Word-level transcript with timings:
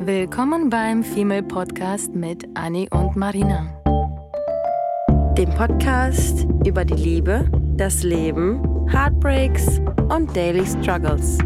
Willkommen 0.00 0.70
beim 0.70 1.02
Female 1.02 1.42
Podcast 1.42 2.14
mit 2.14 2.46
Annie 2.54 2.88
und 2.90 3.16
Marina. 3.16 3.74
Dem 5.36 5.50
Podcast 5.50 6.46
über 6.64 6.84
die 6.84 6.94
Liebe, 6.94 7.50
das 7.76 8.04
Leben, 8.04 8.88
Heartbreaks 8.88 9.80
und 10.08 10.34
Daily 10.36 10.64
Struggles. 10.64 11.38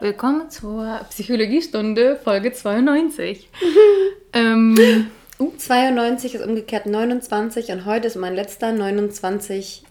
Willkommen 0.00 0.50
zur 0.50 1.00
Psychologiestunde 1.08 2.16
Folge 2.16 2.52
92. 2.52 3.48
ähm, 4.32 4.78
uh, 5.38 5.52
92 5.56 6.34
ist 6.34 6.46
umgekehrt 6.46 6.86
29 6.86 7.70
und 7.72 7.84
heute 7.84 8.06
ist 8.06 8.16
mein 8.16 8.34
letzter 8.34 8.72
29 8.72 9.84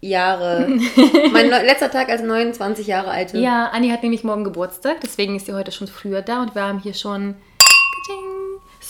Jahre. 0.00 0.68
mein 1.32 1.48
letzter 1.48 1.90
Tag 1.90 2.08
als 2.08 2.22
29 2.22 2.86
Jahre 2.86 3.10
alte. 3.10 3.38
Ja, 3.38 3.66
Anni 3.66 3.90
hat 3.90 4.02
nämlich 4.02 4.24
morgen 4.24 4.44
Geburtstag, 4.44 5.00
deswegen 5.02 5.36
ist 5.36 5.46
sie 5.46 5.54
heute 5.54 5.72
schon 5.72 5.88
früher 5.88 6.22
da 6.22 6.42
und 6.42 6.54
wir 6.54 6.62
haben 6.62 6.80
hier 6.80 6.94
schon 6.94 7.34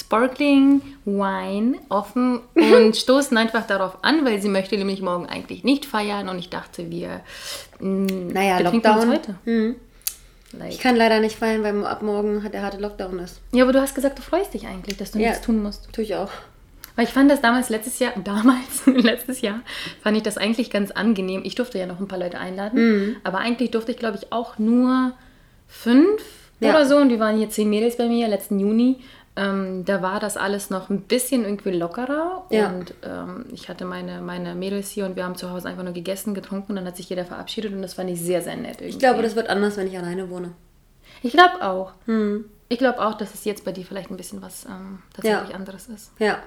Sparkling 0.09 0.81
Wine 1.05 1.79
offen 1.89 2.41
und 2.55 2.97
stoßen 2.97 3.37
einfach 3.37 3.67
darauf 3.67 3.99
an, 4.03 4.25
weil 4.25 4.41
sie 4.41 4.49
möchte 4.49 4.77
nämlich 4.77 5.03
morgen 5.03 5.27
eigentlich 5.27 5.65
nicht 5.65 5.85
feiern 5.85 6.29
und 6.29 6.39
ich 6.39 6.51
dachte, 6.51 6.91
wir. 6.91 7.21
Mh, 7.81 8.33
naja, 8.33 8.59
Lockdown. 8.61 9.11
Heute. 9.11 9.35
Mhm. 9.45 9.77
Like. 10.53 10.73
Ich 10.73 10.79
kann 10.79 10.97
leider 10.97 11.21
nicht 11.21 11.37
feiern, 11.37 11.63
weil 11.63 11.85
ab 11.85 12.03
morgen 12.03 12.43
der 12.51 12.63
harte 12.63 12.79
Lockdown 12.79 13.19
ist. 13.19 13.41
Ja, 13.53 13.65
aber 13.65 13.73
du 13.73 13.81
hast 13.81 13.95
gesagt, 13.95 14.19
du 14.19 14.23
freust 14.23 14.55
dich 14.55 14.67
eigentlich, 14.67 14.97
dass 14.97 15.13
du 15.13 15.19
ja, 15.19 15.29
nichts 15.29 15.45
tun 15.45 15.63
musst. 15.63 15.93
Tue 15.93 16.05
ich 16.05 16.15
auch. 16.15 16.31
Weil 16.97 17.05
ich 17.05 17.13
fand 17.13 17.31
das 17.31 17.41
damals 17.41 17.69
letztes 17.69 17.99
Jahr, 17.99 18.13
damals, 18.25 18.87
letztes 18.87 19.41
Jahr, 19.41 19.61
fand 20.03 20.17
ich 20.17 20.23
das 20.23 20.39
eigentlich 20.39 20.71
ganz 20.71 20.91
angenehm. 20.91 21.43
Ich 21.45 21.55
durfte 21.55 21.79
ja 21.79 21.87
noch 21.87 22.01
ein 22.01 22.09
paar 22.09 22.19
Leute 22.19 22.39
einladen, 22.39 22.81
mhm. 22.81 23.17
aber 23.25 23.39
eigentlich 23.39 23.71
durfte 23.71 23.93
ich, 23.93 23.99
glaube 23.99 24.19
ich, 24.21 24.33
auch 24.33 24.59
nur 24.59 25.13
fünf 25.69 26.23
ja. 26.61 26.71
oder 26.71 26.87
so. 26.87 26.97
Und 26.97 27.11
die 27.11 27.21
waren 27.21 27.37
hier 27.37 27.51
zehn 27.51 27.69
Mädels 27.69 27.97
bei 27.97 28.09
mir 28.09 28.27
letzten 28.29 28.59
Juni. 28.59 29.01
Ähm, 29.39 29.85
da 29.85 30.03
war 30.03 30.19
das 30.19 30.37
alles 30.37 30.69
noch 30.69 30.91
ein 30.91 31.03
bisschen 31.03 31.45
irgendwie 31.45 31.71
lockerer. 31.71 32.45
Ja. 32.51 32.71
Und 32.71 32.93
ähm, 33.05 33.45
ich 33.53 33.69
hatte 33.69 33.85
meine, 33.85 34.21
meine 34.21 34.57
Mädels 34.57 34.91
hier 34.91 35.07
und 35.07 35.15
wir 35.15 35.25
haben 35.25 35.37
zu 35.37 35.51
Hause 35.51 35.69
einfach 35.69 35.85
nur 35.85 35.93
gegessen, 35.93 36.35
getrunken 36.35 36.73
und 36.73 36.77
dann 36.77 36.87
hat 36.87 36.97
sich 36.97 37.09
jeder 37.09 37.25
verabschiedet 37.25 37.73
und 37.73 37.81
das 37.81 37.95
fand 37.95 38.11
ich 38.11 38.21
sehr, 38.21 38.43
sehr 38.43 38.57
nett. 38.57 38.81
Irgendwie. 38.81 38.89
Ich 38.89 38.99
glaube, 38.99 39.23
das 39.23 39.37
wird 39.37 39.49
anders, 39.49 39.77
wenn 39.77 39.87
ich 39.87 39.97
alleine 39.97 40.29
wohne. 40.29 40.53
Ich 41.23 41.33
glaube 41.33 41.63
auch. 41.63 41.93
Hm. 42.07 42.47
Ich 42.69 42.79
glaube 42.79 43.01
auch, 43.01 43.15
dass 43.15 43.33
es 43.33 43.45
jetzt 43.45 43.65
bei 43.65 43.71
dir 43.71 43.85
vielleicht 43.85 44.11
ein 44.11 44.17
bisschen 44.17 44.43
was 44.43 44.65
ähm, 44.65 44.99
tatsächlich 45.15 45.51
ja. 45.51 45.55
anderes 45.55 45.87
ist. 45.87 46.11
Ja. 46.19 46.39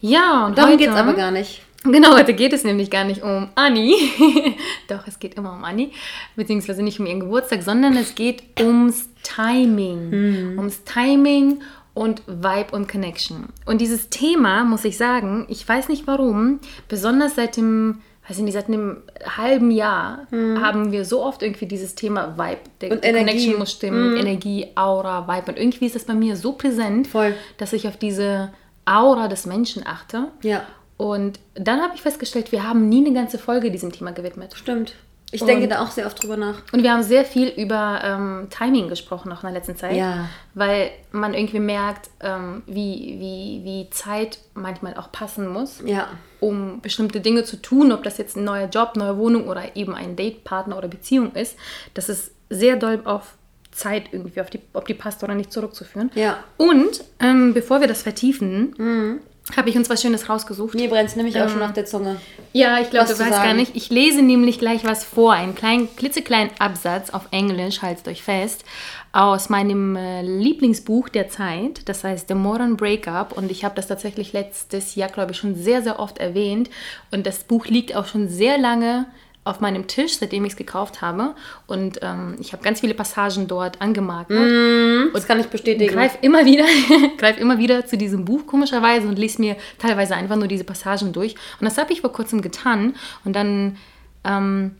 Ja, 0.00 0.46
und 0.46 0.58
Darum 0.58 0.76
geht 0.76 0.90
es 0.90 0.94
aber 0.94 1.14
gar 1.14 1.30
nicht. 1.30 1.62
Genau, 1.84 2.14
heute 2.14 2.34
geht 2.34 2.52
es 2.52 2.62
nämlich 2.62 2.90
gar 2.90 3.04
nicht 3.04 3.22
um 3.22 3.48
Anni. 3.54 3.96
Doch, 4.88 5.06
es 5.06 5.18
geht 5.18 5.34
immer 5.34 5.52
um 5.52 5.64
Anni. 5.64 5.92
Beziehungsweise 6.36 6.82
nicht 6.82 7.00
um 7.00 7.06
ihren 7.06 7.20
Geburtstag, 7.20 7.62
sondern 7.62 7.96
es 7.96 8.14
geht 8.14 8.42
ums 8.60 9.08
Timing. 9.22 10.12
Hm. 10.12 10.58
Ums 10.58 10.84
Timing 10.84 11.62
und 11.94 12.22
Vibe 12.26 12.72
und 12.72 12.88
Connection. 12.88 13.48
Und 13.66 13.80
dieses 13.80 14.08
Thema, 14.08 14.64
muss 14.64 14.84
ich 14.84 14.96
sagen, 14.96 15.46
ich 15.48 15.68
weiß 15.68 15.88
nicht 15.88 16.06
warum, 16.06 16.60
besonders 16.88 17.34
seit 17.34 17.56
dem, 17.56 18.00
weiß 18.26 18.38
ich 18.38 18.44
nicht, 18.44 18.54
seit 18.54 18.68
einem 18.68 19.02
halben 19.36 19.70
Jahr 19.70 20.26
mhm. 20.30 20.60
haben 20.60 20.92
wir 20.92 21.04
so 21.04 21.22
oft 21.22 21.42
irgendwie 21.42 21.66
dieses 21.66 21.94
Thema 21.94 22.38
Vibe. 22.38 22.60
Der 22.80 22.92
und 22.92 23.02
Connection 23.02 23.28
Energie. 23.28 23.54
muss 23.54 23.72
stimmen, 23.72 24.12
mhm. 24.12 24.16
Energie, 24.16 24.68
Aura, 24.74 25.28
Vibe. 25.28 25.52
Und 25.52 25.58
irgendwie 25.58 25.86
ist 25.86 25.94
das 25.94 26.04
bei 26.04 26.14
mir 26.14 26.36
so 26.36 26.52
präsent, 26.52 27.08
Voll. 27.08 27.34
dass 27.58 27.72
ich 27.72 27.86
auf 27.88 27.96
diese 27.96 28.52
Aura 28.84 29.28
des 29.28 29.46
Menschen 29.46 29.86
achte. 29.86 30.28
Ja. 30.42 30.62
Und 30.96 31.40
dann 31.54 31.80
habe 31.80 31.94
ich 31.94 32.02
festgestellt, 32.02 32.52
wir 32.52 32.66
haben 32.66 32.88
nie 32.88 33.04
eine 33.04 33.14
ganze 33.14 33.38
Folge 33.38 33.70
diesem 33.70 33.92
Thema 33.92 34.12
gewidmet. 34.12 34.54
Stimmt. 34.54 34.94
Ich 35.34 35.40
und, 35.40 35.48
denke 35.48 35.66
da 35.66 35.82
auch 35.82 35.90
sehr 35.90 36.06
oft 36.06 36.22
drüber 36.22 36.36
nach. 36.36 36.58
Und 36.72 36.82
wir 36.82 36.92
haben 36.92 37.02
sehr 37.02 37.24
viel 37.24 37.48
über 37.48 38.00
ähm, 38.04 38.48
Timing 38.50 38.88
gesprochen 38.88 39.32
auch 39.32 39.42
in 39.42 39.48
der 39.48 39.52
letzten 39.52 39.76
Zeit. 39.76 39.96
Ja. 39.96 40.28
Weil 40.52 40.90
man 41.10 41.32
irgendwie 41.32 41.58
merkt, 41.58 42.10
ähm, 42.20 42.62
wie, 42.66 43.16
wie, 43.18 43.60
wie 43.64 43.90
Zeit 43.90 44.38
manchmal 44.52 44.94
auch 44.94 45.10
passen 45.10 45.48
muss, 45.48 45.82
ja. 45.86 46.08
um 46.38 46.82
bestimmte 46.82 47.22
Dinge 47.22 47.44
zu 47.44 47.56
tun, 47.56 47.92
ob 47.92 48.02
das 48.02 48.18
jetzt 48.18 48.36
ein 48.36 48.44
neuer 48.44 48.68
Job, 48.68 48.94
neue 48.94 49.16
Wohnung 49.16 49.48
oder 49.48 49.74
eben 49.74 49.94
ein 49.94 50.16
Datepartner 50.16 50.76
oder 50.76 50.88
Beziehung 50.88 51.32
ist. 51.32 51.56
Das 51.94 52.10
ist 52.10 52.32
sehr 52.50 52.76
doll 52.76 53.00
auf 53.04 53.34
Zeit 53.70 54.12
irgendwie, 54.12 54.38
auf 54.42 54.50
die, 54.50 54.60
ob 54.74 54.86
die 54.86 54.92
passt 54.92 55.24
oder 55.24 55.34
nicht 55.34 55.50
zurückzuführen. 55.50 56.10
Ja. 56.14 56.44
Und 56.58 57.04
ähm, 57.20 57.54
bevor 57.54 57.80
wir 57.80 57.88
das 57.88 58.02
vertiefen, 58.02 58.74
mhm 58.76 59.20
habe 59.56 59.70
ich 59.70 59.76
uns 59.76 59.90
was 59.90 60.02
Schönes 60.02 60.28
rausgesucht. 60.28 60.74
Mir 60.74 60.88
brennt 60.88 61.08
es 61.08 61.16
nämlich 61.16 61.36
ähm, 61.36 61.42
auch 61.42 61.48
schon 61.48 61.62
auf 61.62 61.72
der 61.72 61.84
Zunge. 61.84 62.16
Ja, 62.52 62.80
ich 62.80 62.90
glaube, 62.90 63.06
du 63.06 63.18
weißt 63.18 63.30
sagen. 63.30 63.44
gar 63.44 63.54
nicht. 63.54 63.74
Ich 63.74 63.90
lese 63.90 64.22
nämlich 64.22 64.58
gleich 64.58 64.84
was 64.84 65.04
vor, 65.04 65.32
einen 65.32 65.54
kleinen, 65.54 65.94
klitzekleinen 65.96 66.50
Absatz 66.58 67.10
auf 67.10 67.28
Englisch, 67.30 67.82
haltet 67.82 68.08
euch 68.08 68.22
fest, 68.22 68.64
aus 69.12 69.48
meinem 69.48 69.96
äh, 69.96 70.22
Lieblingsbuch 70.22 71.08
der 71.08 71.28
Zeit, 71.28 71.88
das 71.88 72.02
heißt 72.04 72.28
The 72.28 72.34
Modern 72.34 72.76
Breakup. 72.76 73.36
Und 73.36 73.50
ich 73.50 73.64
habe 73.64 73.74
das 73.74 73.86
tatsächlich 73.86 74.32
letztes 74.32 74.94
Jahr, 74.94 75.08
glaube 75.08 75.32
ich, 75.32 75.38
schon 75.38 75.54
sehr, 75.54 75.82
sehr 75.82 75.98
oft 75.98 76.18
erwähnt. 76.18 76.70
Und 77.10 77.26
das 77.26 77.44
Buch 77.44 77.66
liegt 77.66 77.94
auch 77.94 78.06
schon 78.06 78.28
sehr 78.28 78.58
lange 78.58 79.06
auf 79.44 79.60
meinem 79.60 79.88
Tisch, 79.88 80.18
seitdem 80.18 80.44
ich 80.44 80.52
es 80.52 80.56
gekauft 80.56 81.02
habe. 81.02 81.34
Und 81.66 81.98
ähm, 82.02 82.36
ich 82.40 82.52
habe 82.52 82.62
ganz 82.62 82.80
viele 82.80 82.94
Passagen 82.94 83.48
dort 83.48 83.80
angemarkert. 83.80 84.38
Mm, 84.38 85.12
das 85.12 85.26
kann 85.26 85.40
ich 85.40 85.48
bestätigen. 85.48 85.92
Greif 85.92 86.18
immer 86.22 86.44
wieder, 86.44 86.64
greif 87.18 87.38
immer 87.38 87.58
wieder 87.58 87.84
zu 87.86 87.96
diesem 87.96 88.24
Buch 88.24 88.46
komischerweise 88.46 89.08
und 89.08 89.18
lese 89.18 89.40
mir 89.40 89.56
teilweise 89.78 90.14
einfach 90.14 90.36
nur 90.36 90.46
diese 90.46 90.64
Passagen 90.64 91.12
durch. 91.12 91.34
Und 91.60 91.64
das 91.64 91.76
habe 91.76 91.92
ich 91.92 92.02
vor 92.02 92.12
kurzem 92.12 92.40
getan. 92.40 92.94
Und 93.24 93.34
dann 93.34 93.78
ähm, 94.22 94.76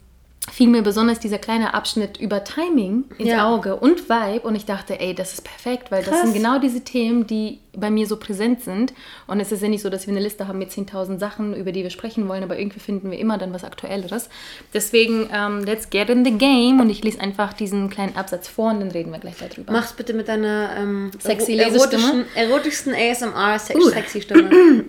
fiel 0.50 0.68
mir 0.68 0.82
besonders 0.82 1.20
dieser 1.20 1.38
kleine 1.38 1.74
Abschnitt 1.74 2.18
über 2.18 2.42
Timing 2.42 3.04
ins 3.18 3.28
ja. 3.28 3.48
Auge 3.48 3.76
und 3.76 4.08
Vibe 4.08 4.40
und 4.40 4.54
ich 4.54 4.64
dachte, 4.64 4.98
ey, 4.98 5.14
das 5.14 5.34
ist 5.34 5.42
perfekt, 5.42 5.90
weil 5.90 6.02
Krass. 6.02 6.14
das 6.14 6.22
sind 6.22 6.34
genau 6.34 6.58
diese 6.58 6.82
Themen, 6.82 7.26
die 7.26 7.60
bei 7.74 7.90
mir 7.90 8.06
so 8.06 8.16
präsent 8.16 8.62
sind 8.62 8.92
und 9.26 9.40
es 9.40 9.50
ist 9.50 9.62
ja 9.62 9.68
nicht 9.68 9.82
so, 9.82 9.88
dass 9.88 10.06
wir 10.06 10.12
eine 10.12 10.22
Liste 10.22 10.46
haben 10.46 10.58
mit 10.58 10.70
10.000 10.70 11.18
Sachen, 11.18 11.54
über 11.54 11.72
die 11.72 11.82
wir 11.82 11.90
sprechen 11.90 12.28
wollen, 12.28 12.42
aber 12.42 12.58
irgendwie 12.58 12.80
finden 12.80 13.10
wir 13.10 13.18
immer 13.18 13.38
dann 13.38 13.52
was 13.54 13.64
Aktuelleres. 13.64 14.28
Deswegen, 14.74 15.24
um, 15.24 15.30
ähm, 15.32 15.64
let's 15.64 15.88
get 15.90 16.10
in 16.10 16.24
the 16.24 16.32
game 16.32 16.80
und 16.80 16.90
ich 16.90 17.02
lese 17.02 17.20
einfach 17.20 17.52
diesen 17.52 17.88
kleinen 17.88 18.16
Absatz 18.16 18.48
vor 18.48 18.70
und 18.70 18.80
dann 18.80 18.90
reden 18.90 19.10
wir 19.10 19.18
gleich 19.18 19.36
darüber. 19.38 19.72
Mach's 19.72 19.94
bitte 19.94 20.12
mit 20.12 20.28
deiner 20.28 20.70
ähm, 20.78 21.10
sexy 21.18 21.56
erotischen, 21.56 22.24
erotischsten 22.34 22.94
ASMR 22.94 23.58
uh. 23.74 23.88
sexy 23.88 24.22
Stimme. 24.22 24.50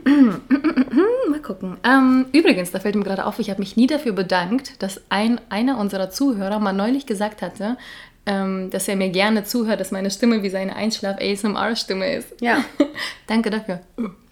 Mal 1.30 1.42
gucken. 1.42 1.78
Ähm, 1.84 2.26
übrigens, 2.34 2.72
da 2.72 2.80
fällt 2.80 2.96
mir 2.96 3.04
gerade 3.04 3.26
auf, 3.26 3.40
ich 3.40 3.50
habe 3.50 3.60
mich 3.60 3.78
nie 3.78 3.88
dafür 3.88 4.12
bedankt, 4.12 4.82
dass 4.84 5.02
ein, 5.10 5.40
einer 5.50 5.78
unserer 5.78 6.10
Zuhörer 6.10 6.60
mal 6.60 6.74
neulich 6.74 7.06
gesagt 7.06 7.42
hatte, 7.42 7.78
ähm, 8.26 8.70
dass 8.70 8.88
er 8.88 8.96
mir 8.96 9.10
gerne 9.10 9.44
zuhört, 9.44 9.80
dass 9.80 9.92
meine 9.92 10.10
Stimme 10.12 10.44
wie 10.44 10.50
seine 10.50 10.76
Einschlaf-ASMR-Stimme 10.76 12.16
ist. 12.16 12.42
Ja. 12.42 12.64
Danke 13.28 13.50
dafür. 13.50 13.82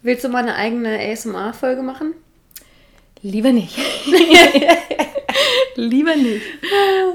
Willst 0.01 0.23
du 0.23 0.29
mal 0.29 0.39
eine 0.39 0.55
eigene 0.55 0.99
ASMR-Folge 0.99 1.81
machen? 1.81 2.13
Lieber 3.21 3.51
nicht. 3.51 3.77
Lieber 5.75 6.15
nicht. 6.15 6.41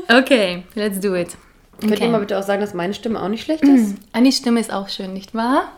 Okay, 0.09 0.63
let's 0.75 1.01
do 1.01 1.15
it. 1.15 1.37
Okay. 1.79 1.89
Könnt 1.89 2.01
ihr 2.01 2.09
mal 2.09 2.21
bitte 2.21 2.39
auch 2.39 2.43
sagen, 2.43 2.61
dass 2.61 2.73
meine 2.73 2.95
Stimme 2.95 3.21
auch 3.23 3.29
nicht 3.29 3.45
schlecht 3.45 3.63
ist? 3.63 3.95
Mm, 3.95 3.95
Annis 4.13 4.39
Stimme 4.39 4.61
ist 4.61 4.73
auch 4.73 4.89
schön, 4.89 5.13
nicht 5.13 5.35
wahr? 5.35 5.73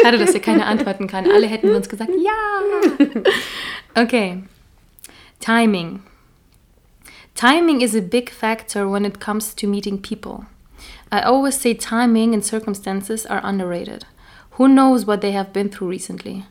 Schade, 0.00 0.18
dass 0.18 0.32
ihr 0.32 0.40
keine 0.40 0.66
antworten 0.66 1.08
kann. 1.08 1.28
Alle 1.28 1.46
hätten 1.46 1.74
uns 1.74 1.88
gesagt, 1.88 2.10
ja. 2.22 3.06
Okay. 4.02 4.42
Timing. 5.40 6.00
Timing 7.34 7.80
is 7.80 7.96
a 7.96 8.00
big 8.00 8.30
factor 8.30 8.88
when 8.88 9.04
it 9.04 9.18
comes 9.18 9.54
to 9.54 9.66
meeting 9.66 10.00
people. 10.00 10.46
I 11.10 11.20
always 11.22 11.58
say 11.60 11.74
timing 11.74 12.32
and 12.32 12.44
circumstances 12.44 13.26
are 13.26 13.40
underrated. 13.42 14.04
Who 14.52 14.68
knows 14.68 15.04
what 15.04 15.20
they 15.20 15.32
have 15.32 15.52
been 15.52 15.68
through 15.68 15.88
recently? 15.88 16.44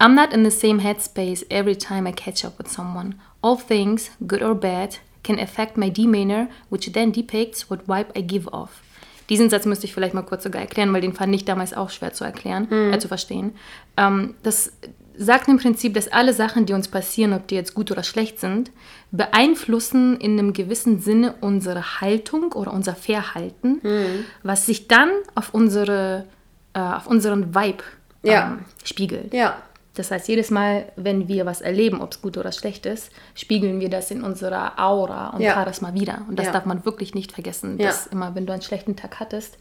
I'm 0.00 0.16
not 0.16 0.32
in 0.32 0.42
the 0.42 0.50
same 0.50 0.80
headspace 0.80 1.44
every 1.50 1.76
time 1.76 2.06
I 2.06 2.12
catch 2.12 2.44
up 2.44 2.58
with 2.58 2.68
someone. 2.68 3.14
All 3.42 3.56
things, 3.56 4.10
good 4.26 4.42
or 4.42 4.56
bad, 4.56 4.98
can 5.22 5.38
affect 5.38 5.76
my 5.76 5.88
demeanor, 5.88 6.48
which 6.68 6.92
then 6.92 7.12
depicts 7.12 7.70
what 7.70 7.86
vibe 7.86 8.10
I 8.16 8.20
give 8.20 8.48
off. 8.52 8.82
Diesen 9.28 9.48
Satz 9.48 9.66
müsste 9.66 9.86
ich 9.86 9.94
vielleicht 9.94 10.14
mal 10.14 10.22
kurz 10.22 10.42
sogar 10.42 10.60
erklären, 10.60 10.92
weil 10.92 11.00
den 11.00 11.14
fand 11.14 11.34
ich 11.34 11.44
damals 11.44 11.72
auch 11.72 11.90
schwer 11.90 12.12
zu 12.12 12.24
erklären, 12.24 12.66
mhm. 12.68 12.92
äh, 12.92 12.98
zu 12.98 13.08
verstehen. 13.08 13.54
Ähm, 13.96 14.34
das 14.42 14.72
sagt 15.16 15.48
im 15.48 15.58
Prinzip, 15.58 15.94
dass 15.94 16.08
alle 16.08 16.32
Sachen, 16.32 16.66
die 16.66 16.72
uns 16.72 16.88
passieren, 16.88 17.32
ob 17.32 17.46
die 17.46 17.54
jetzt 17.54 17.74
gut 17.74 17.90
oder 17.90 18.02
schlecht 18.02 18.40
sind, 18.40 18.70
beeinflussen 19.10 20.18
in 20.18 20.38
einem 20.38 20.52
gewissen 20.52 21.00
Sinne 21.00 21.34
unsere 21.40 22.00
Haltung 22.00 22.52
oder 22.52 22.72
unser 22.72 22.94
Verhalten, 22.94 23.80
mhm. 23.82 24.24
was 24.42 24.66
sich 24.66 24.88
dann 24.88 25.10
auf, 25.34 25.54
unsere, 25.54 26.26
äh, 26.72 26.80
auf 26.80 27.06
unseren 27.06 27.54
Vibe 27.54 27.84
ähm, 28.24 28.32
ja. 28.32 28.58
spiegelt. 28.84 29.32
Ja. 29.32 29.56
Das 29.94 30.10
heißt, 30.10 30.26
jedes 30.26 30.50
Mal, 30.50 30.86
wenn 30.96 31.28
wir 31.28 31.46
was 31.46 31.60
erleben, 31.60 32.00
ob 32.00 32.12
es 32.12 32.20
gut 32.20 32.36
oder 32.36 32.50
schlecht 32.50 32.84
ist, 32.84 33.12
spiegeln 33.36 33.78
wir 33.78 33.88
das 33.88 34.10
in 34.10 34.22
unserer 34.22 34.80
Aura 34.80 35.28
und 35.28 35.40
ja. 35.40 35.54
Charisma 35.54 35.94
wieder. 35.94 36.22
Und 36.28 36.38
das 36.38 36.46
ja. 36.46 36.52
darf 36.52 36.64
man 36.64 36.84
wirklich 36.84 37.14
nicht 37.14 37.30
vergessen, 37.30 37.78
dass 37.78 38.08
immer, 38.08 38.34
wenn 38.34 38.46
du 38.46 38.52
einen 38.52 38.62
schlechten 38.62 38.96
Tag 38.96 39.20
hattest, 39.20 39.56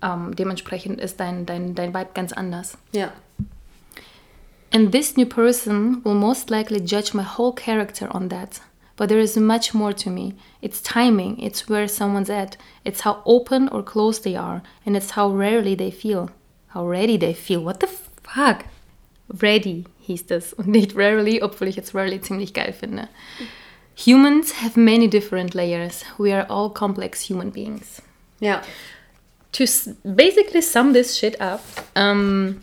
ähm, 0.00 0.34
dementsprechend 0.36 1.00
ist 1.00 1.18
dein, 1.18 1.46
dein, 1.46 1.74
dein 1.74 1.94
Vibe 1.94 2.10
ganz 2.14 2.32
anders. 2.32 2.78
Ja. 2.92 3.12
And 4.72 4.90
this 4.90 5.16
new 5.18 5.26
person 5.26 6.02
will 6.02 6.14
most 6.14 6.50
likely 6.50 6.80
judge 6.80 7.12
my 7.12 7.22
whole 7.22 7.52
character 7.52 8.08
on 8.10 8.28
that. 8.28 8.60
But 8.96 9.10
there 9.10 9.18
is 9.18 9.36
much 9.36 9.74
more 9.74 9.92
to 9.92 10.10
me. 10.10 10.34
It's 10.62 10.80
timing, 10.80 11.38
it's 11.40 11.68
where 11.68 11.86
someone's 11.88 12.30
at, 12.30 12.56
it's 12.84 13.02
how 13.02 13.22
open 13.26 13.68
or 13.68 13.82
close 13.82 14.18
they 14.18 14.34
are, 14.34 14.62
and 14.86 14.96
it's 14.96 15.10
how 15.10 15.28
rarely 15.28 15.74
they 15.74 15.90
feel. 15.90 16.30
How 16.68 16.86
ready 16.86 17.18
they 17.18 17.34
feel. 17.34 17.62
What 17.62 17.80
the 17.80 17.86
fuck? 17.86 18.64
Ready 19.28 19.84
hieß 20.06 20.26
das 20.26 20.52
und 20.54 20.68
nicht 20.68 20.94
rarely, 20.96 21.42
obwohl 21.42 21.68
ich 21.68 21.76
jetzt 21.76 21.94
rarely 21.94 22.20
ziemlich 22.20 22.54
geil 22.54 22.72
finde. 22.72 23.08
Humans 23.94 24.62
have 24.62 24.78
many 24.78 25.06
different 25.08 25.54
layers. 25.54 26.04
We 26.18 26.32
are 26.32 26.46
all 26.48 26.70
complex 26.70 27.28
human 27.28 27.50
beings. 27.50 28.00
Yeah. 28.40 28.62
To 29.52 29.66
basically 30.04 30.62
sum 30.62 30.92
this 30.92 31.16
shit 31.18 31.40
up, 31.40 31.62
um, 31.94 32.02
ähm, 32.02 32.60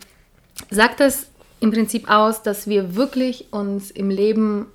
sagt 0.70 1.00
das 1.00 1.30
im 1.60 1.70
Prinzip 1.70 2.10
aus, 2.10 2.42
dass 2.42 2.66
wir 2.66 2.96
wirklich 2.96 3.52
uns 3.52 3.90
im 3.90 4.10
Leben 4.10 4.66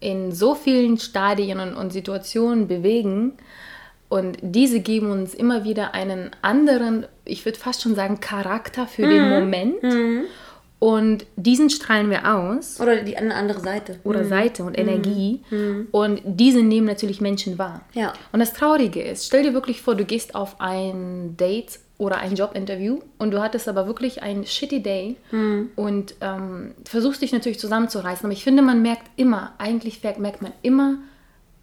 in 0.00 0.32
so 0.32 0.54
vielen 0.54 0.98
Stadien 0.98 1.74
und, 1.74 1.92
Situationen 1.92 2.68
bewegen 2.68 3.32
und 4.14 4.38
diese 4.42 4.80
geben 4.80 5.10
uns 5.10 5.34
immer 5.34 5.64
wieder 5.64 5.94
einen 5.94 6.30
anderen, 6.42 7.06
ich 7.24 7.44
würde 7.44 7.58
fast 7.58 7.82
schon 7.82 7.94
sagen, 7.94 8.20
Charakter 8.20 8.86
für 8.86 9.06
mhm. 9.06 9.10
den 9.10 9.28
Moment. 9.28 9.82
Mhm. 9.82 10.24
Und 10.78 11.26
diesen 11.36 11.70
strahlen 11.70 12.10
wir 12.10 12.32
aus. 12.32 12.78
Oder 12.78 13.02
die 13.02 13.16
eine 13.16 13.34
andere 13.34 13.60
Seite. 13.60 13.98
Oder 14.04 14.22
mhm. 14.22 14.28
Seite 14.28 14.64
und 14.64 14.78
Energie. 14.78 15.40
Mhm. 15.50 15.58
mhm. 15.58 15.88
Und 15.90 16.20
diese 16.24 16.62
nehmen 16.62 16.86
natürlich 16.86 17.20
Menschen 17.20 17.58
wahr. 17.58 17.80
Ja. 17.94 18.12
Und 18.30 18.40
das 18.40 18.52
Traurige 18.52 19.02
ist, 19.02 19.26
stell 19.26 19.42
dir 19.42 19.54
wirklich 19.54 19.80
vor, 19.80 19.94
du 19.94 20.04
gehst 20.04 20.34
auf 20.34 20.60
ein 20.60 21.36
Date 21.36 21.80
oder 21.96 22.18
ein 22.18 22.34
Jobinterview 22.34 23.00
und 23.18 23.30
du 23.30 23.40
hattest 23.40 23.68
aber 23.68 23.86
wirklich 23.86 24.22
einen 24.22 24.46
shitty 24.46 24.82
Day 24.82 25.16
mhm. 25.30 25.70
und 25.76 26.14
ähm, 26.20 26.74
versuchst 26.84 27.22
dich 27.22 27.32
natürlich 27.32 27.60
zusammenzureißen. 27.60 28.26
Aber 28.26 28.32
ich 28.32 28.42
finde, 28.42 28.62
man 28.62 28.82
merkt 28.82 29.08
immer, 29.16 29.52
eigentlich 29.58 30.02
merkt 30.02 30.42
man 30.42 30.52
immer, 30.62 30.98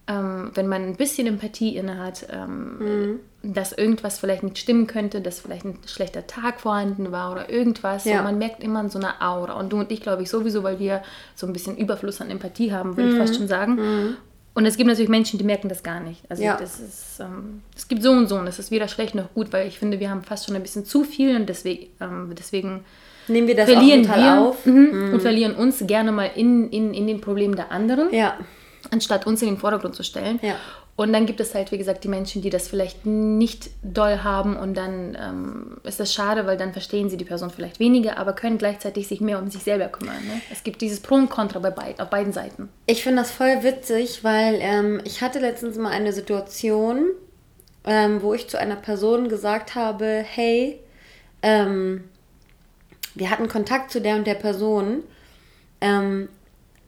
ähm, 0.07 0.51
wenn 0.54 0.68
man 0.68 0.83
ein 0.83 0.95
bisschen 0.95 1.28
Empathie 1.28 1.75
innehat, 1.75 2.28
ähm, 2.31 2.80
mhm. 2.80 3.54
dass 3.54 3.72
irgendwas 3.74 4.19
vielleicht 4.19 4.44
nicht 4.44 4.57
stimmen 4.57 4.88
könnte, 4.88 5.22
dass 5.22 5.42
vielleicht 5.42 5.66
ein 5.66 5.80
schlechter 5.86 6.28
Tag 6.28 6.62
vorhanden 6.62 7.12
war 7.12 7.31
oder 7.31 7.50
irgendwas. 7.50 8.06
Ja. 8.06 8.22
Man 8.22 8.38
merkt 8.38 8.63
immer 8.63 8.89
so 8.89 9.00
eine 9.00 9.22
Aura. 9.22 9.54
Und 9.54 9.72
du 9.74 9.80
und 9.80 9.92
ich, 9.92 10.01
glaube 10.01 10.24
ich, 10.24 10.30
sowieso, 10.30 10.63
weil 10.63 10.80
wir 10.80 11.04
so 11.36 11.45
ein 11.45 11.54
bisschen 11.54 11.78
Überfluss 11.78 12.22
an 12.22 12.30
Empathie 12.30 12.72
haben, 12.72 12.98
würde 12.98 13.10
mhm. 13.10 13.16
ich 13.16 13.19
fast 13.19 13.36
schon 13.36 13.48
sagen. 13.48 13.75
Mhm. 13.75 14.18
Und 14.53 14.65
es 14.65 14.75
gibt 14.75 14.88
natürlich 14.88 15.09
Menschen, 15.09 15.39
die 15.39 15.45
merken 15.45 15.69
das 15.69 15.81
gar 15.81 16.01
nicht. 16.01 16.24
Also 16.30 16.44
ja. 16.44 16.57
das 16.57 16.80
ist, 16.80 17.19
ähm, 17.21 17.62
es 17.75 17.88
gibt 17.88 18.03
so 18.03 18.12
und 18.12 18.27
so 18.27 18.36
und 18.36 18.48
es 18.48 18.59
ist 18.59 18.69
weder 18.69 18.88
schlecht 18.89 19.15
noch 19.15 19.33
gut, 19.33 19.53
weil 19.53 19.68
ich 19.68 19.80
finde, 19.80 20.00
wir 20.00 20.09
haben 20.09 20.24
fast 20.24 20.45
schon 20.45 20.56
ein 20.56 20.62
bisschen 20.62 20.86
zu 20.86 21.06
viel 21.06 21.36
und 21.36 21.48
deswegen, 21.48 21.88
ähm, 22.01 22.33
deswegen 22.38 22.83
nehmen 23.27 23.48
wir 23.48 23.56
das 23.56 23.69
verlieren 23.69 24.03
wir 24.03 24.42
auf 24.42 24.65
mhm, 24.65 25.07
mhm. 25.07 25.13
und 25.13 25.21
verlieren 25.21 25.56
uns 25.56 25.81
gerne 25.88 26.12
mal 26.12 26.31
in, 26.36 26.69
in, 26.69 26.94
in 26.94 27.07
den 27.07 27.21
Problemen 27.21 27.56
der 27.56 27.71
anderen. 27.71 28.13
Ja 28.13 28.38
anstatt 28.89 29.27
uns 29.27 29.42
in 29.42 29.50
den 29.50 29.57
Vordergrund 29.57 29.95
zu 29.95 30.03
stellen. 30.03 30.39
Ja. 30.42 30.56
Und 30.96 31.14
dann 31.14 31.26
gibt 31.26 31.40
es 31.40 31.56
halt, 31.56 31.72
wie 31.72 31.78
gesagt, 31.78 32.04
die 32.04 32.10
Menschen, 32.10 32.42
die 32.42 32.50
das 32.50 32.68
vielleicht 32.68 33.06
nicht 33.06 33.70
doll 33.82 34.20
haben 34.24 34.56
und 34.56 34.76
dann 34.76 35.18
ähm, 35.20 35.78
ist 35.84 36.00
das 36.00 36.14
schade, 36.14 36.46
weil 36.46 36.58
dann 36.58 36.74
verstehen 36.74 37.10
sie 37.10 37.18
die 37.18 37.26
Person 37.26 37.50
vielleicht 37.50 37.80
weniger, 37.80 38.18
aber 38.18 38.34
können 38.34 38.58
gleichzeitig 38.58 39.08
sich 39.08 39.22
mehr 39.22 39.40
um 39.40 39.50
sich 39.50 39.64
selber 39.64 39.88
kümmern. 39.88 40.24
Ne? 40.28 40.42
Es 40.52 40.64
gibt 40.64 40.82
dieses 40.82 41.00
Pro 41.00 41.16
und 41.16 41.30
Contra 41.30 41.60
bei 41.60 41.72
beid, 41.72 42.00
auf 42.00 42.10
beiden 42.10 42.34
Seiten. 42.34 42.70
Ich 42.86 43.04
finde 43.04 43.22
das 43.22 43.32
voll 43.32 43.64
witzig, 43.64 44.24
weil 44.24 44.60
ähm, 44.62 45.02
ich 45.06 45.22
hatte 45.22 45.40
letztens 45.40 45.78
mal 45.78 45.92
eine 45.92 46.14
Situation, 46.14 47.08
ähm, 47.86 48.22
wo 48.22 48.34
ich 48.34 48.50
zu 48.50 48.60
einer 48.60 48.76
Person 48.76 49.30
gesagt 49.30 49.76
habe, 49.76 50.24
hey, 50.28 50.80
ähm, 51.42 52.04
wir 53.16 53.30
hatten 53.30 53.48
Kontakt 53.48 53.92
zu 53.92 54.02
der 54.02 54.16
und 54.16 54.28
der 54.28 54.36
Person. 54.36 55.04
Ähm, 55.80 56.30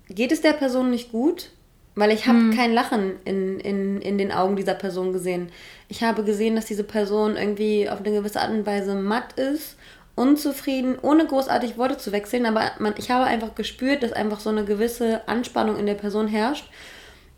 geht 0.10 0.32
es 0.32 0.42
der 0.42 0.54
Person 0.54 0.92
nicht 0.92 1.12
gut? 1.12 1.50
Weil 1.96 2.12
ich 2.12 2.28
habe 2.28 2.40
hm. 2.40 2.56
kein 2.56 2.74
Lachen 2.74 3.14
in, 3.24 3.60
in, 3.60 4.02
in 4.02 4.18
den 4.18 4.32
Augen 4.32 4.56
dieser 4.56 4.74
Person 4.74 5.14
gesehen. 5.14 5.50
Ich 5.90 6.04
habe 6.04 6.24
gesehen, 6.24 6.56
dass 6.56 6.66
diese 6.66 6.84
Person 6.84 7.38
irgendwie 7.38 7.90
auf 7.90 8.00
eine 8.00 8.12
gewisse 8.12 8.42
Art 8.42 8.50
und 8.50 8.66
Weise 8.66 8.96
matt 8.96 9.34
ist, 9.34 9.78
unzufrieden, 10.16 10.98
ohne 11.02 11.26
großartig 11.26 11.78
Worte 11.78 11.98
zu 11.98 12.12
wechseln. 12.12 12.46
Aber 12.46 12.72
man, 12.80 12.96
ich 12.98 13.12
habe 13.12 13.26
einfach 13.26 13.54
gespürt, 13.56 14.02
dass 14.02 14.14
einfach 14.14 14.40
so 14.40 14.50
eine 14.50 14.66
gewisse 14.66 15.28
Anspannung 15.28 15.78
in 15.78 15.86
der 15.86 15.94
Person 15.94 16.28
herrscht. 16.28 16.66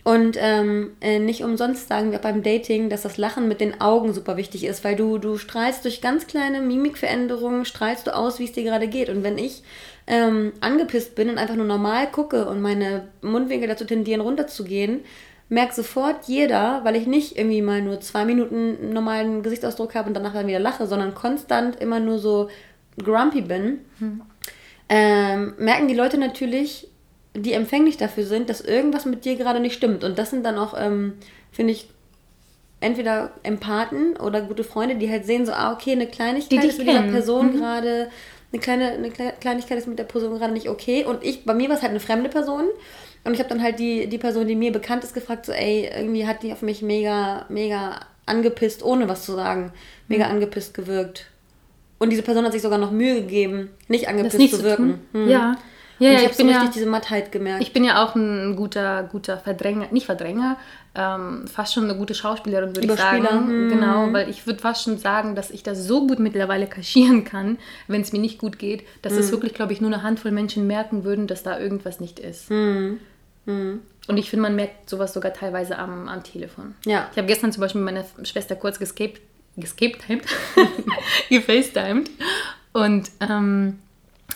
Und 0.05 0.37
ähm, 0.39 0.91
äh, 1.01 1.17
nicht 1.17 1.43
umsonst 1.43 1.87
sagen 1.87 2.11
wir 2.11 2.19
beim 2.19 2.43
Dating, 2.43 2.89
dass 2.91 3.01
das 3.01 3.17
Lachen 3.17 3.47
mit 3.47 3.59
den 3.59 3.81
Augen 3.81 4.13
super 4.13 4.37
wichtig 4.37 4.63
ist, 4.63 4.83
weil 4.83 4.95
du, 4.95 5.17
du 5.17 5.39
strahlst 5.39 5.83
durch 5.83 5.99
ganz 5.99 6.27
kleine 6.27 6.61
Mimikveränderungen, 6.61 7.65
strahlst 7.65 8.05
du 8.05 8.15
aus, 8.15 8.37
wie 8.37 8.43
es 8.43 8.51
dir 8.51 8.63
gerade 8.63 8.87
geht. 8.87 9.09
Und 9.09 9.23
wenn 9.23 9.39
ich 9.39 9.63
ähm, 10.05 10.53
angepisst 10.61 11.15
bin 11.15 11.27
und 11.27 11.39
einfach 11.39 11.55
nur 11.55 11.65
normal 11.65 12.11
gucke 12.11 12.45
und 12.45 12.61
meine 12.61 13.07
Mundwinkel 13.23 13.67
dazu 13.67 13.83
tendieren, 13.83 14.21
runterzugehen, 14.21 14.99
merkt 15.49 15.73
sofort 15.73 16.27
jeder, 16.27 16.81
weil 16.83 16.95
ich 16.95 17.07
nicht 17.07 17.35
irgendwie 17.35 17.63
mal 17.63 17.81
nur 17.81 17.99
zwei 17.99 18.25
Minuten 18.25 18.93
normalen 18.93 19.41
Gesichtsausdruck 19.41 19.95
habe 19.95 20.09
und 20.09 20.13
danach 20.13 20.33
dann 20.33 20.45
wieder 20.45 20.59
lache, 20.59 20.85
sondern 20.85 21.15
konstant 21.15 21.81
immer 21.81 21.99
nur 21.99 22.19
so 22.19 22.49
grumpy 23.03 23.41
bin, 23.41 23.79
hm. 23.97 24.21
ähm, 24.87 25.55
merken 25.57 25.87
die 25.87 25.95
Leute 25.95 26.19
natürlich, 26.19 26.89
die 27.35 27.53
empfänglich 27.53 27.97
dafür 27.97 28.25
sind, 28.25 28.49
dass 28.49 28.61
irgendwas 28.61 29.05
mit 29.05 29.25
dir 29.25 29.35
gerade 29.35 29.59
nicht 29.59 29.75
stimmt. 29.75 30.03
Und 30.03 30.17
das 30.17 30.29
sind 30.29 30.45
dann 30.45 30.57
auch, 30.57 30.73
ähm, 30.77 31.13
finde 31.51 31.73
ich, 31.73 31.89
entweder 32.79 33.31
Empathen 33.43 34.17
oder 34.17 34.41
gute 34.41 34.63
Freunde, 34.63 34.95
die 34.95 35.09
halt 35.09 35.25
sehen 35.25 35.45
so, 35.45 35.53
ah, 35.53 35.73
okay, 35.73 35.93
eine 35.93 36.07
Kleinigkeit 36.07 36.63
die 36.63 36.67
ist 36.67 36.77
mit 36.77 36.87
dieser 36.87 37.03
Person 37.03 37.53
mhm. 37.53 37.57
gerade 37.57 38.09
eine 38.51 38.61
kleine 38.61 38.91
eine 38.91 39.11
Kleinigkeit 39.11 39.77
ist 39.77 39.87
mit 39.87 39.99
der 39.99 40.03
Person 40.03 40.37
gerade 40.37 40.53
nicht 40.53 40.69
okay. 40.69 41.03
Und 41.03 41.23
ich, 41.23 41.45
bei 41.45 41.53
mir 41.53 41.69
war 41.69 41.75
es 41.75 41.81
halt 41.81 41.91
eine 41.91 41.99
fremde 41.99 42.29
Person. 42.29 42.65
Und 43.23 43.33
ich 43.33 43.39
habe 43.39 43.49
dann 43.49 43.61
halt 43.61 43.79
die, 43.79 44.07
die 44.07 44.19
Person, 44.19 44.47
die 44.47 44.55
mir 44.55 44.71
bekannt 44.71 45.03
ist, 45.03 45.15
gefragt, 45.15 45.47
so, 45.47 45.51
ey, 45.51 45.89
irgendwie 45.95 46.27
hat 46.27 46.43
die 46.43 46.53
auf 46.53 46.61
mich 46.61 46.81
mega, 46.83 47.45
mega 47.49 48.01
angepisst, 48.27 48.83
ohne 48.83 49.07
was 49.07 49.25
zu 49.25 49.33
sagen, 49.33 49.73
mega 50.07 50.25
mhm. 50.25 50.33
angepisst 50.33 50.73
gewirkt. 50.73 51.27
Und 51.97 52.11
diese 52.11 52.21
Person 52.21 52.45
hat 52.45 52.51
sich 52.51 52.61
sogar 52.61 52.77
noch 52.77 52.91
Mühe 52.91 53.15
gegeben, 53.15 53.69
nicht 53.87 54.07
angepisst 54.07 54.55
zu 54.55 54.63
wirken. 54.63 54.99
Hm. 55.13 55.29
Ja. 55.29 55.57
Ja, 55.99 56.11
ja, 56.11 56.19
ich, 56.19 56.31
ich 56.31 56.37
bin 56.37 56.47
so 56.47 56.53
richtig 56.53 56.67
ja, 56.67 56.73
diese 56.73 56.85
Mattheit 56.85 57.31
gemerkt. 57.31 57.61
Ich 57.61 57.73
bin 57.73 57.83
ja 57.83 58.03
auch 58.03 58.15
ein 58.15 58.55
guter, 58.55 59.03
guter 59.03 59.37
Verdränger, 59.37 59.87
nicht 59.91 60.05
Verdränger, 60.05 60.57
ähm, 60.93 61.47
fast 61.47 61.73
schon 61.73 61.85
eine 61.85 61.95
gute 61.95 62.13
Schauspielerin, 62.13 62.75
würde 62.75 62.93
ich 62.93 62.99
sagen. 62.99 63.47
Hm. 63.47 63.69
Genau, 63.69 64.11
weil 64.11 64.29
ich 64.29 64.45
würde 64.45 64.59
fast 64.59 64.83
schon 64.83 64.97
sagen, 64.97 65.35
dass 65.35 65.51
ich 65.51 65.63
das 65.63 65.85
so 65.85 66.05
gut 66.07 66.19
mittlerweile 66.19 66.67
kaschieren 66.67 67.23
kann, 67.23 67.57
wenn 67.87 68.01
es 68.01 68.11
mir 68.11 68.19
nicht 68.19 68.39
gut 68.39 68.59
geht, 68.59 68.83
dass 69.01 69.13
hm. 69.13 69.19
es 69.19 69.31
wirklich, 69.31 69.53
glaube 69.53 69.73
ich, 69.73 69.81
nur 69.81 69.91
eine 69.91 70.03
Handvoll 70.03 70.31
Menschen 70.31 70.67
merken 70.67 71.03
würden, 71.03 71.27
dass 71.27 71.43
da 71.43 71.59
irgendwas 71.59 71.99
nicht 71.99 72.19
ist. 72.19 72.49
Hm. 72.49 72.99
hm. 73.45 73.81
Und 74.07 74.17
ich 74.17 74.29
finde, 74.29 74.43
man 74.43 74.55
merkt 74.55 74.89
sowas 74.89 75.13
sogar 75.13 75.33
teilweise 75.33 75.79
am, 75.79 76.07
am 76.07 76.23
Telefon. 76.23 76.75
Ja. 76.85 77.09
Ich 77.11 77.17
habe 77.17 77.27
gestern 77.27 77.51
zum 77.51 77.61
Beispiel 77.61 77.81
mit 77.81 77.93
meiner 77.93 78.25
Schwester 78.25 78.55
kurz 78.55 78.77
gescaped, 78.77 79.19
gescaped, 79.57 80.03
gefacetimed. 81.29 82.11
Und 82.71 83.09
ähm, 83.19 83.79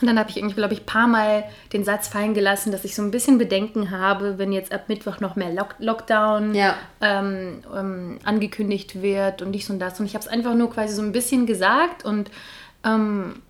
und 0.02 0.08
dann 0.08 0.18
habe 0.18 0.30
ich 0.30 0.38
irgendwie, 0.38 0.56
glaube 0.56 0.74
ich, 0.74 0.82
ein 0.82 0.86
paar 0.86 1.08
Mal 1.08 1.44
den 1.74 1.84
Satz 1.84 2.08
fallen 2.08 2.34
gelassen, 2.34 2.72
dass 2.72 2.86
ich 2.86 2.96
so 2.96 3.02
ein 3.02 3.12
bisschen 3.12 3.38
Bedenken 3.38 3.92
habe, 3.92 4.38
wenn 4.38 4.54
jetzt 4.54 4.72
ab 4.72 4.84
Mittwoch 4.88 5.20
noch 5.20 5.36
mehr 5.36 5.52
Lock 5.52 5.76
Lockdown 5.80 6.56
ja. 6.56 6.76
ähm, 7.02 7.64
ähm, 7.76 8.20
angekündigt 8.24 9.02
wird 9.02 9.42
und 9.42 9.52
dies 9.52 9.70
und 9.70 9.80
das. 9.80 10.00
Und 10.00 10.06
ich 10.06 10.14
habe 10.14 10.24
es 10.24 10.30
einfach 10.30 10.56
nur 10.56 10.70
quasi 10.70 10.94
so 10.94 11.02
ein 11.02 11.12
bisschen 11.12 11.46
gesagt 11.46 12.06
und 12.06 12.32
ähm, 12.86 13.42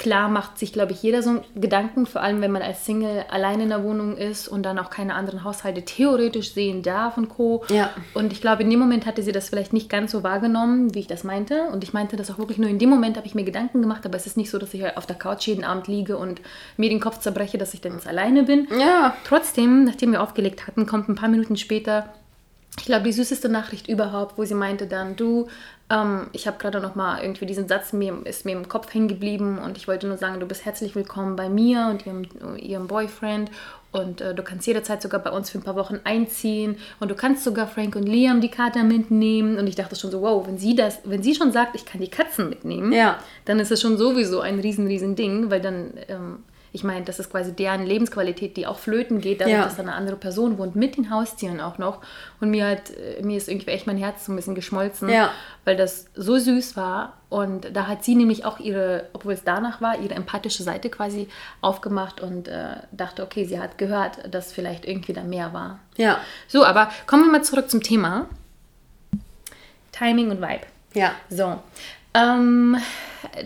klar 0.00 0.30
macht 0.30 0.58
sich, 0.58 0.72
glaube 0.72 0.92
ich, 0.92 1.02
jeder 1.02 1.22
so 1.22 1.44
Gedanken, 1.54 2.06
vor 2.06 2.22
allem 2.22 2.40
wenn 2.40 2.50
man 2.50 2.62
als 2.62 2.86
Single 2.86 3.26
allein 3.28 3.60
in 3.60 3.68
der 3.68 3.84
Wohnung 3.84 4.16
ist 4.16 4.48
und 4.48 4.62
dann 4.62 4.78
auch 4.78 4.88
keine 4.88 5.14
anderen 5.14 5.44
Haushalte 5.44 5.82
theoretisch 5.82 6.54
sehen 6.54 6.82
darf 6.82 7.18
und 7.18 7.28
Co. 7.28 7.64
Ja. 7.68 7.90
Und 8.14 8.32
ich 8.32 8.40
glaube, 8.40 8.62
in 8.62 8.70
dem 8.70 8.78
Moment 8.78 9.04
hatte 9.04 9.22
sie 9.22 9.30
das 9.30 9.50
vielleicht 9.50 9.74
nicht 9.74 9.90
ganz 9.90 10.12
so 10.12 10.22
wahrgenommen, 10.22 10.94
wie 10.94 11.00
ich 11.00 11.06
das 11.06 11.22
meinte. 11.22 11.64
Und 11.64 11.84
ich 11.84 11.92
meinte 11.92 12.16
das 12.16 12.30
auch 12.30 12.38
wirklich 12.38 12.56
nur 12.56 12.70
in 12.70 12.78
dem 12.78 12.88
Moment, 12.88 13.18
habe 13.18 13.26
ich 13.26 13.34
mir 13.34 13.44
Gedanken 13.44 13.82
gemacht, 13.82 14.06
aber 14.06 14.16
es 14.16 14.26
ist 14.26 14.38
nicht 14.38 14.50
so, 14.50 14.56
dass 14.56 14.72
ich 14.72 14.82
halt 14.82 14.96
auf 14.96 15.04
der 15.04 15.16
Couch 15.16 15.46
jeden 15.46 15.64
Abend 15.64 15.86
liege 15.86 16.16
und 16.16 16.40
mir 16.78 16.88
den 16.88 17.00
Kopf 17.00 17.18
zerbreche, 17.18 17.58
dass 17.58 17.74
ich 17.74 17.82
dann 17.82 17.92
jetzt 17.92 18.08
alleine 18.08 18.44
bin. 18.44 18.68
Ja. 18.80 19.14
Trotzdem, 19.24 19.84
nachdem 19.84 20.12
wir 20.12 20.22
aufgelegt 20.22 20.66
hatten, 20.66 20.86
kommt 20.86 21.10
ein 21.10 21.14
paar 21.14 21.28
Minuten 21.28 21.58
später 21.58 22.06
ich 22.78 22.86
glaube, 22.86 23.04
die 23.04 23.12
süßeste 23.12 23.48
Nachricht 23.48 23.88
überhaupt, 23.88 24.38
wo 24.38 24.44
sie 24.44 24.54
meinte 24.54 24.86
dann, 24.86 25.16
du, 25.16 25.48
ähm, 25.90 26.28
ich 26.32 26.46
habe 26.46 26.58
gerade 26.58 26.80
noch 26.80 26.94
mal 26.94 27.20
irgendwie 27.20 27.46
diesen 27.46 27.68
Satz, 27.68 27.92
mir, 27.92 28.14
ist 28.24 28.44
mir 28.44 28.52
im 28.52 28.68
Kopf 28.68 28.94
hängen 28.94 29.08
geblieben 29.08 29.58
und 29.58 29.76
ich 29.76 29.88
wollte 29.88 30.06
nur 30.06 30.16
sagen, 30.16 30.40
du 30.40 30.46
bist 30.46 30.64
herzlich 30.64 30.94
willkommen 30.94 31.36
bei 31.36 31.48
mir 31.48 31.88
und 31.90 32.06
ihrem, 32.06 32.26
ihrem 32.56 32.86
Boyfriend 32.86 33.50
und 33.92 34.20
äh, 34.20 34.34
du 34.34 34.42
kannst 34.44 34.68
jederzeit 34.68 35.02
sogar 35.02 35.20
bei 35.20 35.30
uns 35.30 35.50
für 35.50 35.58
ein 35.58 35.64
paar 35.64 35.74
Wochen 35.74 35.98
einziehen 36.04 36.76
und 37.00 37.10
du 37.10 37.16
kannst 37.16 37.42
sogar 37.42 37.66
Frank 37.66 37.96
und 37.96 38.04
Liam 38.04 38.40
die 38.40 38.50
Kater 38.50 38.84
mitnehmen 38.84 39.58
und 39.58 39.66
ich 39.66 39.74
dachte 39.74 39.96
schon 39.96 40.12
so, 40.12 40.22
wow, 40.22 40.46
wenn 40.46 40.58
sie 40.58 40.76
das, 40.76 41.00
wenn 41.04 41.24
sie 41.24 41.34
schon 41.34 41.50
sagt, 41.50 41.74
ich 41.74 41.84
kann 41.84 42.00
die 42.00 42.08
Katzen 42.08 42.48
mitnehmen, 42.48 42.92
ja. 42.92 43.18
dann 43.44 43.58
ist 43.58 43.72
es 43.72 43.80
schon 43.80 43.98
sowieso 43.98 44.40
ein 44.40 44.60
riesen, 44.60 44.86
riesen 44.86 45.16
Ding, 45.16 45.50
weil 45.50 45.60
dann 45.60 45.94
ähm, 46.08 46.44
ich 46.72 46.84
meine, 46.84 47.04
das 47.04 47.18
ist 47.18 47.30
quasi 47.30 47.52
deren 47.52 47.84
Lebensqualität, 47.84 48.56
die 48.56 48.66
auch 48.66 48.78
flöten 48.78 49.20
geht, 49.20 49.40
dadurch, 49.40 49.56
Ja. 49.56 49.64
dass 49.64 49.76
da 49.76 49.82
eine 49.82 49.94
andere 49.94 50.16
Person 50.16 50.56
wohnt, 50.58 50.76
mit 50.76 50.96
den 50.96 51.10
Haustieren 51.10 51.60
auch 51.60 51.78
noch. 51.78 52.00
Und 52.40 52.50
mir 52.50 52.66
hat, 52.66 52.90
äh, 52.90 53.22
mir 53.22 53.36
ist 53.36 53.48
irgendwie 53.48 53.70
echt 53.70 53.86
mein 53.86 53.96
Herz 53.96 54.26
so 54.26 54.32
ein 54.32 54.36
bisschen 54.36 54.54
geschmolzen, 54.54 55.08
Ja. 55.08 55.30
weil 55.64 55.76
das 55.76 56.06
so 56.14 56.38
süß 56.38 56.76
war. 56.76 57.14
Und 57.28 57.74
da 57.76 57.86
hat 57.86 58.04
sie 58.04 58.14
nämlich 58.14 58.44
auch 58.44 58.58
ihre, 58.60 59.08
obwohl 59.12 59.32
es 59.32 59.44
danach 59.44 59.80
war, 59.80 59.98
ihre 59.98 60.14
empathische 60.14 60.62
Seite 60.62 60.90
quasi 60.90 61.28
aufgemacht 61.60 62.20
und 62.20 62.48
äh, 62.48 62.76
dachte, 62.92 63.22
okay, 63.22 63.44
sie 63.44 63.58
hat 63.60 63.78
gehört, 63.78 64.32
dass 64.34 64.52
vielleicht 64.52 64.84
irgendwie 64.84 65.12
da 65.12 65.22
mehr 65.22 65.52
war. 65.52 65.78
Ja. 65.96 66.18
So, 66.48 66.64
aber 66.64 66.90
kommen 67.06 67.24
wir 67.24 67.32
mal 67.32 67.42
zurück 67.44 67.70
zum 67.70 67.82
Thema. 67.82 68.26
Timing 69.92 70.30
und 70.30 70.40
Vibe. 70.40 70.66
Ja. 70.94 71.12
So, 71.28 71.58
ähm, 72.14 72.76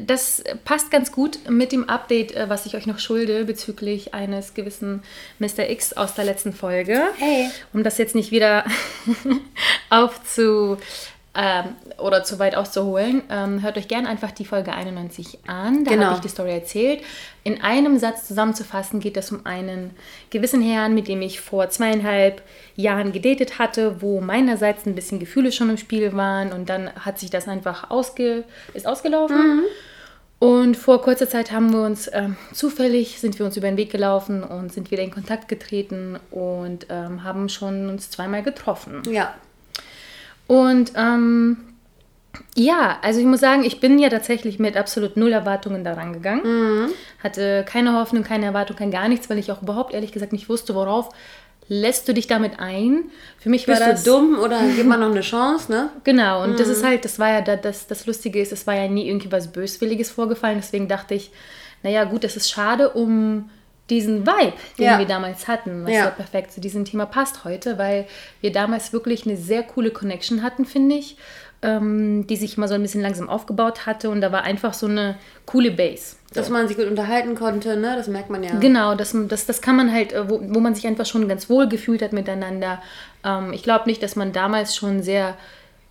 das 0.07 0.43
passt 0.65 0.91
ganz 0.91 1.13
gut 1.13 1.51
mit 1.51 1.73
dem 1.73 1.89
Update, 1.89 2.35
äh, 2.35 2.49
was 2.49 2.67
ich 2.67 2.77
euch 2.77 2.87
noch 2.87 2.99
schulde 2.99 3.45
bezüglich 3.45 4.15
eines 4.15 4.55
gewissen 4.55 5.03
Mr. 5.39 5.69
X 5.71 5.93
aus 5.93 6.15
der 6.15 6.25
letzten 6.25 6.53
Folge. 6.53 7.01
Hey. 7.19 7.51
Um 7.73 7.83
das 7.83 7.99
jetzt 7.99 8.15
nicht 8.15 8.31
wieder 8.31 8.65
aufzu 9.91 10.79
ähm, 11.37 11.65
oder 11.99 12.23
zu 12.25 12.39
weit 12.39 12.55
auszuholen, 12.57 13.23
ähm, 13.29 13.63
hört 13.63 13.77
euch 13.77 13.89
gerne 13.89 14.09
einfach 14.09 14.31
die 14.31 14.45
Folge 14.45 14.73
91 14.73 15.41
an. 15.47 15.85
Da 15.85 15.91
Genau. 15.93 16.05
habe 16.07 16.15
ich 16.17 16.21
die 16.21 16.29
Story 16.29 16.53
erzählt. 16.53 17.03
In 17.43 17.61
einem 17.63 17.99
Satz 17.99 18.27
zusammenzufassen 18.27 19.01
geht 19.01 19.17
es 19.17 19.33
um 19.33 19.45
einen 19.45 19.91
gewissen 20.31 20.63
Herrn, 20.63 20.95
mit 20.95 21.09
dem 21.09 21.21
ich 21.23 21.41
vor 21.41 21.69
zweieinhalb 21.71 22.43
Jahren 22.77 23.13
gedatet 23.13 23.59
hatte, 23.59 24.01
wo 24.01 24.21
meinerseits 24.21 24.87
ein 24.87 24.95
bisschen 24.95 25.19
Gefühle 25.19 25.53
schon 25.53 25.71
im 25.71 25.77
Spiel 25.77 26.15
waren 26.17 26.53
und 26.53 26.69
dann 26.69 26.91
hat 26.95 27.19
sich 27.19 27.31
das 27.31 27.49
einfach 27.49 27.91
ausge 27.91 28.45
ist 28.73 28.87
ausgelaufen. 28.87 29.63
Und 30.41 30.77
vor 30.77 31.01
kurzer 31.01 31.29
Zeit 31.29 31.53
haben 31.53 31.73
wir 31.73 31.83
uns 31.85 32.11
ähm, 32.13 32.37
zufällig, 32.53 33.19
sind 33.21 33.39
wir 33.39 33.47
uns 33.47 33.57
über 33.57 33.69
den 33.69 33.77
Weg 33.79 33.91
gelaufen 33.91 34.43
und 34.43 34.73
sind 34.73 34.91
wieder 34.91 35.03
in 35.03 35.11
Kontakt 35.11 35.49
getreten 35.49 36.19
und 36.31 36.87
ähm, 36.91 37.25
haben 37.25 37.49
schon 37.49 37.89
uns 37.89 38.11
zweimal 38.11 38.43
getroffen. 38.43 39.03
Ja. 39.11 39.33
Und 40.47 40.93
ähm, 40.97 41.57
ja, 42.57 42.99
also 43.03 43.21
ich 43.21 43.27
muss 43.27 43.41
sagen, 43.41 43.65
ich 43.65 43.81
bin 43.81 43.99
ja 43.99 44.09
tatsächlich 44.09 44.59
mit 44.59 44.77
absolut 44.77 45.17
null 45.17 45.33
Erwartungen 45.33 45.85
daran 45.85 46.13
gegangen. 46.13 46.91
Hatte 47.23 47.65
keine 47.67 47.95
Hoffnung, 47.99 48.23
keine 48.25 48.47
Erwartung, 48.47 48.77
kein 48.77 48.91
gar 48.91 49.09
nichts, 49.09 49.31
weil 49.31 49.39
ich 49.39 49.51
auch 49.53 49.63
überhaupt 49.63 49.95
ehrlich 49.95 50.13
gesagt 50.13 50.33
nicht 50.33 50.49
wusste, 50.49 50.75
worauf 50.75 51.09
lässt 51.69 52.07
du 52.09 52.13
dich 52.13 52.27
damit 52.27 52.59
ein. 52.59 53.05
Für 53.39 53.49
mich 53.49 53.65
Bist 53.65 53.81
war 53.81 53.89
das 53.89 54.03
du 54.05 54.11
dumm 54.11 54.39
oder 54.39 54.61
gib 54.77 54.87
mal 54.87 54.99
noch 54.99 55.11
eine 55.11 55.23
Chance, 55.23 55.73
ne? 55.73 55.89
Genau, 56.05 56.43
und 56.43 56.53
Mhm. 56.53 56.57
das 56.57 56.69
ist 56.69 56.85
halt, 56.85 57.05
das 57.07 57.19
war 57.19 57.31
ja 57.31 57.41
da- 57.41 57.57
das, 57.57 57.87
das 57.87 58.05
Lustige 58.07 58.39
ist, 58.41 58.53
es 58.53 58.67
war 58.67 58.75
ja 58.75 58.87
nie 58.87 59.09
irgendwie 59.09 59.33
was 59.33 59.51
Böswilliges 59.51 60.11
vorgefallen. 60.11 60.59
Deswegen 60.61 60.89
dachte 60.89 61.15
ich, 61.15 61.31
naja, 61.83 62.05
gut, 62.05 62.23
das 62.25 62.37
ist 62.37 62.51
schade 62.51 62.91
um 62.91 63.49
diesen 63.91 64.27
Vibe, 64.27 64.53
den 64.79 64.85
Ja. 64.85 64.99
wir 64.99 65.07
damals 65.07 65.47
hatten, 65.47 65.85
was 65.85 65.93
Ja. 65.93 66.05
ja. 66.05 66.11
perfekt 66.11 66.53
zu 66.53 66.61
diesem 66.61 66.85
Thema 66.85 67.07
passt 67.07 67.45
heute, 67.45 67.77
weil 67.79 68.07
wir 68.41 68.51
damals 68.53 68.93
wirklich 68.93 69.27
eine 69.27 69.37
sehr 69.37 69.63
coole 69.63 69.91
Connection 69.91 70.43
hatten, 70.43 70.65
finde 70.65 70.97
ich, 70.97 71.17
ähm, 71.63 72.27
die 72.27 72.37
sich 72.37 72.57
mal 72.59 72.69
so 72.69 72.75
ein 72.75 72.83
bisschen 72.83 73.01
langsam 73.03 73.29
aufgebaut 73.29 73.87
hatte 73.87 74.11
und 74.11 74.21
da 74.21 74.33
war 74.33 74.43
einfach 74.43 74.75
so 74.75 74.87
eine 74.87 75.17
coole 75.47 75.71
Base. 75.71 76.17
Dass 76.35 76.51
man 76.51 76.67
sich 76.69 76.77
gut 76.77 76.87
unterhalten 76.87 77.35
konnte, 77.37 77.77
ne? 77.77 77.95
Das 77.97 78.09
merkt 78.09 78.29
man 78.29 78.43
ja. 78.43 78.55
Genau, 78.59 78.95
das, 78.95 79.15
das, 79.29 79.47
das 79.47 79.63
kann 79.63 79.77
man 79.77 79.93
halt, 79.93 80.13
äh, 80.13 80.29
wo, 80.29 80.41
wo 80.43 80.61
man 80.61 80.75
sich 80.75 80.87
einfach 80.87 81.07
schon 81.07 81.29
ganz 81.29 81.49
wohl 81.49 81.69
gefühlt 81.69 82.03
hat 82.03 82.13
miteinander. 82.13 82.83
Ähm, 83.25 83.53
ich 83.53 83.63
glaube 83.63 83.85
nicht, 83.87 84.03
dass 84.03 84.17
man 84.17 84.33
damals 84.33 84.75
schon 84.77 85.03
sehr, 85.03 85.37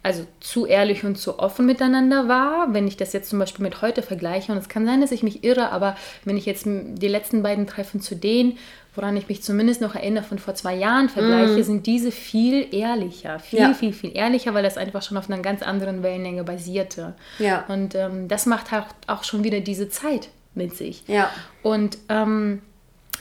also 0.04 0.26
zu 0.42 0.66
ehrlich 0.66 1.04
und 1.06 1.18
zu 1.18 1.40
offen 1.40 1.66
miteinander 1.66 2.28
war. 2.28 2.74
Wenn 2.74 2.88
ich 2.88 2.98
das 2.98 3.14
jetzt 3.14 3.30
zum 3.30 3.40
Beispiel 3.40 3.64
mit 3.64 3.82
heute 3.82 4.02
vergleiche, 4.02 4.52
und 4.52 4.58
es 4.58 4.70
kann 4.70 4.86
sein, 4.86 5.02
dass 5.02 5.12
ich 5.12 5.24
mich 5.24 5.44
irre, 5.44 5.72
aber 5.72 5.96
wenn 6.26 6.38
ich 6.38 6.46
jetzt 6.46 6.66
die 6.66 7.08
letzten 7.08 7.42
beiden 7.42 7.66
Treffen 7.68 8.02
zu 8.02 8.16
denen, 8.16 8.58
woran 8.96 9.18
ich 9.18 9.28
mich 9.28 9.42
zumindest 9.42 9.82
noch 9.82 9.96
erinnere 9.96 10.24
von 10.24 10.38
vor 10.38 10.54
zwei 10.54 10.76
Jahren 10.76 11.10
vergleiche, 11.10 11.64
sind 11.64 11.88
diese 11.88 12.12
viel 12.12 12.68
ehrlicher, 12.76 13.40
viel, 13.40 13.60
Ja. 13.60 13.74
viel, 13.74 13.92
viel 13.94 14.16
ehrlicher, 14.16 14.54
weil 14.54 14.62
das 14.62 14.78
einfach 14.78 15.02
schon 15.02 15.18
auf 15.18 15.30
einer 15.32 15.42
ganz 15.42 15.64
anderen 15.64 16.04
Wellenlänge 16.04 16.44
basierte. 16.44 17.16
Ja. 17.40 17.66
Und 17.70 17.96
ähm, 17.96 18.28
das 18.28 18.46
macht 18.46 18.72
halt 18.72 18.86
auch 19.08 19.24
schon 19.24 19.44
wieder 19.44 19.62
diese 19.62 19.90
Zeit 19.90 20.30
mit 20.54 20.76
sich. 20.76 21.04
Ja. 21.08 21.30
Und 21.64 21.98
ähm, 22.10 22.62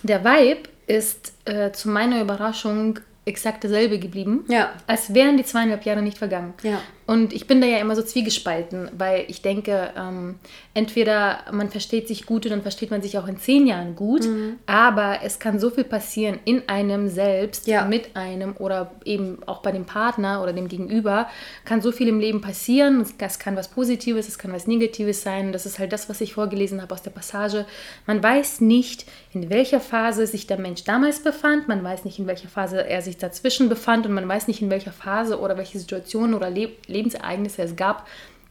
der 0.03 0.25
Vibe 0.25 0.69
ist 0.89 1.33
äh, 1.47 1.73
zu 1.73 1.89
meiner 1.89 2.21
Überraschung 2.21 2.99
exakt 3.25 3.63
derselbe 3.63 3.99
geblieben, 3.99 4.45
Ja. 4.49 4.73
als 4.87 5.15
wären 5.15 5.37
die 5.37 5.45
zweieinhalb 5.45 5.85
Jahre 5.85 6.03
nicht 6.03 6.19
vergangen. 6.19 6.55
Ja. 6.63 6.81
Und 7.13 7.33
ich 7.35 7.47
bin 7.47 7.61
da 7.61 7.67
ja 7.67 7.77
immer 7.79 7.95
so 7.95 8.01
zwiegespalten, 8.03 8.91
weil 8.97 9.27
ich 9.29 9.43
denke, 9.43 9.91
ähm, 9.99 10.37
entweder 10.73 11.41
man 11.53 11.69
versteht 11.69 12.09
sich 12.09 12.25
gut 12.25 12.47
und 12.47 12.53
dann 12.53 12.63
versteht 12.63 12.91
man 12.91 13.03
sich 13.03 13.19
auch 13.19 13.27
in 13.29 13.37
zehn 13.37 13.67
Jahren 13.67 13.95
gut, 13.97 14.25
Mhm. 14.25 14.59
aber 14.67 15.19
es 15.23 15.39
kann 15.39 15.59
so 15.59 15.69
viel 15.69 15.85
passieren 15.85 16.39
in 16.47 16.69
einem 16.71 17.09
selbst, 17.09 17.67
Ja. 17.67 17.85
mit 17.85 18.17
einem 18.17 18.55
oder 18.59 18.93
eben 19.05 19.39
auch 19.45 19.61
bei 19.61 19.73
dem 19.73 19.85
Partner 19.85 20.43
oder 20.43 20.55
dem 20.55 20.69
Gegenüber, 20.69 21.29
kann 21.67 21.83
so 21.83 21.93
viel 21.93 22.09
im 22.09 22.19
Leben 22.19 22.41
passieren. 22.41 23.03
Es- 23.03 23.17
Das 23.19 23.39
kann 23.39 23.57
was 23.57 23.69
Positives, 23.69 24.27
es 24.29 24.39
kann 24.39 24.53
was 24.53 24.67
Negatives 24.67 25.23
sein. 25.23 25.53
Das 25.53 25.67
ist 25.67 25.79
halt 25.79 25.93
das, 25.93 26.09
was 26.09 26.21
ich 26.23 26.33
vorgelesen 26.35 26.81
habe 26.81 26.95
aus 26.95 27.03
der 27.03 27.11
Passage. 27.11 27.67
Man 28.07 28.23
weiß 28.23 28.61
nicht, 28.63 29.05
in 29.35 29.51
welcher 29.51 29.81
Phase 29.81 30.27
sich 30.27 30.47
der 30.47 30.59
Mensch 30.59 30.85
damals 30.85 31.21
befand, 31.23 31.69
man 31.69 31.85
weiß 31.85 32.05
nicht, 32.07 32.19
in 32.19 32.27
welcher 32.27 32.49
Phase 32.49 32.87
er 32.89 33.03
sich 33.03 33.19
dazwischen 33.19 33.69
befand 33.69 34.07
und 34.07 34.13
man 34.13 34.27
weiß 34.29 34.49
nicht, 34.49 34.63
in 34.63 34.71
welcher 34.71 34.93
Phase 34.93 35.39
oder 35.41 35.57
welche 35.59 35.79
Situationen 35.79 36.35
oder 36.35 36.49
Le 36.51 36.71
Lebensereignisse 37.03 37.63
es 37.63 37.77
gab 37.77 38.07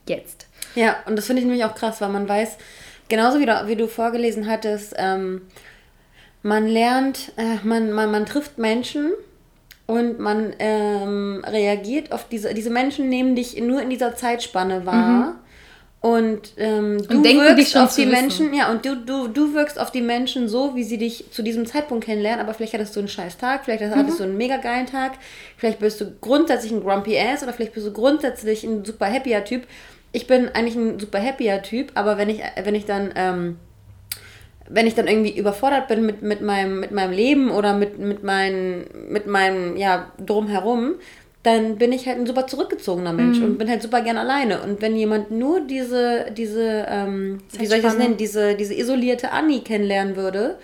jetzt. 0.07 0.47
Ja, 0.75 0.97
und 1.05 1.15
das 1.15 1.25
finde 1.25 1.41
ich 1.41 1.47
nämlich 1.47 1.65
auch 1.65 1.75
krass, 1.75 2.01
weil 2.01 2.09
man 2.09 2.27
weiß, 2.27 2.57
genauso 3.09 3.39
wie 3.39 3.45
du, 3.45 3.67
wie 3.67 3.75
du 3.75 3.87
vorgelesen 3.87 4.49
hattest, 4.49 4.93
ähm, 4.97 5.41
man 6.43 6.67
lernt, 6.67 7.33
äh, 7.37 7.65
man, 7.65 7.91
man, 7.91 8.11
man 8.11 8.25
trifft 8.25 8.57
Menschen 8.57 9.11
und 9.85 10.19
man 10.19 10.53
ähm, 10.59 11.43
reagiert 11.45 12.11
auf 12.11 12.27
diese, 12.27 12.53
diese 12.53 12.69
Menschen 12.69 13.09
nehmen 13.09 13.35
dich 13.35 13.59
nur 13.61 13.81
in 13.81 13.89
dieser 13.89 14.15
Zeitspanne 14.15 14.85
wahr. 14.85 15.35
Und, 16.01 16.53
ähm, 16.57 16.97
du 17.07 17.21
denken 17.21 17.45
wirkst 17.45 17.77
auf 17.77 17.93
die 17.93 18.07
wissen. 18.07 18.11
Menschen, 18.11 18.53
ja, 18.55 18.71
und 18.71 18.83
du, 18.83 18.95
du, 18.95 19.27
du 19.27 19.53
wirkst 19.53 19.79
auf 19.79 19.91
die 19.91 20.01
Menschen 20.01 20.49
so, 20.49 20.75
wie 20.75 20.83
sie 20.83 20.97
dich 20.97 21.25
zu 21.29 21.43
diesem 21.43 21.67
Zeitpunkt 21.67 22.05
kennenlernen, 22.05 22.43
aber 22.43 22.55
vielleicht 22.55 22.73
hattest 22.73 22.95
du 22.95 23.01
einen 23.01 23.07
scheiß 23.07 23.37
Tag, 23.37 23.65
vielleicht 23.65 23.83
hattest 23.83 24.19
du 24.19 24.23
einen 24.23 24.35
mega 24.35 24.57
geilen 24.57 24.87
Tag, 24.87 25.11
vielleicht 25.57 25.77
bist 25.77 26.01
du 26.01 26.11
grundsätzlich 26.19 26.71
ein 26.71 26.81
grumpy 26.81 27.19
ass 27.19 27.43
oder 27.43 27.53
vielleicht 27.53 27.75
bist 27.75 27.85
du 27.85 27.93
grundsätzlich 27.93 28.63
ein 28.63 28.83
super 28.83 29.05
happyer 29.05 29.45
Typ. 29.45 29.67
Ich 30.11 30.25
bin 30.25 30.49
eigentlich 30.49 30.75
ein 30.75 30.99
super 30.99 31.19
happyer 31.19 31.61
Typ, 31.61 31.91
aber 31.93 32.17
wenn 32.17 32.29
ich, 32.29 32.41
wenn 32.63 32.73
ich 32.73 32.85
dann, 32.85 33.13
ähm, 33.15 33.57
wenn 34.67 34.87
ich 34.87 34.95
dann 34.95 35.07
irgendwie 35.07 35.37
überfordert 35.37 35.87
bin 35.87 36.03
mit, 36.03 36.23
mit, 36.23 36.41
meinem, 36.41 36.79
mit 36.79 36.91
meinem 36.91 37.11
Leben 37.11 37.51
oder 37.51 37.75
mit, 37.75 37.99
mit, 37.99 38.23
meinen, 38.23 38.85
mit 39.09 39.27
meinem, 39.27 39.77
ja, 39.77 40.11
drumherum, 40.17 40.95
dann 41.43 41.77
bin 41.77 41.91
ich 41.91 42.07
halt 42.07 42.19
ein 42.19 42.27
super 42.27 42.45
zurückgezogener 42.45 43.13
Mensch 43.13 43.39
und 43.39 43.57
bin 43.57 43.69
halt 43.69 43.81
super 43.81 44.01
gern 44.01 44.17
alleine. 44.17 44.61
Und 44.61 44.81
wenn 44.81 44.95
jemand 44.95 45.31
nur 45.31 45.61
diese, 45.61 46.27
diese, 46.37 46.85
ähm, 46.87 47.39
wie 47.57 47.65
soll 47.65 47.77
ich 47.77 47.83
das 47.83 47.97
nennen, 47.97 48.17
diese, 48.17 48.55
diese 48.55 48.75
isolierte 48.75 49.31
Annie 49.31 49.61
kennenlernen 49.61 50.15
würde, 50.15 50.57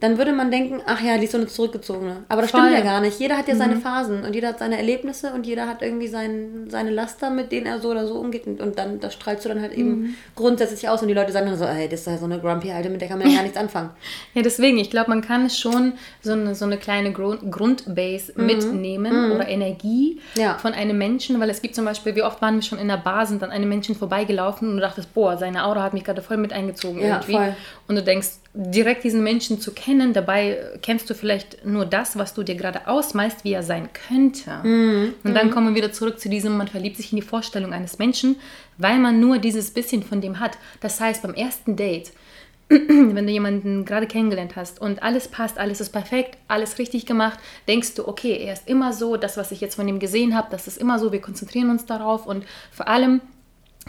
dann 0.00 0.18
würde 0.18 0.32
man 0.32 0.50
denken, 0.50 0.82
ach 0.86 1.00
ja, 1.00 1.16
die 1.16 1.24
ist 1.24 1.32
so 1.32 1.38
eine 1.38 1.46
zurückgezogene. 1.46 2.24
Aber 2.28 2.42
das 2.42 2.50
Voll. 2.50 2.60
stimmt 2.60 2.74
ja 2.76 2.82
gar 2.84 3.00
nicht. 3.00 3.18
Jeder 3.20 3.38
hat 3.38 3.48
ja 3.48 3.54
seine 3.56 3.76
Phasen 3.76 4.22
und 4.24 4.34
jeder 4.34 4.48
hat 4.48 4.58
seine 4.58 4.76
Erlebnisse 4.76 5.32
und 5.32 5.46
jeder 5.46 5.66
hat 5.66 5.80
irgendwie 5.82 6.08
sein, 6.08 6.66
seine 6.68 6.90
Laster, 6.90 7.30
mit 7.30 7.52
denen 7.52 7.66
er 7.66 7.78
so 7.80 7.90
oder 7.90 8.06
so 8.06 8.14
umgeht. 8.16 8.46
Und, 8.46 8.60
und 8.60 8.78
dann, 8.78 9.00
das 9.00 9.14
strahlst 9.14 9.44
du 9.44 9.48
dann 9.48 9.62
halt 9.62 9.72
eben 9.72 10.14
grundsätzlich 10.36 10.88
aus 10.88 11.00
und 11.00 11.08
die 11.08 11.14
Leute 11.14 11.32
sagen 11.32 11.46
dann 11.46 11.56
so, 11.56 11.64
ey, 11.64 11.88
das 11.88 12.00
ist 12.00 12.06
ja 12.06 12.18
so 12.18 12.26
eine 12.26 12.38
grumpy 12.38 12.70
Alte, 12.70 12.90
mit 12.90 13.00
der 13.00 13.08
kann 13.08 13.18
man 13.18 13.28
ja 13.28 13.34
gar 13.36 13.42
nichts 13.42 13.56
anfangen. 13.58 13.90
Ja, 14.34 14.42
deswegen, 14.42 14.78
ich 14.78 14.90
glaube, 14.90 15.08
man 15.10 15.22
kann 15.22 15.48
schon 15.48 15.92
so 16.20 16.32
eine, 16.32 16.54
so 16.54 16.64
eine 16.64 16.76
kleine 16.76 17.12
Grund, 17.12 17.50
Grundbase 17.50 18.32
mitnehmen 18.36 19.32
oder 19.32 19.48
Energie 19.48 20.20
Mhm. 20.34 20.40
Ja. 20.40 20.58
von 20.58 20.72
einem 20.72 20.98
Menschen, 20.98 21.38
weil 21.40 21.48
es 21.50 21.62
gibt 21.62 21.74
zum 21.74 21.84
Beispiel, 21.84 22.14
wie 22.16 22.22
oft 22.22 22.40
waren 22.42 22.56
wir 22.56 22.62
schon 22.62 22.78
in 22.78 22.88
der 22.88 22.96
Bar, 22.96 23.26
sind 23.26 23.42
an 23.42 23.50
einem 23.50 23.68
Menschen 23.68 23.94
vorbeigelaufen 23.94 24.68
und 24.68 24.74
du 24.76 24.80
dachtest, 24.80 25.12
boah, 25.14 25.36
seine 25.36 25.64
Aura 25.64 25.82
hat 25.82 25.94
mich 25.94 26.04
gerade 26.04 26.22
voll 26.22 26.36
mit 26.36 26.52
eingezogen 26.52 27.00
Ja, 27.00 27.16
irgendwie. 27.16 27.32
voll. 27.32 27.56
Und 27.88 27.96
du 27.96 28.02
denkst, 28.02 28.28
direkt 28.54 29.04
diesen 29.04 29.22
Menschen 29.22 29.60
zu 29.60 29.72
kennen, 29.72 29.83
dabei 30.12 30.58
kennst 30.82 31.08
du 31.10 31.14
vielleicht 31.14 31.64
nur 31.64 31.84
das, 31.84 32.16
was 32.16 32.34
du 32.34 32.42
dir 32.42 32.54
gerade 32.54 32.86
ausmalst, 32.86 33.44
wie 33.44 33.52
er 33.52 33.62
sein 33.62 33.88
könnte. 33.92 34.60
Mhm. 34.62 35.14
Und 35.22 35.34
dann 35.34 35.50
kommen 35.50 35.68
wir 35.68 35.74
wieder 35.74 35.92
zurück 35.92 36.18
zu 36.18 36.28
diesem, 36.28 36.56
man 36.56 36.68
verliebt 36.68 36.96
sich 36.96 37.12
in 37.12 37.16
die 37.16 37.22
Vorstellung 37.22 37.72
eines 37.72 37.98
Menschen, 37.98 38.36
weil 38.78 38.98
man 38.98 39.20
nur 39.20 39.38
dieses 39.38 39.70
bisschen 39.70 40.02
von 40.02 40.20
dem 40.20 40.40
hat. 40.40 40.58
Das 40.80 41.00
heißt, 41.00 41.22
beim 41.22 41.34
ersten 41.34 41.76
Date, 41.76 42.12
wenn 42.68 43.26
du 43.26 43.32
jemanden 43.32 43.84
gerade 43.84 44.06
kennengelernt 44.06 44.56
hast 44.56 44.80
und 44.80 45.02
alles 45.02 45.28
passt, 45.28 45.58
alles 45.58 45.80
ist 45.80 45.90
perfekt, 45.90 46.38
alles 46.48 46.78
richtig 46.78 47.04
gemacht, 47.04 47.38
denkst 47.68 47.94
du, 47.94 48.08
okay, 48.08 48.38
er 48.38 48.54
ist 48.54 48.68
immer 48.68 48.92
so, 48.92 49.16
das, 49.16 49.36
was 49.36 49.52
ich 49.52 49.60
jetzt 49.60 49.74
von 49.74 49.86
ihm 49.86 49.98
gesehen 49.98 50.34
habe, 50.34 50.48
das 50.50 50.66
ist 50.66 50.78
immer 50.78 50.98
so, 50.98 51.12
wir 51.12 51.20
konzentrieren 51.20 51.70
uns 51.70 51.84
darauf 51.84 52.26
und 52.26 52.44
vor 52.72 52.88
allem 52.88 53.20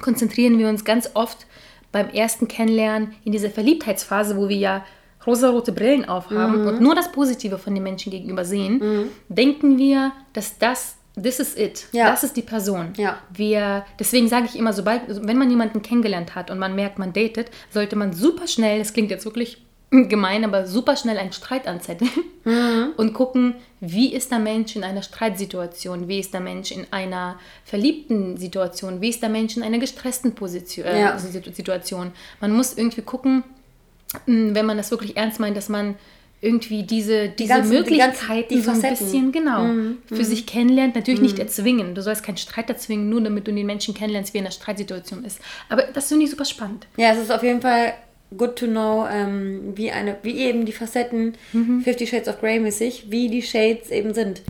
konzentrieren 0.01 0.59
wir 0.59 0.67
uns 0.67 0.83
ganz 0.83 1.11
oft 1.13 1.45
beim 1.93 2.09
ersten 2.09 2.49
Kennenlernen 2.49 3.13
in 3.23 3.31
dieser 3.31 3.49
Verliebtheitsphase, 3.49 4.35
wo 4.35 4.49
wir 4.49 4.57
ja 4.57 4.85
rosarote 5.25 5.71
Brillen 5.71 6.07
aufhaben 6.07 6.67
und 6.67 6.81
nur 6.81 6.95
das 6.95 7.11
Positive 7.11 7.57
von 7.57 7.73
den 7.73 7.83
Menschen 7.83 8.11
gegenüber 8.11 8.45
sehen, 8.45 9.09
denken 9.29 9.77
wir, 9.77 10.11
dass 10.33 10.57
das 10.57 10.97
this 11.21 11.39
is 11.39 11.57
it, 11.57 11.87
Ja. 11.91 12.09
das 12.09 12.23
ist 12.23 12.35
die 12.35 12.41
Person. 12.41 12.93
Ja. 12.97 13.17
Wir, 13.33 13.85
deswegen 13.99 14.27
sage 14.27 14.45
ich 14.45 14.57
immer, 14.57 14.73
sobald, 14.73 15.01
wenn 15.25 15.37
man 15.37 15.49
jemanden 15.49 15.81
kennengelernt 15.81 16.35
hat 16.35 16.51
und 16.51 16.59
man 16.59 16.75
merkt, 16.75 16.99
man 16.99 17.13
datet, 17.13 17.49
sollte 17.71 17.95
man 17.95 18.13
super 18.13 18.47
schnell, 18.47 18.79
das 18.79 18.93
klingt 18.93 19.11
jetzt 19.11 19.25
wirklich 19.25 19.61
gemein, 19.91 20.43
aber 20.43 20.65
super 20.65 20.95
schnell 20.95 21.17
einen 21.17 21.31
Streit 21.31 21.67
anzetteln 21.67 22.11
mhm. 22.43 22.93
und 22.97 23.13
gucken, 23.13 23.55
wie 23.79 24.13
ist 24.13 24.31
der 24.31 24.39
Mensch 24.39 24.75
in 24.75 24.83
einer 24.83 25.03
Streitsituation, 25.03 26.07
wie 26.07 26.19
ist 26.19 26.33
der 26.33 26.41
Mensch 26.41 26.71
in 26.71 26.87
einer 26.91 27.37
verliebten 27.63 28.37
Situation, 28.37 28.99
wie 28.99 29.09
ist 29.09 29.21
der 29.21 29.29
Mensch 29.29 29.55
in 29.55 29.63
einer 29.63 29.77
gestressten 29.77 30.33
Position, 30.33 30.85
äh, 30.85 31.01
ja. 31.01 31.19
Situation. 31.19 32.11
Man 32.41 32.51
muss 32.51 32.77
irgendwie 32.77 33.03
gucken, 33.03 33.43
wenn 34.25 34.65
man 34.65 34.77
das 34.77 34.91
wirklich 34.91 35.17
ernst 35.17 35.39
meint, 35.39 35.57
dass 35.57 35.69
man 35.69 35.95
irgendwie 36.41 36.83
diese, 36.83 37.29
diese 37.29 37.33
die 37.35 37.47
ganzen, 37.47 37.71
Möglichkeiten 37.71 38.49
die 38.49 38.55
ganzen, 38.55 38.55
die 38.55 38.61
so 38.61 38.71
ein 38.71 38.81
bisschen 38.81 39.31
genau 39.31 39.63
mhm. 39.63 39.97
für 40.05 40.15
mhm. 40.15 40.23
sich 40.23 40.45
kennenlernt. 40.45 40.95
Natürlich 40.95 41.19
mhm. 41.19 41.25
nicht 41.27 41.39
erzwingen. 41.39 41.95
Du 41.95 42.01
sollst 42.01 42.23
keinen 42.23 42.37
Streit 42.37 42.69
erzwingen, 42.69 43.09
nur 43.09 43.21
damit 43.21 43.47
du 43.47 43.53
den 43.53 43.65
Menschen 43.65 43.93
kennenlernst, 43.93 44.33
wie 44.33 44.37
er 44.37 44.41
in 44.41 44.45
einer 44.45 44.51
Streitsituation 44.51 45.23
ist. 45.25 45.39
Aber 45.69 45.83
das 45.83 46.09
finde 46.09 46.25
ich 46.25 46.31
super 46.31 46.45
spannend. 46.45 46.87
Ja, 46.97 47.13
es 47.13 47.19
ist 47.19 47.31
auf 47.31 47.41
jeden 47.41 47.61
Fall 47.61 47.93
good 48.37 48.55
to 48.57 48.67
know, 48.67 49.07
ähm, 49.09 49.73
wie, 49.75 49.91
eine, 49.91 50.17
wie 50.23 50.37
eben 50.37 50.65
die 50.65 50.71
Facetten 50.71 51.35
mhm. 51.53 51.81
Fifty 51.81 52.05
Shades 52.05 52.27
of 52.27 52.39
Grey 52.39 52.59
mäßig, 52.59 53.05
wie 53.09 53.29
die 53.29 53.41
Shades 53.41 53.89
eben 53.89 54.13
sind. 54.13 54.41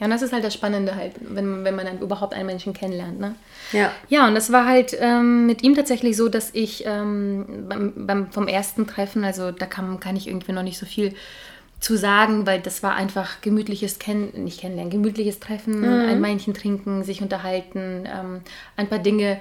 Ja, 0.00 0.06
und 0.06 0.10
das 0.10 0.22
ist 0.22 0.32
halt 0.32 0.42
das 0.42 0.54
Spannende 0.54 0.96
halt, 0.96 1.12
wenn, 1.20 1.62
wenn 1.62 1.76
man 1.76 1.86
dann 1.86 2.00
überhaupt 2.00 2.34
einen 2.34 2.46
Menschen 2.46 2.72
kennenlernt, 2.72 3.20
ne? 3.20 3.36
Ja. 3.72 3.92
Ja, 4.08 4.26
und 4.26 4.34
das 4.34 4.50
war 4.50 4.66
halt 4.66 4.96
ähm, 4.98 5.46
mit 5.46 5.62
ihm 5.62 5.76
tatsächlich 5.76 6.16
so, 6.16 6.28
dass 6.28 6.50
ich 6.52 6.84
ähm, 6.84 7.66
beim, 7.68 8.06
beim, 8.06 8.32
vom 8.32 8.48
ersten 8.48 8.88
Treffen, 8.88 9.22
also 9.24 9.52
da 9.52 9.66
kann, 9.66 10.00
kann 10.00 10.16
ich 10.16 10.26
irgendwie 10.26 10.52
noch 10.52 10.64
nicht 10.64 10.78
so 10.78 10.86
viel 10.86 11.14
zu 11.78 11.96
sagen, 11.96 12.46
weil 12.46 12.60
das 12.60 12.82
war 12.82 12.94
einfach 12.94 13.40
gemütliches 13.40 13.98
Kennen, 13.98 14.44
nicht 14.44 14.60
kennenlernen, 14.60 14.90
gemütliches 14.90 15.38
Treffen, 15.38 15.80
mhm. 15.80 16.08
ein 16.08 16.22
Weinchen 16.22 16.54
trinken, 16.54 17.04
sich 17.04 17.22
unterhalten, 17.22 18.06
ähm, 18.06 18.40
ein 18.76 18.88
paar 18.88 18.98
Dinge 18.98 19.38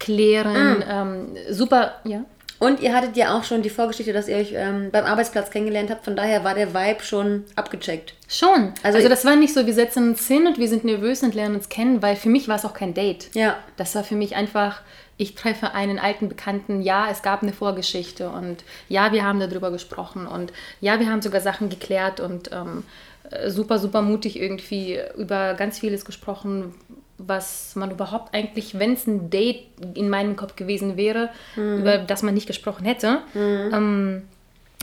klären, 0.00 0.78
mhm. 0.80 1.36
Super, 1.50 2.00
ja. 2.04 2.24
Und 2.64 2.80
ihr 2.80 2.94
hattet 2.94 3.16
ja 3.16 3.36
auch 3.36 3.44
schon 3.44 3.62
die 3.62 3.70
Vorgeschichte, 3.70 4.12
dass 4.12 4.28
ihr 4.28 4.36
euch 4.36 4.52
ähm, 4.54 4.90
beim 4.90 5.04
Arbeitsplatz 5.04 5.50
kennengelernt 5.50 5.90
habt. 5.90 6.04
Von 6.04 6.16
daher 6.16 6.44
war 6.44 6.54
der 6.54 6.72
Vibe 6.72 7.02
schon 7.02 7.44
abgecheckt. 7.56 8.14
Schon. 8.26 8.72
Also, 8.82 8.98
also 8.98 9.08
das 9.08 9.24
war 9.24 9.36
nicht 9.36 9.52
so, 9.52 9.66
wir 9.66 9.74
setzen 9.74 10.10
uns 10.10 10.26
hin 10.26 10.46
und 10.46 10.58
wir 10.58 10.68
sind 10.68 10.84
nervös 10.84 11.22
und 11.22 11.34
lernen 11.34 11.56
uns 11.56 11.68
kennen, 11.68 12.02
weil 12.02 12.16
für 12.16 12.28
mich 12.28 12.48
war 12.48 12.56
es 12.56 12.64
auch 12.64 12.74
kein 12.74 12.94
Date. 12.94 13.34
Ja. 13.34 13.56
Das 13.76 13.94
war 13.94 14.02
für 14.02 14.16
mich 14.16 14.34
einfach, 14.34 14.80
ich 15.16 15.34
treffe 15.34 15.74
einen 15.74 15.98
alten 15.98 16.28
Bekannten. 16.28 16.80
Ja, 16.80 17.08
es 17.10 17.22
gab 17.22 17.42
eine 17.42 17.52
Vorgeschichte 17.52 18.30
und 18.30 18.64
ja, 18.88 19.12
wir 19.12 19.24
haben 19.24 19.40
darüber 19.40 19.70
gesprochen 19.70 20.26
und 20.26 20.52
ja, 20.80 20.98
wir 21.00 21.10
haben 21.10 21.22
sogar 21.22 21.40
Sachen 21.40 21.68
geklärt 21.68 22.20
und 22.20 22.50
ähm, 22.52 22.84
äh, 23.30 23.50
super, 23.50 23.78
super 23.78 24.02
mutig 24.02 24.40
irgendwie 24.40 24.98
über 25.16 25.54
ganz 25.54 25.78
vieles 25.78 26.04
gesprochen, 26.04 26.74
was 27.18 27.76
man 27.76 27.90
überhaupt 27.90 28.34
eigentlich, 28.34 28.78
wenn 28.78 28.94
es 28.94 29.06
ein 29.06 29.30
Date 29.30 29.66
in 29.94 30.08
meinem 30.08 30.36
Kopf 30.36 30.56
gewesen 30.56 30.96
wäre, 30.96 31.30
mhm. 31.56 31.78
über 31.78 31.98
das 31.98 32.22
man 32.22 32.34
nicht 32.34 32.46
gesprochen 32.46 32.84
hätte. 32.84 33.20
Mhm. 33.34 33.70
Ähm, 33.72 34.22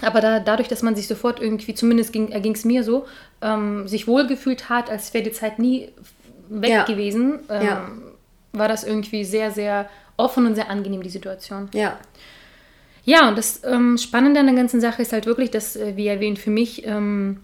aber 0.01 0.21
da, 0.21 0.39
dadurch, 0.39 0.67
dass 0.67 0.81
man 0.81 0.95
sich 0.95 1.07
sofort 1.07 1.41
irgendwie, 1.41 1.75
zumindest 1.75 2.13
ging 2.13 2.53
es 2.53 2.65
mir 2.65 2.83
so, 2.83 3.05
ähm, 3.41 3.87
sich 3.87 4.07
wohlgefühlt 4.07 4.69
hat, 4.69 4.89
als 4.89 5.13
wäre 5.13 5.23
die 5.23 5.31
Zeit 5.31 5.59
nie 5.59 5.89
weg 6.49 6.69
ja. 6.69 6.83
gewesen, 6.85 7.39
ähm, 7.49 7.65
ja. 7.65 7.91
war 8.53 8.67
das 8.67 8.83
irgendwie 8.83 9.23
sehr, 9.23 9.51
sehr 9.51 9.89
offen 10.17 10.45
und 10.45 10.55
sehr 10.55 10.69
angenehm, 10.69 11.03
die 11.03 11.09
Situation. 11.09 11.69
Ja. 11.73 11.99
Ja, 13.03 13.27
und 13.27 13.37
das 13.37 13.63
ähm, 13.63 13.97
Spannende 13.97 14.39
an 14.39 14.45
der 14.45 14.55
ganzen 14.55 14.79
Sache 14.79 15.01
ist 15.01 15.11
halt 15.11 15.25
wirklich, 15.25 15.49
dass, 15.49 15.75
äh, 15.75 15.95
wie 15.95 16.07
erwähnt, 16.07 16.37
für 16.37 16.51
mich 16.51 16.85
ähm, 16.85 17.39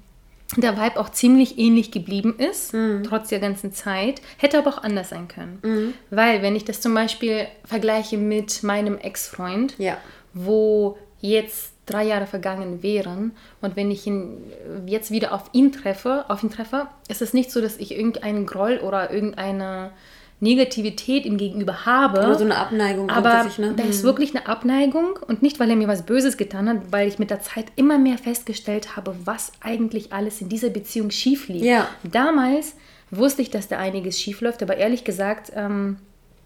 der 0.56 0.78
Vibe 0.78 1.00
auch 1.00 1.10
ziemlich 1.10 1.58
ähnlich 1.58 1.92
geblieben 1.92 2.36
ist, 2.38 2.74
mhm. 2.74 3.04
trotz 3.04 3.30
der 3.30 3.40
ganzen 3.40 3.74
Zeit. 3.74 4.22
Hätte 4.38 4.58
aber 4.58 4.70
auch 4.70 4.84
anders 4.84 5.10
sein 5.10 5.28
können. 5.28 5.60
Mhm. 5.62 5.94
Weil, 6.10 6.42
wenn 6.42 6.56
ich 6.56 6.64
das 6.64 6.80
zum 6.80 6.94
Beispiel 6.94 7.48
vergleiche 7.66 8.18
mit 8.18 8.64
meinem 8.64 8.98
Ex-Freund, 8.98 9.76
ja. 9.78 9.98
wo 10.34 10.98
jetzt 11.20 11.74
drei 11.86 12.04
Jahre 12.04 12.28
vergangen 12.28 12.84
wären 12.84 13.32
und 13.62 13.76
wenn 13.76 13.92
ich 13.92 14.06
ihn 14.06 14.42
jetzt 14.86 15.10
wieder 15.10 15.34
auf 15.34 15.50
ihn 15.54 15.72
treffe, 15.72 16.26
auf 16.28 16.44
ihn 16.44 16.50
treffe, 16.50 16.88
ist 17.08 17.22
es 17.22 17.34
nicht 17.34 17.52
so, 17.52 17.62
dass 17.62 17.78
ich 17.78 17.92
irgendeinen 17.92 18.46
Groll 18.46 18.80
oder 18.80 19.12
irgendeine 19.12 19.92
Negativität 20.40 21.26
ihm 21.26 21.38
gegenüber 21.38 21.86
habe. 21.86 22.20
Oder 22.20 22.36
so 22.36 22.44
eine 22.44 22.58
Abneigung. 22.58 23.10
Aber 23.10 23.46
ne? 23.58 23.74
da 23.76 23.84
ist 23.84 24.04
mhm. 24.04 24.08
wirklich 24.08 24.36
eine 24.36 24.48
Abneigung 24.48 25.18
und 25.28 25.42
nicht, 25.42 25.60
weil 25.60 25.70
er 25.70 25.76
mir 25.76 25.88
was 25.88 26.06
Böses 26.06 26.38
getan 26.38 26.70
hat, 26.70 26.78
weil 26.92 27.08
ich 27.08 27.18
mit 27.18 27.32
der 27.32 27.42
Zeit 27.42 27.66
immer 27.76 27.98
mehr 27.98 28.20
festgestellt 28.20 28.96
habe, 28.96 29.16
was 29.26 29.52
eigentlich 29.62 30.14
alles 30.14 30.40
in 30.42 30.50
dieser 30.50 30.70
Beziehung 30.70 31.10
schief 31.10 31.48
lief. 31.48 31.64
Ja. 31.64 31.88
Damals 32.04 32.76
wusste 33.10 33.42
ich, 33.42 33.50
dass 33.50 33.68
da 33.68 33.80
einiges 33.80 34.20
schief 34.20 34.42
läuft, 34.42 34.62
aber 34.62 34.78
ehrlich 34.78 35.04
gesagt, 35.04 35.52
ähm, 35.56 35.98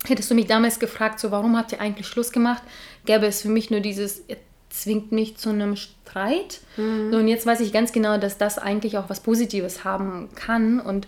hättest 0.06 0.32
du 0.32 0.36
mich 0.36 0.48
damals 0.48 0.80
gefragt, 0.80 1.20
so 1.20 1.32
warum 1.32 1.58
habt 1.58 1.74
ihr 1.74 1.82
eigentlich 1.82 2.08
Schluss 2.08 2.32
gemacht, 2.32 2.64
gäbe 3.06 3.26
es 3.26 3.42
für 3.42 3.50
mich 3.50 3.72
nur 3.72 3.82
dieses, 3.82 4.20
er 4.28 4.38
zwingt 4.70 5.12
mich 5.12 5.36
zu 5.36 5.50
einem 5.50 5.76
Streit. 5.76 6.62
Mhm. 6.78 7.12
So, 7.12 7.18
und 7.18 7.28
jetzt 7.28 7.46
weiß 7.46 7.60
ich 7.60 7.74
ganz 7.74 7.92
genau, 7.92 8.18
dass 8.18 8.38
das 8.38 8.58
eigentlich 8.58 8.98
auch 8.98 9.10
was 9.10 9.20
Positives 9.20 9.84
haben 9.84 10.30
kann 10.36 10.80
und 10.80 11.08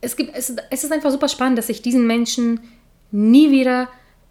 es, 0.00 0.16
gibt, 0.16 0.36
es, 0.36 0.54
es 0.70 0.84
ist 0.84 0.92
einfach 0.92 1.10
super 1.10 1.28
spannend, 1.28 1.58
dass 1.58 1.68
ich 1.68 1.82
diesen 1.82 2.06
Menschen 2.06 2.60
nie 3.10 3.50
wieder 3.50 3.88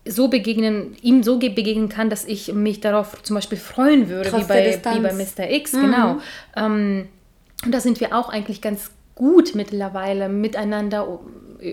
so 0.08 0.28
begegnen, 0.28 0.95
ihm 1.01 1.23
so 1.23 1.39
begegnen 1.39 1.89
kann, 1.89 2.10
dass 2.10 2.25
ich 2.25 2.54
mich 2.54 2.80
darauf 2.80 3.23
zum 3.23 3.36
Beispiel 3.36 3.58
freuen 3.58 4.08
würde, 4.08 4.32
wie 4.34 4.43
bei, 4.43 4.80
wie 4.93 4.99
bei 4.99 5.13
Mr. 5.13 5.49
X, 5.49 5.73
mhm. 5.73 5.82
genau. 5.82 6.17
Ähm, 6.56 7.08
und 7.65 7.71
da 7.71 7.80
sind 7.80 7.99
wir 7.99 8.15
auch 8.15 8.30
eigentlich 8.30 8.62
ganz 8.62 8.91
gut 9.15 9.56
mittlerweile 9.56 10.30
miteinander. 10.30 11.19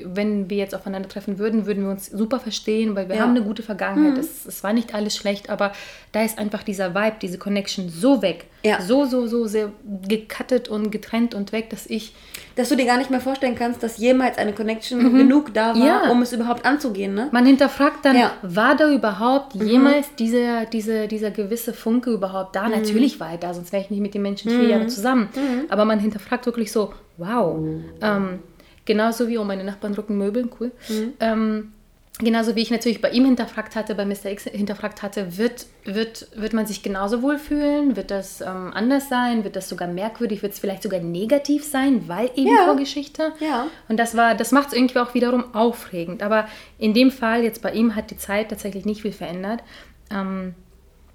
Wenn 0.05 0.48
wir 0.48 0.57
jetzt 0.57 0.74
aufeinandertreffen 0.74 1.38
würden, 1.38 1.66
würden 1.66 1.85
wir 1.85 1.90
uns 1.90 2.07
super 2.07 2.40
verstehen, 2.40 2.94
weil 2.94 3.09
wir 3.09 3.16
ja. 3.16 3.22
haben 3.22 3.31
eine 3.31 3.42
gute 3.42 3.62
Vergangenheit. 3.62 4.14
Mhm. 4.14 4.20
Es, 4.20 4.46
es, 4.46 4.64
war 4.64 4.72
nicht 4.72 4.94
alles 4.94 5.16
schlecht, 5.16 5.50
aber 5.50 5.72
da 6.12 6.22
ist 6.22 6.38
einfach 6.38 6.62
dieser 6.62 6.94
Vibe, 6.94 7.16
diese 7.20 7.37
Connection 7.37 7.90
so 7.90 8.22
weg. 8.22 8.46
Ja. 8.64 8.81
So, 8.81 9.05
so, 9.05 9.26
so 9.26 9.46
sehr 9.46 9.72
gecuttet 10.09 10.68
und 10.68 10.90
getrennt 10.90 11.35
und 11.35 11.52
weg, 11.52 11.68
dass 11.68 11.87
ich 11.87 12.14
dass 12.57 12.69
du 12.69 12.77
dir 12.77 12.87
gar 12.87 12.99
nicht 12.99 13.11
mehr 13.11 13.21
vorstellen 13.21 13.55
kannst, 13.55 13.83
dass 13.83 13.99
jemals 13.99 14.38
eine 14.38 14.53
Connection 14.53 15.03
mhm. 15.03 15.17
genug 15.17 15.55
da 15.55 15.75
war, 15.75 15.87
ja. 15.87 16.11
um 16.11 16.23
es 16.23 16.33
überhaupt 16.33 16.65
anzugehen. 16.65 17.15
Ne? 17.15 17.29
Man 17.33 17.47
hinterfragt 17.47 18.05
dann, 18.05 18.17
ja. 18.17 18.33
war 18.43 18.77
da 18.77 18.91
überhaupt 18.91 19.55
mhm. 19.55 19.67
jemals 19.67 20.15
dieser, 20.17 20.67
diese, 20.67 21.09
dieser 21.09 21.31
gewisse 21.31 21.73
Funke 21.73 22.11
überhaupt 22.11 22.57
da? 22.57 22.65
Mhm. 22.65 22.73
Natürlich 22.73 23.21
war 23.21 23.31
er 23.31 23.38
da, 23.38 23.55
sonst 23.55 23.73
wäre 23.73 23.83
ich 23.83 23.91
nicht 23.91 24.01
mit 24.01 24.15
den 24.15 24.23
Menschen 24.23 24.51
vier 24.51 24.69
Jahre 24.69 24.85
mhm. 24.85 24.88
zusammen. 24.88 25.29
Mhm. 25.35 25.65
Aber 25.69 25.85
man 25.85 25.99
hinterfragt 25.99 26.47
wirklich 26.47 26.73
so, 26.73 26.93
wow. 27.17 27.59
Ähm, 28.01 28.41
genauso 28.85 29.29
wie, 29.29 29.38
oh, 29.38 29.45
meine 29.45 29.65
Nachbarn 29.65 29.95
rücken 29.95 30.19
Möbeln, 30.19 30.51
cool. 30.61 30.73
Ähm, 31.21 31.73
genauso 32.18 32.55
wie 32.57 32.61
ich 32.61 32.70
natürlich 32.70 33.01
bei 33.01 33.11
ihm 33.11 33.25
hinterfragt 33.25 33.75
hatte, 33.75 33.94
bei 33.94 34.05
Mr. 34.05 34.27
X 34.27 34.44
hinterfragt 34.44 35.03
hatte, 35.03 35.38
wird, 35.38 35.66
wird, 35.85 36.29
wird 36.35 36.53
man 36.53 36.66
sich 36.66 36.83
genauso 36.83 37.22
wohlfühlen? 37.22 37.96
Wird 37.96 38.11
das 38.11 38.40
ähm, 38.40 38.72
anders 38.75 39.09
sein? 39.09 39.44
Wird 39.44 39.57
das 39.57 39.68
sogar 39.68 39.88
merkwürdig? 39.88 40.42
Wird 40.42 40.53
es 40.53 40.59
vielleicht 40.59 40.83
sogar 40.83 41.01
negativ 41.01 41.64
sein, 41.64 42.09
weil 42.09 42.31
eben 42.37 42.55
ja. 42.55 42.64
Vorgeschichte? 42.64 43.33
Ja. 43.40 43.66
Und 43.88 43.96
das 43.96 44.16
war, 44.16 44.35
das 44.35 44.53
macht 44.53 44.68
es 44.68 44.75
irgendwie 44.75 44.98
auch 44.98 45.14
wiederum 45.14 45.55
aufregend. 45.55 46.22
Aber 46.22 46.46
in 46.79 46.94
dem 46.94 47.11
Fall, 47.11 47.42
jetzt 47.42 47.62
bei 47.62 47.72
ihm, 47.72 47.96
hat 47.96 48.11
die 48.11 48.18
Zeit 48.18 48.51
tatsächlich 48.51 48.85
nicht 48.85 49.03
viel 49.03 49.12
verändert. 49.12 49.62
Ähm, 50.11 50.55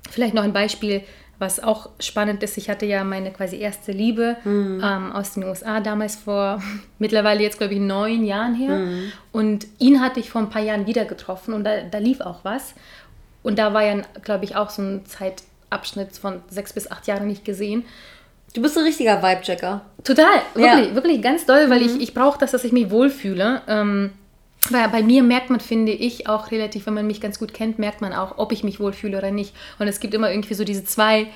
vielleicht 0.09 0.33
noch 0.33 0.43
ein 0.43 0.53
Beispiel 0.53 1.03
was 1.39 1.59
auch 1.61 1.89
spannend 1.99 2.41
ist, 2.41 2.57
ich 2.57 2.69
hatte 2.69 2.85
ja 2.85 3.03
meine 3.03 3.31
quasi 3.31 3.57
erste 3.57 3.91
Liebe 3.91 4.37
mhm. 4.43 4.81
ähm, 4.83 5.11
aus 5.11 5.33
den 5.33 5.43
USA 5.43 5.79
damals 5.79 6.15
vor 6.15 6.61
mittlerweile 6.99 7.41
jetzt, 7.41 7.59
glaube 7.59 7.75
ich, 7.75 7.79
neun 7.79 8.25
Jahren 8.25 8.55
her. 8.55 8.77
Mhm. 8.77 9.11
Und 9.31 9.67
ihn 9.79 10.01
hatte 10.01 10.19
ich 10.19 10.29
vor 10.29 10.41
ein 10.41 10.49
paar 10.49 10.61
Jahren 10.61 10.87
wieder 10.87 11.05
getroffen 11.05 11.53
und 11.53 11.63
da, 11.63 11.81
da 11.81 11.99
lief 11.99 12.21
auch 12.21 12.39
was. 12.43 12.73
Und 13.43 13.59
da 13.59 13.73
war 13.73 13.83
ja, 13.83 14.01
glaube 14.23 14.45
ich, 14.45 14.55
auch 14.55 14.69
so 14.69 14.81
ein 14.81 15.05
Zeitabschnitt 15.05 16.17
von 16.17 16.41
sechs 16.49 16.73
bis 16.73 16.89
acht 16.89 17.07
Jahren 17.07 17.27
nicht 17.27 17.45
gesehen. 17.45 17.85
Du 18.53 18.61
bist 18.61 18.77
ein 18.77 18.83
richtiger 18.83 19.21
Vibe-Checker. 19.21 19.81
Total, 20.03 20.41
wirklich, 20.53 20.89
ja. 20.89 20.95
wirklich 20.95 21.21
ganz 21.21 21.45
doll, 21.45 21.69
weil 21.69 21.81
mhm. 21.81 21.85
ich, 21.85 22.01
ich 22.01 22.13
brauche 22.13 22.39
das, 22.39 22.51
dass 22.51 22.63
ich 22.63 22.71
mich 22.71 22.89
wohlfühle. 22.89 23.61
Ähm, 23.67 24.11
weil 24.69 24.89
bei 24.89 25.01
mir 25.01 25.23
merkt 25.23 25.49
man, 25.49 25.59
finde 25.59 25.91
ich, 25.91 26.27
auch 26.27 26.51
relativ, 26.51 26.87
wenn 26.87 26.93
man 26.93 27.07
mich 27.07 27.21
ganz 27.21 27.39
gut 27.39 27.53
kennt, 27.53 27.79
merkt 27.79 28.01
man 28.01 28.13
auch, 28.13 28.37
ob 28.37 28.51
ich 28.51 28.63
mich 28.63 28.79
wohlfühle 28.79 29.17
oder 29.17 29.31
nicht. 29.31 29.53
Und 29.79 29.87
es 29.87 29.99
gibt 29.99 30.13
immer 30.13 30.29
irgendwie 30.31 30.55
so 30.55 30.63
diese 30.63 30.83
zwei 30.83 31.27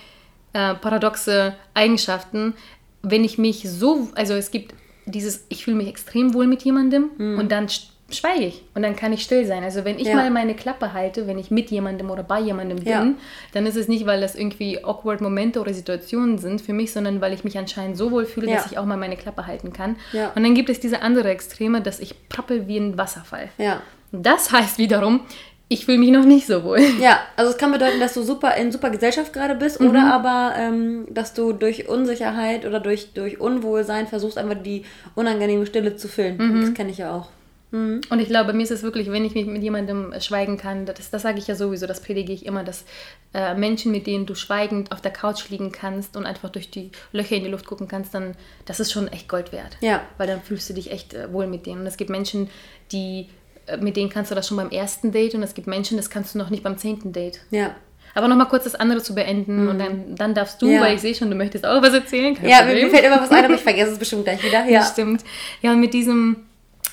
äh, 0.54 0.76
paradoxe 0.76 1.56
Eigenschaften. 1.74 2.54
Wenn 3.02 3.24
ich 3.24 3.38
mich 3.38 3.64
so, 3.70 4.10
also 4.16 4.34
es 4.34 4.52
gibt 4.52 4.74
dieses, 5.06 5.46
ich 5.50 5.64
fühle 5.64 5.78
mich 5.78 5.88
extrem 5.88 6.34
wohl 6.34 6.48
mit 6.48 6.64
jemandem 6.64 7.10
mhm. 7.18 7.40
und 7.40 7.52
dann 7.52 7.68
schweige 8.16 8.46
ich 8.46 8.64
und 8.74 8.82
dann 8.82 8.96
kann 8.96 9.14
ich 9.14 9.24
still 9.24 9.46
sein. 9.46 9.64
Also 9.64 9.86
wenn 9.86 10.00
ich 10.00 10.08
ja. 10.08 10.16
mal 10.16 10.30
meine 10.30 10.56
Klappe 10.56 10.94
halte, 10.94 11.28
wenn 11.28 11.38
ich 11.38 11.52
mit 11.52 11.72
jemandem 11.72 12.10
oder 12.10 12.24
bei 12.24 12.40
jemandem 12.40 12.78
bin, 12.80 12.88
ja. 12.88 13.08
dann 13.54 13.66
ist 13.66 13.76
es 13.76 13.88
nicht, 13.88 14.06
weil 14.06 14.22
das 14.22 14.36
irgendwie 14.36 14.84
awkward 14.84 15.22
Momente 15.22 15.60
oder 15.60 15.74
Situationen 15.74 16.38
sind 16.38 16.62
für 16.62 16.74
mich, 16.74 16.92
sondern 16.92 17.22
weil 17.22 17.34
ich 17.34 17.44
mich 17.44 17.58
anscheinend 17.58 17.98
so 17.98 18.12
wohl 18.12 18.26
fühle, 18.26 18.50
ja. 18.50 18.56
dass 18.58 18.66
ich 18.72 18.78
auch 18.78 18.86
mal 18.86 18.98
meine 18.98 19.18
Klappe 19.18 19.48
halten 19.48 19.74
kann. 19.74 19.96
Und 20.36 20.44
dann 20.44 20.54
gibt 20.54 20.70
es 20.70 20.80
diese 20.80 21.02
andere 21.02 21.30
Extreme, 21.30 21.82
dass 21.82 22.00
ich 22.00 22.16
prappel 22.30 22.68
wie 22.68 22.78
ein 22.78 22.98
Wasserfall. 22.98 23.50
Das 24.12 24.52
heißt 24.52 24.78
wiederum, 24.78 25.22
ich 25.72 25.86
fühle 25.86 26.00
mich 26.00 26.12
noch 26.12 26.26
nicht 26.26 26.48
so 26.48 26.66
wohl. 26.66 26.82
Ja, 27.00 27.22
also 27.38 27.52
es 27.52 27.58
kann 27.58 27.72
bedeuten, 27.72 28.02
dass 28.02 28.14
du 28.14 28.24
super 28.24 28.56
in 28.58 28.74
super 28.74 28.90
Gesellschaft 28.90 29.32
gerade 29.32 29.56
bist 29.56 29.80
mhm. 29.80 29.90
oder 29.90 30.14
aber, 30.14 30.54
ähm, 30.58 31.08
dass 31.10 31.34
du 31.34 31.54
durch 31.54 31.88
Unsicherheit 31.88 32.66
oder 32.66 32.82
durch, 32.82 33.14
durch 33.14 33.40
Unwohlsein 33.40 34.06
versuchst, 34.06 34.38
einfach 34.38 34.62
die 34.62 34.84
unangenehme 35.16 35.66
Stille 35.66 35.96
zu 35.96 36.10
füllen. 36.10 36.36
Mhm. 36.38 36.62
Das 36.62 36.74
kenne 36.74 36.92
ich 36.92 36.98
ja 36.98 37.16
auch. 37.16 37.30
Mhm. 37.72 38.02
Und 38.10 38.20
ich 38.20 38.28
glaube, 38.28 38.54
mir 38.54 38.64
ist 38.64 38.72
es 38.72 38.84
wirklich, 38.84 39.12
wenn 39.12 39.26
ich 39.26 39.34
mich 39.34 39.46
mit 39.46 39.64
jemandem 39.64 40.14
schweigen 40.20 40.58
kann, 40.58 40.86
das, 40.86 41.10
das 41.10 41.22
sage 41.22 41.40
ich 41.40 41.48
ja 41.48 41.56
sowieso, 41.56 41.88
das 41.88 42.02
predige 42.02 42.34
ich 42.34 42.46
immer, 42.46 42.64
dass 42.64 42.86
äh, 43.34 43.56
Menschen, 43.56 43.92
mit 43.92 44.08
denen 44.08 44.26
du 44.26 44.36
schweigend 44.36 44.92
auf 44.92 45.02
der 45.02 45.12
Couch 45.12 45.50
liegen 45.50 45.72
kannst 45.72 46.18
und 46.18 46.26
einfach 46.26 46.50
durch 46.50 46.70
die 46.70 46.92
Löcher 47.12 47.36
in 47.36 47.44
die 47.44 47.50
Luft 47.50 47.66
gucken 47.66 47.88
kannst, 47.88 48.14
dann 48.14 48.36
das 48.66 48.80
ist 48.80 48.92
schon 48.92 49.08
echt 49.08 49.28
Gold 49.28 49.52
wert. 49.52 49.78
Ja. 49.82 50.02
Weil 50.18 50.28
dann 50.28 50.42
fühlst 50.42 50.70
du 50.70 50.74
dich 50.74 50.92
echt 50.92 51.14
äh, 51.14 51.32
wohl 51.32 51.48
mit 51.48 51.66
denen. 51.66 51.82
Und 51.82 51.88
es 51.88 51.98
gibt 51.98 52.10
Menschen, 52.10 52.50
die 52.92 53.30
äh, 53.68 53.78
mit 53.78 53.96
denen 53.96 54.10
kannst 54.10 54.32
du 54.32 54.36
das 54.36 54.48
schon 54.48 54.58
beim 54.58 54.70
ersten 54.70 55.12
Date 55.12 55.36
und 55.36 55.44
es 55.44 55.54
gibt 55.54 55.68
Menschen, 55.68 55.98
das 55.98 56.10
kannst 56.10 56.36
du 56.36 56.40
noch 56.40 56.50
nicht 56.50 56.64
beim 56.64 56.78
zehnten 56.78 57.14
Date. 57.14 57.42
Ja. 57.52 57.76
Aber 58.14 58.28
nochmal 58.28 58.48
kurz 58.48 58.66
das 58.66 58.76
andere 58.76 59.02
zu 59.02 59.16
beenden 59.16 59.64
mhm. 59.64 59.70
und 59.70 59.80
dann, 59.80 60.16
dann 60.16 60.34
darfst 60.34 60.62
du, 60.62 60.70
ja. 60.70 60.82
weil 60.82 60.96
ich 60.96 61.02
sehe 61.02 61.16
schon, 61.16 61.30
du 61.30 61.36
möchtest 61.36 61.66
auch 61.66 61.82
was 61.82 61.94
erzählen. 61.94 62.36
Kein 62.36 62.50
ja, 62.50 62.58
Problem. 62.58 62.88
mir 62.88 62.92
fällt 62.92 63.06
immer 63.06 63.22
was 63.22 63.32
ein, 63.32 63.46
aber 63.46 63.54
ich 63.54 63.62
vergesse 63.62 63.94
es 63.94 64.00
bestimmt 64.00 64.26
gleich 64.26 64.44
wieder. 64.44 64.66
Ja, 64.72 64.80
das 64.80 64.92
stimmt. 64.92 65.24
Ja, 65.62 65.72
und 65.72 65.80
mit 65.80 65.94
diesem, 65.94 66.38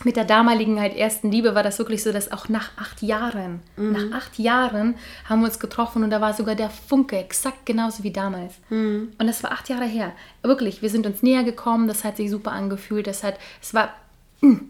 mit 0.04 0.16
der 0.16 0.24
damaligen 0.24 0.80
halt 0.80 0.96
ersten 0.96 1.30
Liebe 1.30 1.54
war 1.54 1.62
das 1.62 1.78
wirklich 1.78 2.02
so, 2.02 2.12
dass 2.12 2.30
auch 2.30 2.48
nach 2.48 2.70
acht 2.76 3.02
Jahren, 3.02 3.60
mhm. 3.76 3.92
nach 3.92 4.18
acht 4.18 4.38
Jahren 4.38 4.94
haben 5.28 5.40
wir 5.40 5.46
uns 5.46 5.58
getroffen 5.58 6.04
und 6.04 6.10
da 6.10 6.20
war 6.20 6.34
sogar 6.34 6.54
der 6.54 6.70
Funke 6.70 7.16
exakt 7.16 7.66
genauso 7.66 8.04
wie 8.04 8.12
damals. 8.12 8.54
Mhm. 8.70 9.12
Und 9.18 9.26
das 9.26 9.42
war 9.42 9.52
acht 9.52 9.68
Jahre 9.68 9.86
her. 9.86 10.12
Wirklich, 10.42 10.82
wir 10.82 10.90
sind 10.90 11.06
uns 11.06 11.22
näher 11.22 11.44
gekommen, 11.44 11.88
das 11.88 12.04
hat 12.04 12.16
sich 12.16 12.30
super 12.30 12.52
angefühlt, 12.52 13.06
das 13.06 13.24
hat, 13.24 13.38
es 13.60 13.74
war... 13.74 13.94
Mh. 14.40 14.60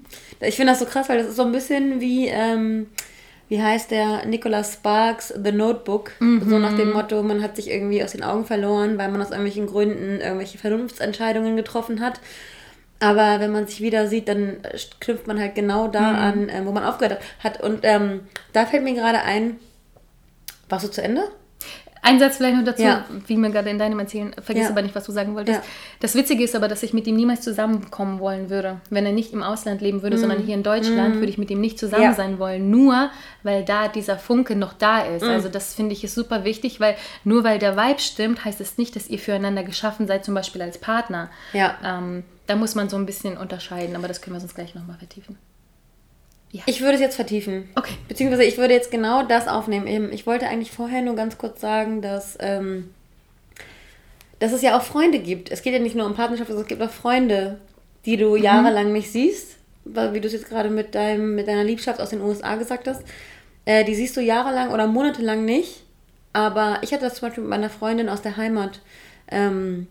Ich 0.41 0.57
finde 0.57 0.73
das 0.73 0.81
so 0.81 0.87
krass, 0.87 1.09
weil 1.09 1.19
das 1.19 1.29
ist 1.29 1.37
so 1.37 1.45
ein 1.45 1.53
bisschen 1.53 2.01
wie... 2.01 2.29
Ähm 2.29 2.87
wie 3.49 3.63
heißt 3.63 3.91
der, 3.91 4.27
Nicholas 4.27 4.75
Sparks, 4.75 5.33
The 5.43 5.53
Notebook. 5.53 6.13
Mhm. 6.21 6.49
So 6.49 6.59
nach 6.59 6.77
dem 6.77 6.93
Motto, 6.93 7.23
man 7.23 7.43
hat 7.43 7.57
sich 7.57 7.71
irgendwie 7.71 8.05
aus 8.05 8.13
den 8.13 8.23
Augen 8.23 8.45
verloren, 8.45 8.99
weil 8.99 9.11
man 9.11 9.23
aus 9.23 9.31
irgendwelchen 9.31 9.67
Gründen 9.67 10.21
irgendwelche 10.21 10.59
Vernunftsentscheidungen 10.59 11.57
getroffen 11.57 12.01
hat. 12.01 12.21
Aber 13.01 13.41
wenn 13.41 13.53
man 13.53 13.67
sich 13.67 13.81
wieder 13.81 14.09
sieht, 14.09 14.29
dann 14.29 14.59
knüpft 15.01 15.27
man 15.27 15.39
halt 15.39 15.55
genau 15.55 15.89
da 15.89 16.01
mhm. 16.01 16.17
an, 16.17 16.49
äh, 16.49 16.67
wo 16.67 16.73
man 16.73 16.85
aufgehört 16.85 17.21
hat. 17.43 17.63
Und 17.63 17.81
ähm, 17.83 18.21
da 18.53 18.67
fällt 18.67 18.83
mir 18.83 18.95
gerade 18.95 19.23
ein, 19.23 19.57
warst 20.69 20.87
du 20.87 20.91
zu 20.91 21.03
Ende? 21.03 21.23
Ein 22.01 22.19
Satz 22.19 22.37
vielleicht 22.37 22.57
noch 22.57 22.65
dazu, 22.65 22.83
ja. 22.83 23.05
wie 23.27 23.37
mir 23.37 23.51
gerade 23.51 23.71
in 23.71 23.79
deinem 23.79 23.99
Erzählen, 23.99 24.33
vergiss 24.41 24.65
ja. 24.65 24.71
aber 24.71 24.83
nicht, 24.83 24.95
was 24.95 25.05
du 25.05 25.13
sagen 25.13 25.35
wolltest. 25.35 25.59
Ja. 25.59 25.65
Das 26.01 26.15
Witzige 26.15 26.45
ist 26.45 26.55
aber, 26.55 26.69
dass 26.69 26.83
ich 26.83 26.93
mit 26.95 27.07
ihm 27.07 27.17
niemals 27.17 27.43
zusammenkommen 27.43 28.21
wollen 28.21 28.51
würde. 28.51 28.81
Wenn 28.89 29.05
er 29.05 29.13
nicht 29.13 29.33
im 29.33 29.43
Ausland 29.43 29.81
leben 29.81 30.03
würde, 30.03 30.17
mhm. 30.17 30.21
sondern 30.21 30.39
hier 30.43 30.55
in 30.55 30.63
Deutschland, 30.63 31.17
mhm. 31.17 31.19
würde 31.19 31.31
ich 31.31 31.39
mit 31.39 31.51
ihm 31.51 31.61
nicht 31.61 31.79
zusammen 31.79 32.15
sein 32.15 32.39
wollen. 32.39 32.71
Nur, 32.71 33.11
weil 33.43 33.65
da 33.65 33.89
dieser 33.89 34.17
Funke 34.17 34.57
noch 34.57 34.73
da 34.73 35.01
ist. 35.01 35.23
Mhm. 35.23 35.31
Also 35.31 35.49
das 35.49 35.75
finde 35.75 35.93
ich 35.93 36.05
ist 36.05 36.15
super 36.15 36.45
wichtig, 36.45 36.81
weil 36.81 36.97
nur 37.25 37.45
weil 37.45 37.59
der 37.59 37.77
Vibe 37.77 38.01
stimmt, 38.01 38.45
heißt 38.45 38.61
es 38.61 38.79
nicht, 38.79 38.95
dass 38.97 39.09
ihr 39.09 39.19
füreinander 39.19 39.65
geschaffen 39.65 40.07
seid, 40.07 40.25
zum 40.25 40.35
Beispiel 40.35 40.63
als 40.63 40.79
Partner. 40.79 41.31
Ja. 41.53 41.77
Ähm, 41.85 42.25
da 42.49 42.57
muss 42.57 42.75
man 42.75 42.89
so 42.89 42.97
ein 42.97 43.07
bisschen 43.07 43.37
unterscheiden, 43.37 43.95
aber 43.95 44.09
das 44.09 44.21
können 44.21 44.35
wir 44.35 44.41
sonst 44.41 44.55
gleich 44.55 44.75
nochmal 44.75 44.97
vertiefen. 44.97 45.39
Ja. 46.51 46.63
Ich 46.65 46.81
würde 46.81 46.95
es 46.95 47.01
jetzt 47.01 47.17
vertiefen. 47.17 47.69
Okay. 47.75 47.93
Beziehungsweise 48.09 48.45
ich 48.45 48.57
würde 48.57 48.73
jetzt 48.73 48.91
genau 48.91 49.23
das 49.23 49.49
aufnehmen. 49.49 50.11
Ich 50.13 50.27
wollte 50.27 50.49
eigentlich 50.49 50.71
vorher 50.71 51.03
nur 51.03 51.15
ganz 51.15 51.37
kurz 51.37 51.61
sagen, 51.61 52.01
dass, 52.01 52.39
ähm, 52.41 52.89
dass 54.39 54.53
es 54.53 54.63
ja 54.63 54.79
auch 54.79 54.83
Freunde 54.83 55.19
gibt. 55.19 55.51
Es 55.51 55.61
geht 55.61 55.75
ja 55.75 55.79
nicht 55.79 55.95
nur 55.95 56.07
um 56.07 56.15
Partnerschaft, 56.15 56.49
sondern 56.49 56.63
es 56.63 56.69
gibt 56.69 56.83
auch 56.83 56.91
Freunde, 56.91 57.61
die 58.07 58.17
du 58.17 58.35
mhm. 58.35 58.43
jahrelang 58.43 58.93
nicht 58.95 59.13
siehst. 59.13 59.57
Wie 59.85 60.21
du 60.21 60.27
es 60.27 60.33
jetzt 60.33 60.49
gerade 60.49 60.71
mit, 60.71 60.95
deinem, 60.95 61.35
mit 61.35 61.49
deiner 61.49 61.65
Liebschaft 61.65 62.01
aus 62.01 62.11
den 62.11 62.23
USA 62.23 62.57
gesagt 62.57 62.89
hast. 62.89 63.03
Äh, 63.67 63.85
die 63.85 63.95
siehst 63.95 64.17
du 64.17 64.23
jahrelang 64.23 64.71
oder 64.71 64.87
monatelang 64.87 65.45
nicht. 65.45 65.83
Aber 66.33 66.79
ich 66.81 66.93
hatte 66.93 67.05
das 67.05 67.17
zum 67.17 67.29
Beispiel 67.29 67.43
mit 67.43 67.51
meiner 67.51 67.71
Freundin 67.71 68.09
aus 68.09 68.23
der 68.23 68.39
Heimat. 68.39 68.81
Ähm, 69.31 69.87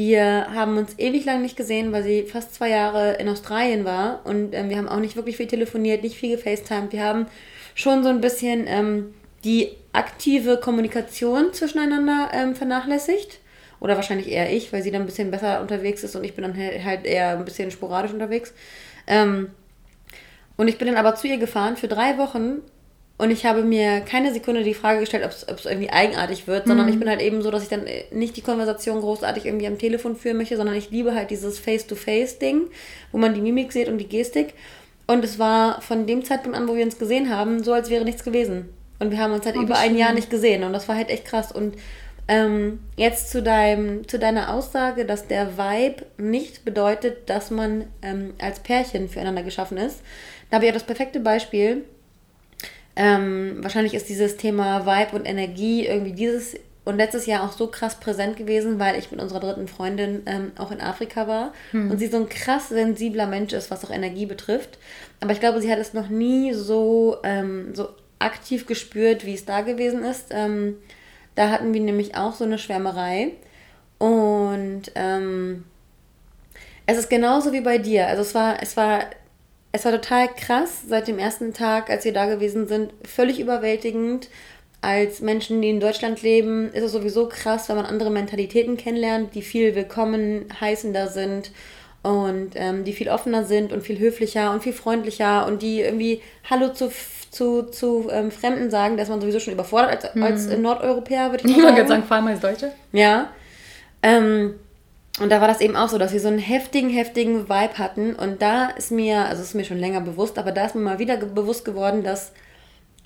wir 0.00 0.46
haben 0.54 0.78
uns 0.78 0.98
ewig 0.98 1.26
lang 1.26 1.42
nicht 1.42 1.58
gesehen, 1.58 1.92
weil 1.92 2.02
sie 2.02 2.22
fast 2.22 2.54
zwei 2.54 2.70
Jahre 2.70 3.16
in 3.16 3.28
Australien 3.28 3.84
war 3.84 4.20
und 4.24 4.54
ähm, 4.54 4.70
wir 4.70 4.78
haben 4.78 4.88
auch 4.88 4.98
nicht 4.98 5.14
wirklich 5.14 5.36
viel 5.36 5.46
telefoniert, 5.46 6.02
nicht 6.02 6.16
viel 6.16 6.34
gefacetimed. 6.38 6.92
Wir 6.92 7.04
haben 7.04 7.26
schon 7.74 8.02
so 8.02 8.08
ein 8.08 8.22
bisschen 8.22 8.64
ähm, 8.66 9.12
die 9.44 9.76
aktive 9.92 10.56
Kommunikation 10.56 11.52
zwischeneinander 11.52 12.30
ähm, 12.32 12.54
vernachlässigt. 12.54 13.40
Oder 13.78 13.96
wahrscheinlich 13.96 14.30
eher 14.30 14.50
ich, 14.50 14.72
weil 14.72 14.82
sie 14.82 14.90
dann 14.90 15.02
ein 15.02 15.06
bisschen 15.06 15.30
besser 15.30 15.60
unterwegs 15.60 16.02
ist 16.02 16.16
und 16.16 16.24
ich 16.24 16.34
bin 16.34 16.44
dann 16.44 16.56
halt 16.56 17.04
eher 17.04 17.36
ein 17.36 17.44
bisschen 17.44 17.70
sporadisch 17.70 18.12
unterwegs. 18.12 18.54
Ähm, 19.06 19.50
und 20.56 20.68
ich 20.68 20.78
bin 20.78 20.88
dann 20.88 20.96
aber 20.96 21.14
zu 21.14 21.28
ihr 21.28 21.36
gefahren 21.36 21.76
für 21.76 21.88
drei 21.88 22.16
Wochen 22.16 22.62
und 23.20 23.30
ich 23.30 23.44
habe 23.44 23.62
mir 23.62 24.00
keine 24.00 24.32
Sekunde 24.32 24.64
die 24.64 24.72
Frage 24.72 25.00
gestellt, 25.00 25.24
ob 25.24 25.58
es 25.58 25.66
irgendwie 25.66 25.90
eigenartig 25.90 26.46
wird, 26.46 26.66
sondern 26.66 26.86
mhm. 26.86 26.92
ich 26.94 26.98
bin 26.98 27.08
halt 27.08 27.20
eben 27.20 27.42
so, 27.42 27.50
dass 27.50 27.62
ich 27.62 27.68
dann 27.68 27.86
äh, 27.86 28.04
nicht 28.10 28.34
die 28.34 28.40
Konversation 28.40 29.00
großartig 29.00 29.44
irgendwie 29.44 29.66
am 29.66 29.76
Telefon 29.76 30.16
führen 30.16 30.38
möchte, 30.38 30.56
sondern 30.56 30.74
ich 30.74 30.90
liebe 30.90 31.14
halt 31.14 31.30
dieses 31.30 31.58
Face-to-Face-Ding, 31.58 32.68
wo 33.12 33.18
man 33.18 33.34
die 33.34 33.42
Mimik 33.42 33.72
sieht 33.72 33.88
und 33.88 33.98
die 33.98 34.08
Gestik. 34.08 34.54
Und 35.06 35.22
es 35.22 35.38
war 35.38 35.82
von 35.82 36.06
dem 36.06 36.24
Zeitpunkt 36.24 36.56
an, 36.56 36.66
wo 36.66 36.74
wir 36.74 36.84
uns 36.84 36.98
gesehen 36.98 37.28
haben, 37.28 37.62
so 37.62 37.74
als 37.74 37.90
wäre 37.90 38.04
nichts 38.04 38.24
gewesen. 38.24 38.70
Und 39.00 39.10
wir 39.10 39.18
haben 39.18 39.34
uns 39.34 39.44
halt 39.44 39.58
oh, 39.58 39.62
über 39.62 39.78
ein 39.78 39.98
Jahr 39.98 40.14
nicht 40.14 40.30
gesehen 40.30 40.64
und 40.64 40.72
das 40.72 40.88
war 40.88 40.96
halt 40.96 41.10
echt 41.10 41.26
krass. 41.26 41.52
Und 41.52 41.74
ähm, 42.26 42.80
jetzt 42.96 43.30
zu, 43.30 43.42
deinem, 43.42 44.08
zu 44.08 44.18
deiner 44.18 44.54
Aussage, 44.54 45.04
dass 45.04 45.26
der 45.26 45.58
Vibe 45.58 46.06
nicht 46.16 46.64
bedeutet, 46.64 47.28
dass 47.28 47.50
man 47.50 47.84
ähm, 48.00 48.32
als 48.40 48.60
Pärchen 48.60 49.10
füreinander 49.10 49.42
geschaffen 49.42 49.76
ist. 49.76 50.00
Da 50.48 50.56
habe 50.56 50.64
ich 50.64 50.70
ja 50.70 50.74
das 50.74 50.84
perfekte 50.84 51.20
Beispiel 51.20 51.84
ähm, 52.96 53.58
wahrscheinlich 53.60 53.94
ist 53.94 54.08
dieses 54.08 54.36
Thema 54.36 54.86
Vibe 54.86 55.16
und 55.16 55.26
Energie 55.26 55.86
irgendwie 55.86 56.12
dieses 56.12 56.56
und 56.84 56.96
letztes 56.96 57.26
Jahr 57.26 57.44
auch 57.44 57.52
so 57.52 57.66
krass 57.66 58.00
präsent 58.00 58.36
gewesen, 58.36 58.78
weil 58.78 58.98
ich 58.98 59.10
mit 59.10 59.20
unserer 59.20 59.40
dritten 59.40 59.68
Freundin 59.68 60.22
ähm, 60.26 60.52
auch 60.58 60.70
in 60.70 60.80
Afrika 60.80 61.28
war 61.28 61.52
hm. 61.72 61.90
und 61.90 61.98
sie 61.98 62.06
so 62.06 62.16
ein 62.16 62.28
krass 62.28 62.70
sensibler 62.70 63.26
Mensch 63.26 63.52
ist, 63.52 63.70
was 63.70 63.84
auch 63.84 63.90
Energie 63.90 64.26
betrifft. 64.26 64.78
Aber 65.20 65.32
ich 65.32 65.40
glaube, 65.40 65.60
sie 65.60 65.70
hat 65.70 65.78
es 65.78 65.92
noch 65.94 66.08
nie 66.08 66.54
so, 66.54 67.18
ähm, 67.22 67.74
so 67.74 67.90
aktiv 68.18 68.66
gespürt, 68.66 69.26
wie 69.26 69.34
es 69.34 69.44
da 69.44 69.60
gewesen 69.60 70.02
ist. 70.04 70.28
Ähm, 70.30 70.76
da 71.34 71.50
hatten 71.50 71.72
wir 71.74 71.80
nämlich 71.80 72.16
auch 72.16 72.34
so 72.34 72.44
eine 72.44 72.58
Schwärmerei. 72.58 73.32
Und 73.98 74.90
ähm, 74.94 75.64
es 76.86 76.98
ist 76.98 77.10
genauso 77.10 77.52
wie 77.52 77.60
bei 77.60 77.78
dir. 77.78 78.06
Also 78.08 78.22
es 78.22 78.34
war, 78.34 78.62
es 78.62 78.76
war 78.76 79.04
es 79.72 79.84
war 79.84 79.92
total 79.92 80.28
krass 80.28 80.82
seit 80.88 81.08
dem 81.08 81.18
ersten 81.18 81.54
Tag, 81.54 81.90
als 81.90 82.04
wir 82.04 82.12
da 82.12 82.26
gewesen 82.26 82.66
sind, 82.66 82.92
völlig 83.04 83.38
überwältigend. 83.38 84.28
Als 84.82 85.20
Menschen, 85.20 85.60
die 85.60 85.68
in 85.68 85.78
Deutschland 85.78 86.22
leben, 86.22 86.72
ist 86.72 86.82
es 86.82 86.92
sowieso 86.92 87.28
krass, 87.28 87.68
wenn 87.68 87.76
man 87.76 87.84
andere 87.84 88.10
Mentalitäten 88.10 88.76
kennenlernt, 88.76 89.34
die 89.34 89.42
viel 89.42 89.74
willkommen 89.74 90.46
heißender 90.58 91.08
sind 91.08 91.52
und 92.02 92.52
ähm, 92.54 92.84
die 92.84 92.94
viel 92.94 93.10
offener 93.10 93.44
sind 93.44 93.72
und 93.72 93.82
viel 93.82 93.98
höflicher 93.98 94.52
und 94.52 94.62
viel 94.62 94.72
freundlicher 94.72 95.46
und 95.46 95.60
die 95.60 95.82
irgendwie 95.82 96.22
Hallo 96.48 96.70
zu, 96.70 96.90
zu, 97.30 97.64
zu 97.64 98.08
ähm, 98.10 98.30
Fremden 98.30 98.70
sagen, 98.70 98.96
dass 98.96 99.10
man 99.10 99.20
sowieso 99.20 99.38
schon 99.38 99.52
überfordert 99.52 99.90
als, 99.90 100.14
mhm. 100.14 100.22
als 100.22 100.48
Nordeuropäer, 100.48 101.30
würde 101.30 101.46
ich 101.46 101.56
mal 101.56 101.62
sagen. 101.62 101.68
Ich 101.68 101.76
würde 101.76 101.88
sagen, 101.88 102.04
vor 102.04 102.16
allem 102.16 102.26
als 102.28 102.40
Deutsche. 102.40 102.72
Ja. 102.92 103.30
Ähm, 104.02 104.54
und 105.18 105.30
da 105.30 105.40
war 105.40 105.48
das 105.48 105.60
eben 105.60 105.76
auch 105.76 105.88
so, 105.88 105.98
dass 105.98 106.12
wir 106.12 106.20
so 106.20 106.28
einen 106.28 106.38
heftigen, 106.38 106.88
heftigen 106.88 107.48
Vibe 107.48 107.78
hatten. 107.78 108.14
Und 108.14 108.40
da 108.40 108.68
ist 108.68 108.92
mir, 108.92 109.26
also 109.26 109.42
ist 109.42 109.54
mir 109.54 109.64
schon 109.64 109.78
länger 109.78 110.00
bewusst, 110.00 110.38
aber 110.38 110.52
da 110.52 110.66
ist 110.66 110.74
mir 110.74 110.80
mal 110.80 110.98
wieder 110.98 111.16
bewusst 111.16 111.64
geworden, 111.64 112.04
dass 112.04 112.32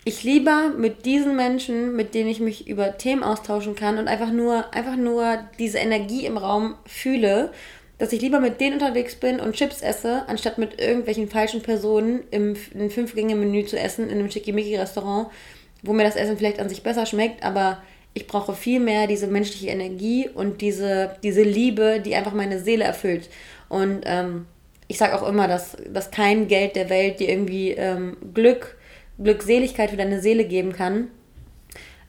ich 0.05 0.23
lieber 0.23 0.71
mit 0.77 1.07
diesen 1.07 1.35
Menschen, 1.35 1.97
mit 1.97 2.15
denen 2.15 2.29
ich 2.29 2.39
mich 2.39 2.69
über 2.69 2.99
Themen 2.99 3.23
austauschen 3.23 3.75
kann 3.75 3.99
und 3.99 4.07
einfach 4.07 4.31
nur, 4.31 4.75
einfach 4.75 4.97
nur 4.97 5.39
diese 5.59 5.79
Energie 5.79 6.27
im 6.27 6.37
Raum 6.37 6.75
fühle, 6.87 7.51
dass 7.97 8.13
ich 8.13 8.21
lieber 8.21 8.39
mit 8.39 8.61
denen 8.61 8.75
unterwegs 8.75 9.15
bin 9.15 9.41
und 9.41 9.55
Chips 9.55 9.81
esse, 9.81 10.29
anstatt 10.29 10.59
mit 10.59 10.79
irgendwelchen 10.79 11.29
falschen 11.29 11.63
Personen 11.63 12.25
im, 12.31 12.55
im 12.75 12.91
Fünf-Gänge-Menü 12.91 13.65
zu 13.65 13.79
essen 13.79 14.11
in 14.11 14.19
einem 14.19 14.31
Schickimicki-Restaurant, 14.31 15.29
wo 15.83 15.95
mir 15.95 16.05
das 16.05 16.17
Essen 16.17 16.37
vielleicht 16.37 16.61
an 16.61 16.69
sich 16.69 16.83
besser 16.83 17.07
schmeckt, 17.07 17.43
aber 17.43 17.79
ich 18.15 18.29
brauche 18.29 18.55
viel 18.55 18.81
mehr 18.81 19.07
diese 19.09 19.27
menschliche 19.27 19.69
Energie 19.69 20.29
und 20.33 20.61
diese, 20.61 21.17
diese 21.23 21.43
Liebe, 21.43 22.01
die 22.05 22.15
einfach 22.15 22.33
meine 22.33 22.61
Seele 22.61 22.85
erfüllt. 22.85 23.29
Und 23.69 24.03
ähm, 24.05 24.47
ich 24.87 24.99
sage 24.99 25.21
auch 25.21 25.29
immer, 25.29 25.49
dass, 25.49 25.77
dass 25.93 26.13
kein 26.13 26.47
Geld 26.47 26.77
der 26.77 26.89
Welt 26.91 27.19
dir 27.19 27.29
irgendwie 27.29 27.73
ähm, 27.73 28.17
Glück, 28.33 28.77
Glückseligkeit 29.19 29.91
für 29.91 29.97
deine 29.97 30.21
Seele 30.21 30.45
geben 30.45 30.73
kann. 30.73 31.09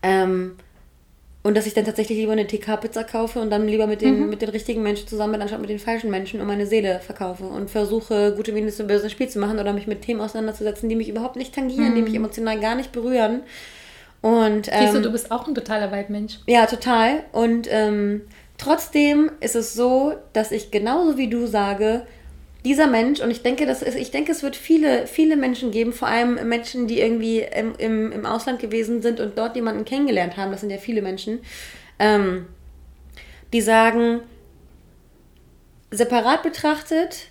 Ähm, 0.03 0.55
und 1.41 1.55
dass 1.55 1.67
ich 1.67 1.73
dann 1.75 1.85
tatsächlich 1.85 2.17
lieber 2.17 2.31
eine 2.31 2.47
TK-Pizza 2.47 3.03
kaufe 3.03 3.39
und 3.39 3.51
dann 3.51 3.67
lieber 3.67 3.85
mit 3.85 4.01
den, 4.01 4.21
mhm. 4.21 4.29
mit 4.29 4.41
den 4.41 4.49
richtigen 4.49 4.81
Menschen 4.81 5.07
zusammen 5.07 5.33
bin, 5.33 5.41
anstatt 5.43 5.61
mit 5.61 5.69
den 5.69 5.77
falschen 5.79 6.09
Menschen 6.09 6.41
und 6.41 6.47
meine 6.47 6.65
Seele 6.65 6.99
verkaufe 6.99 7.45
und 7.45 7.69
versuche, 7.69 8.33
gute 8.35 8.51
Miene 8.51 8.71
zu 8.71 8.83
bösen 8.83 9.11
Spiel 9.11 9.29
zu 9.29 9.39
machen 9.39 9.59
oder 9.59 9.71
mich 9.71 9.85
mit 9.85 10.01
Themen 10.01 10.21
auseinanderzusetzen, 10.21 10.89
die 10.89 10.95
mich 10.95 11.09
überhaupt 11.09 11.35
nicht 11.35 11.53
tangieren, 11.53 11.91
mhm. 11.91 11.95
die 11.95 12.01
mich 12.01 12.15
emotional 12.15 12.59
gar 12.59 12.75
nicht 12.75 12.91
berühren. 12.91 13.41
Und, 14.21 14.69
ähm, 14.71 14.80
Siehst 14.82 14.95
du, 14.95 15.01
du 15.01 15.12
bist 15.12 15.32
auch 15.32 15.47
ein 15.47 15.56
totaler 15.56 15.91
Weitmensch. 15.91 16.39
Ja, 16.47 16.65
total. 16.65 17.23
Und 17.32 17.67
ähm, 17.69 18.21
trotzdem 18.58 19.32
ist 19.39 19.56
es 19.56 19.73
so, 19.73 20.13
dass 20.34 20.51
ich 20.51 20.71
genauso 20.71 21.17
wie 21.17 21.30
du 21.30 21.45
sage, 21.45 22.06
dieser 22.63 22.88
Mensch, 22.88 23.19
und 23.19 23.30
ich 23.30 23.43
denke, 23.43 23.67
das 23.67 23.84
ist, 23.84 23.95
ich 23.95 24.10
denke, 24.10 24.32
es 24.32 24.41
wird 24.41 24.56
viele, 24.56 25.06
viele 25.06 25.36
Menschen 25.36 25.69
geben, 25.69 25.93
vor 25.93 26.08
allem 26.08 26.47
Menschen, 26.49 26.88
die 26.88 26.99
irgendwie 26.99 27.41
im, 27.41 27.75
im, 27.78 28.12
im 28.12 28.25
Ausland 28.25 28.60
gewesen 28.60 29.04
sind 29.04 29.19
und 29.19 29.38
dort 29.38 29.56
jemanden 29.56 29.86
kennengelernt 29.86 30.36
haben, 30.36 30.49
das 30.49 30.62
sind 30.62 30.71
ja 30.71 30.78
viele 30.78 31.04
Menschen, 31.04 31.39
ähm, 31.99 32.47
die 33.54 33.62
sagen, 33.62 34.21
separat 35.91 36.41
betrachtet 36.41 37.28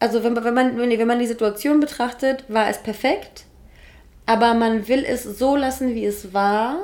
also 0.00 0.24
wenn, 0.24 0.34
wenn, 0.42 0.54
man, 0.54 0.78
wenn 0.78 1.06
man 1.06 1.18
die 1.18 1.26
Situation 1.26 1.78
betrachtet, 1.78 2.44
war 2.48 2.68
es 2.68 2.78
perfekt, 2.78 3.44
aber 4.26 4.54
man 4.54 4.88
will 4.88 5.04
es 5.06 5.24
so 5.24 5.56
lassen, 5.56 5.94
wie 5.94 6.04
es 6.04 6.32
war, 6.32 6.76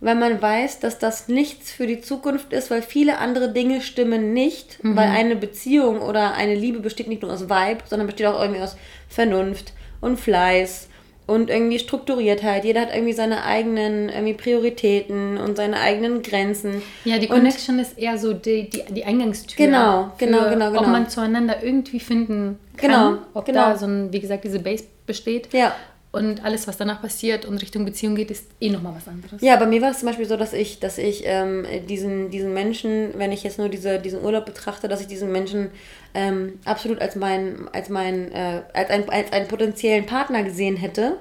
weil 0.00 0.14
man 0.14 0.40
weiß, 0.40 0.80
dass 0.80 0.98
das 0.98 1.28
nichts 1.28 1.72
für 1.72 1.86
die 1.86 2.00
Zukunft 2.00 2.52
ist, 2.52 2.70
weil 2.70 2.82
viele 2.82 3.18
andere 3.18 3.52
Dinge 3.52 3.80
stimmen 3.80 4.32
nicht, 4.32 4.82
mhm. 4.84 4.96
weil 4.96 5.08
eine 5.08 5.36
Beziehung 5.36 6.00
oder 6.00 6.34
eine 6.34 6.54
Liebe 6.54 6.80
besteht 6.80 7.08
nicht 7.08 7.22
nur 7.22 7.32
aus 7.32 7.48
Vibe, 7.48 7.80
sondern 7.86 8.06
besteht 8.06 8.26
auch 8.26 8.40
irgendwie 8.40 8.62
aus 8.62 8.76
Vernunft 9.08 9.72
und 10.00 10.20
Fleiß 10.20 10.88
und 11.26 11.50
irgendwie 11.50 11.78
Strukturiertheit. 11.78 12.64
Jeder 12.64 12.82
hat 12.82 12.94
irgendwie 12.94 13.12
seine 13.12 13.44
eigenen 13.44 14.08
irgendwie 14.08 14.34
Prioritäten 14.34 15.38
und 15.38 15.56
seine 15.56 15.80
eigenen 15.80 16.22
Grenzen. 16.22 16.82
Ja, 17.04 17.18
die 17.18 17.26
Connection 17.26 17.76
und 17.76 17.82
ist 17.82 17.98
eher 17.98 18.16
so 18.16 18.32
die, 18.32 18.70
die, 18.70 18.84
die 18.90 19.04
Eingangstür. 19.04 19.66
Genau, 19.66 20.12
genau, 20.18 20.50
genau, 20.50 20.70
genau. 20.70 20.80
Ob 20.80 20.86
man 20.86 21.08
zueinander 21.08 21.62
irgendwie 21.62 22.00
finden 22.00 22.58
kann. 22.76 22.90
Genau, 22.90 23.18
ob 23.34 23.44
genau. 23.44 23.70
da 23.70 23.78
so 23.78 23.86
ein, 23.86 24.12
wie 24.12 24.20
gesagt, 24.20 24.44
diese 24.44 24.60
Base 24.60 24.84
besteht. 25.06 25.52
Ja. 25.52 25.74
Und 26.16 26.42
alles, 26.42 26.66
was 26.66 26.78
danach 26.78 27.02
passiert 27.02 27.44
und 27.44 27.58
Richtung 27.58 27.84
Beziehung 27.84 28.14
geht, 28.14 28.30
ist 28.30 28.46
eh 28.58 28.70
nochmal 28.70 28.94
was 28.96 29.06
anderes. 29.06 29.42
Ja, 29.42 29.56
bei 29.56 29.66
mir 29.66 29.82
war 29.82 29.90
es 29.90 29.98
zum 29.98 30.08
Beispiel 30.08 30.24
so, 30.24 30.38
dass 30.38 30.54
ich, 30.54 30.80
dass 30.80 30.96
ich 30.96 31.24
ähm, 31.26 31.66
diesen, 31.86 32.30
diesen 32.30 32.54
Menschen, 32.54 33.10
wenn 33.16 33.32
ich 33.32 33.42
jetzt 33.42 33.58
nur 33.58 33.68
diese, 33.68 33.98
diesen 33.98 34.24
Urlaub 34.24 34.46
betrachte, 34.46 34.88
dass 34.88 35.02
ich 35.02 35.08
diesen 35.08 35.30
Menschen 35.30 35.70
ähm, 36.14 36.58
absolut 36.64 37.02
als 37.02 37.16
mein, 37.16 37.68
als 37.72 37.90
mein, 37.90 38.32
äh, 38.32 38.62
als, 38.72 38.88
ein, 38.88 39.06
als 39.10 39.30
einen 39.30 39.46
potenziellen 39.46 40.06
Partner 40.06 40.42
gesehen 40.42 40.76
hätte. 40.76 41.18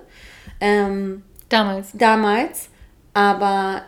Ähm, 0.61 1.23
damals. 1.49 1.89
Damals. 1.93 2.69
Aber 3.13 3.83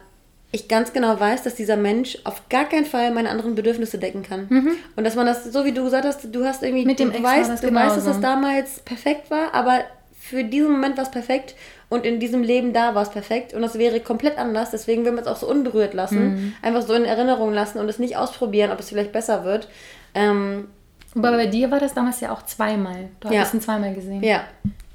ich 0.52 0.68
ganz 0.68 0.92
genau 0.92 1.18
weiß, 1.18 1.44
dass 1.44 1.56
dieser 1.56 1.78
Mensch 1.78 2.18
auf 2.26 2.50
gar 2.50 2.66
keinen 2.66 2.86
Fall 2.86 3.12
meine 3.12 3.30
anderen 3.30 3.56
Bedürfnisse 3.56 3.98
decken 3.98 4.24
kann. 4.24 4.48
Mhm. 4.50 4.72
Und 4.98 5.06
dass 5.06 5.16
man 5.16 5.26
das, 5.26 5.46
so 5.46 5.64
wie 5.64 5.72
du 5.72 5.86
gesagt 5.86 6.04
hast, 6.04 6.36
du 6.36 6.44
hast 6.44 6.64
irgendwie, 6.64 6.86
Mit 6.86 7.00
dem 7.00 7.12
du, 7.12 7.16
Ex 7.16 7.24
weißt, 7.24 7.64
du 7.64 7.74
weißt, 7.74 7.96
dass 7.96 8.04
das 8.04 8.20
damals 8.20 8.80
perfekt 8.82 9.32
war, 9.32 9.54
aber 9.54 9.86
für 10.30 10.44
diesen 10.44 10.72
Moment 10.72 10.98
war 10.98 11.04
es 11.04 11.12
perfekt 11.12 11.56
und 11.90 12.06
in 12.06 12.20
diesem 12.20 12.44
Leben 12.44 12.74
da 12.74 12.96
war 12.96 13.04
es 13.04 13.10
perfekt 13.10 13.54
und 13.54 13.62
das 13.62 13.78
wäre 13.78 14.00
komplett 14.00 14.38
anders. 14.38 14.72
Deswegen 14.72 15.06
will 15.06 15.14
man 15.14 15.24
es 15.24 15.28
auch 15.28 15.38
so 15.38 15.50
unberührt 15.50 15.94
lassen, 15.94 16.34
mhm. 16.34 16.54
einfach 16.62 16.82
so 16.82 16.94
in 16.94 17.06
Erinnerung 17.06 17.54
lassen 17.54 17.80
und 17.80 17.88
es 17.88 18.00
nicht 18.00 18.18
ausprobieren, 18.18 18.72
ob 18.72 18.80
es 18.80 18.90
vielleicht 18.90 19.12
besser 19.12 19.46
wird. 19.46 19.70
Ähm, 20.14 20.68
aber 21.16 21.32
bei 21.32 21.48
dir 21.48 21.72
war 21.72 21.80
das 21.80 21.94
damals 21.94 22.20
ja 22.20 22.32
auch 22.32 22.44
zweimal. 22.44 23.10
Du 23.22 23.30
ja. 23.30 23.42
hast 23.42 23.54
ihn 23.54 23.62
zweimal 23.62 23.94
gesehen. 23.94 24.22
Ja. 24.24 24.44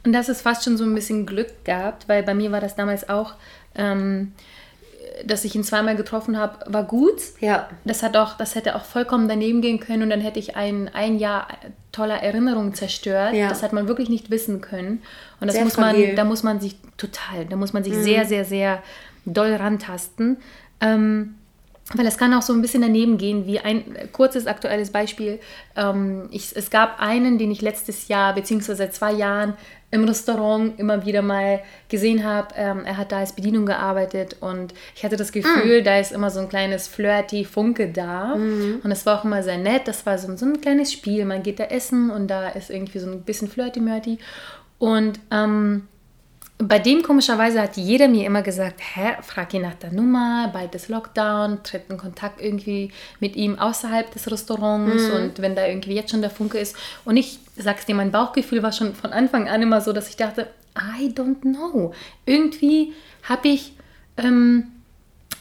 Und 0.04 0.12
das 0.12 0.28
ist 0.28 0.42
fast 0.42 0.64
schon 0.64 0.76
so 0.76 0.84
ein 0.84 0.94
bisschen 0.94 1.26
Glück 1.26 1.64
gehabt, 1.64 2.08
weil 2.08 2.22
bei 2.22 2.34
mir 2.34 2.52
war 2.52 2.60
das 2.60 2.74
damals 2.74 3.08
auch. 3.08 3.34
Ähm, 3.74 4.32
dass 5.24 5.44
ich 5.44 5.54
ihn 5.54 5.64
zweimal 5.64 5.96
getroffen 5.96 6.38
habe, 6.38 6.58
war 6.72 6.84
gut. 6.84 7.20
Ja. 7.40 7.68
Das 7.84 8.02
hat 8.02 8.16
auch, 8.16 8.36
das 8.36 8.54
hätte 8.54 8.76
auch 8.76 8.84
vollkommen 8.84 9.28
daneben 9.28 9.60
gehen 9.60 9.80
können 9.80 10.02
und 10.02 10.10
dann 10.10 10.20
hätte 10.20 10.38
ich 10.38 10.56
ein, 10.56 10.90
ein 10.92 11.18
Jahr 11.18 11.48
toller 11.92 12.22
Erinnerungen 12.22 12.74
zerstört. 12.74 13.34
Ja. 13.34 13.48
Das 13.48 13.62
hat 13.62 13.72
man 13.72 13.88
wirklich 13.88 14.08
nicht 14.08 14.30
wissen 14.30 14.60
können. 14.60 15.02
Und 15.40 15.46
das 15.46 15.56
sehr 15.56 15.64
muss 15.64 15.74
fragil. 15.74 16.08
man, 16.08 16.16
da 16.16 16.24
muss 16.24 16.42
man 16.42 16.60
sich 16.60 16.76
total, 16.96 17.44
da 17.48 17.56
muss 17.56 17.72
man 17.72 17.84
sich 17.84 17.94
mhm. 17.94 18.02
sehr, 18.02 18.24
sehr, 18.24 18.44
sehr 18.44 18.82
doll 19.24 19.54
rantasten. 19.54 20.38
Ähm, 20.80 21.36
weil 21.94 22.06
es 22.06 22.16
kann 22.16 22.32
auch 22.32 22.42
so 22.42 22.52
ein 22.52 22.62
bisschen 22.62 22.82
daneben 22.82 23.18
gehen, 23.18 23.46
wie 23.46 23.58
ein 23.58 23.84
kurzes 24.12 24.46
aktuelles 24.46 24.90
Beispiel. 24.90 25.40
Ähm, 25.76 26.28
ich, 26.30 26.56
es 26.56 26.70
gab 26.70 27.00
einen, 27.00 27.38
den 27.38 27.50
ich 27.50 27.60
letztes 27.60 28.08
Jahr, 28.08 28.34
beziehungsweise 28.34 28.78
seit 28.78 28.94
zwei 28.94 29.12
Jahren 29.12 29.54
im 29.90 30.04
Restaurant 30.04 30.78
immer 30.78 31.04
wieder 31.04 31.20
mal 31.20 31.60
gesehen 31.88 32.24
habe. 32.24 32.54
Ähm, 32.56 32.82
er 32.86 32.96
hat 32.96 33.12
da 33.12 33.18
als 33.18 33.34
Bedienung 33.34 33.66
gearbeitet 33.66 34.36
und 34.40 34.72
ich 34.96 35.04
hatte 35.04 35.16
das 35.16 35.32
Gefühl, 35.32 35.82
mm. 35.82 35.84
da 35.84 35.98
ist 35.98 36.12
immer 36.12 36.30
so 36.30 36.40
ein 36.40 36.48
kleines 36.48 36.88
flirty 36.88 37.44
Funke 37.44 37.88
da. 37.88 38.36
Mm. 38.36 38.80
Und 38.82 38.90
es 38.90 39.04
war 39.04 39.18
auch 39.18 39.24
immer 39.24 39.42
sehr 39.42 39.58
nett. 39.58 39.86
Das 39.86 40.06
war 40.06 40.16
so, 40.16 40.34
so 40.34 40.46
ein 40.46 40.62
kleines 40.62 40.92
Spiel. 40.92 41.26
Man 41.26 41.42
geht 41.42 41.60
da 41.60 41.64
essen 41.64 42.10
und 42.10 42.28
da 42.28 42.48
ist 42.48 42.70
irgendwie 42.70 43.00
so 43.00 43.10
ein 43.10 43.20
bisschen 43.20 43.48
flirty-mörty. 43.48 44.18
Und 44.78 45.20
ähm, 45.30 45.88
bei 46.58 46.78
dem 46.78 47.02
komischerweise 47.02 47.60
hat 47.60 47.76
jeder 47.76 48.08
mir 48.08 48.26
immer 48.26 48.42
gesagt, 48.42 48.80
hä, 48.94 49.16
frag 49.22 49.52
ihn 49.54 49.62
nach 49.62 49.74
der 49.74 49.92
Nummer, 49.92 50.48
bald 50.52 50.74
ist 50.74 50.88
Lockdown, 50.88 51.62
tritt 51.64 51.90
in 51.90 51.98
Kontakt 51.98 52.40
irgendwie 52.40 52.92
mit 53.20 53.36
ihm 53.36 53.58
außerhalb 53.58 54.10
des 54.12 54.30
Restaurants 54.30 55.08
mhm. 55.08 55.14
und 55.14 55.42
wenn 55.42 55.56
da 55.56 55.66
irgendwie 55.66 55.94
jetzt 55.94 56.10
schon 56.10 56.20
der 56.20 56.30
Funke 56.30 56.58
ist. 56.58 56.76
Und 57.04 57.16
ich 57.16 57.40
sag's 57.56 57.86
dir, 57.86 57.94
mein 57.94 58.12
Bauchgefühl 58.12 58.62
war 58.62 58.72
schon 58.72 58.94
von 58.94 59.12
Anfang 59.12 59.48
an 59.48 59.62
immer 59.62 59.80
so, 59.80 59.92
dass 59.92 60.08
ich 60.08 60.16
dachte, 60.16 60.48
I 60.76 61.08
don't 61.08 61.40
know. 61.40 61.92
Irgendwie 62.26 62.92
habe 63.24 63.48
ich 63.48 63.72
ähm, 64.16 64.68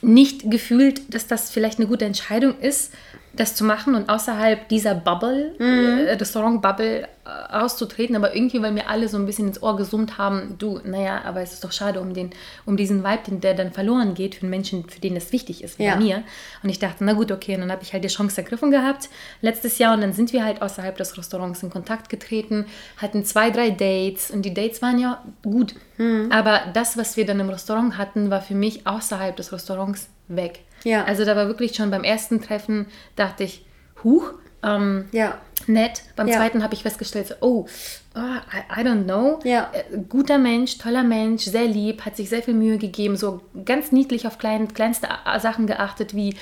nicht 0.02 0.50
gefühlt, 0.50 1.14
dass 1.14 1.28
das 1.28 1.52
vielleicht 1.52 1.80
eine 1.80 1.88
gute 1.88 2.06
Entscheidung 2.06 2.58
ist, 2.60 2.94
das 3.34 3.56
zu 3.56 3.64
machen 3.64 3.96
und 3.96 4.10
außerhalb 4.10 4.68
dieser 4.68 4.94
Bubble, 4.94 5.56
mhm. 5.58 6.06
äh, 6.06 6.14
Restaurant-Bubble 6.14 7.08
äh, 7.24 7.54
auszutreten, 7.54 8.16
aber 8.16 8.36
irgendwie, 8.36 8.62
weil 8.62 8.74
mir 8.74 8.90
alle 8.90 9.08
so 9.08 9.18
ein 9.18 9.26
bisschen 9.26 9.48
ins 9.48 9.64
Ohr 9.64 9.78
gesummt 9.78 10.18
haben, 10.18 10.56
du, 10.58 10.82
naja, 10.84 11.22
aber 11.24 11.42
es 11.42 11.54
ist 11.54 11.64
doch 11.64 11.72
schade 11.72 12.02
um, 12.02 12.14
den, 12.14 12.32
um 12.66 12.76
diesen 12.76 13.04
Vibe, 13.06 13.38
der 13.38 13.54
dann 13.54 13.72
verloren 13.72 14.16
geht 14.16 14.36
für 14.36 14.46
Menschen, 14.46 14.90
für 14.90 15.00
den 15.00 15.16
das 15.16 15.32
wichtig 15.32 15.64
ist, 15.64 15.80
wie 15.80 15.86
ja. 15.86 15.96
mir. 15.96 16.24
Und 16.62 16.70
ich 16.70 16.80
dachte, 16.80 17.06
na 17.06 17.14
gut, 17.14 17.32
okay, 17.32 17.56
und 17.56 17.62
dann 17.62 17.72
habe 17.72 17.84
ich 17.84 17.94
halt 17.94 18.04
die 18.04 18.10
Chance 18.10 18.42
ergriffen 18.42 18.70
gehabt 18.70 19.10
letztes 19.42 19.78
Jahr 19.78 19.94
und 19.94 20.02
dann 20.02 20.14
sind 20.14 20.34
wir 20.34 20.44
halt 20.44 20.62
außerhalb 20.62 20.98
des 20.98 21.18
Restaurants 21.18 21.64
in 21.64 21.70
Kontakt 21.70 22.10
getreten, 22.10 22.66
hatten 22.98 23.24
zwei, 23.24 23.50
drei 23.50 23.70
Dates 23.70 24.30
und 24.30 24.42
die 24.42 24.54
Dates 24.54 24.82
waren 24.82 25.00
ja 25.00 25.24
gut. 25.42 25.76
Mhm. 25.98 26.30
Aber 26.32 26.62
das, 26.74 26.98
was 26.98 27.16
wir 27.16 27.26
dann 27.26 27.40
im 27.40 27.50
Restaurant 27.50 27.98
hatten, 27.98 28.30
war 28.30 28.42
für 28.42 28.56
mich 28.56 28.86
außerhalb 28.86 29.36
des 29.38 29.54
Restaurants 29.54 30.10
weg. 30.28 30.62
Ja. 30.84 31.04
Also 31.06 31.26
da 31.26 31.36
war 31.36 31.48
wirklich 31.48 31.76
schon 31.76 31.92
beim 31.92 32.04
ersten 32.04 32.42
Treffen, 32.42 32.88
dachte 33.16 33.44
ich, 33.44 33.66
huch, 34.04 34.34
ähm, 34.64 35.06
ja. 35.12 35.38
nett. 35.68 36.04
Beim 36.16 36.28
ja. 36.28 36.38
zweiten 36.38 36.64
habe 36.64 36.74
ich 36.74 36.84
festgestellt, 36.84 37.28
so, 37.28 37.36
oh, 37.42 37.68
oh 38.16 38.20
I, 38.20 38.82
I, 38.82 38.84
don't 38.84 39.04
know. 39.04 39.40
Ja. 39.44 39.70
Äh, 39.74 39.98
guter 40.10 40.38
Mensch, 40.38 40.78
toller 40.78 41.04
Mensch, 41.04 41.44
sehr 41.44 41.66
lieb, 41.66 42.06
hat 42.06 42.16
sich 42.18 42.30
sehr 42.30 42.44
viel 42.44 42.54
Mühe 42.54 42.78
gegeben, 42.78 43.16
so 43.16 43.42
ganz 43.66 43.92
niedlich 43.92 44.28
auf 44.28 44.38
klein, 44.38 44.74
kleinste 44.74 45.08
Sachen 45.40 45.68
geachtet, 45.68 46.16
wie 46.16 46.36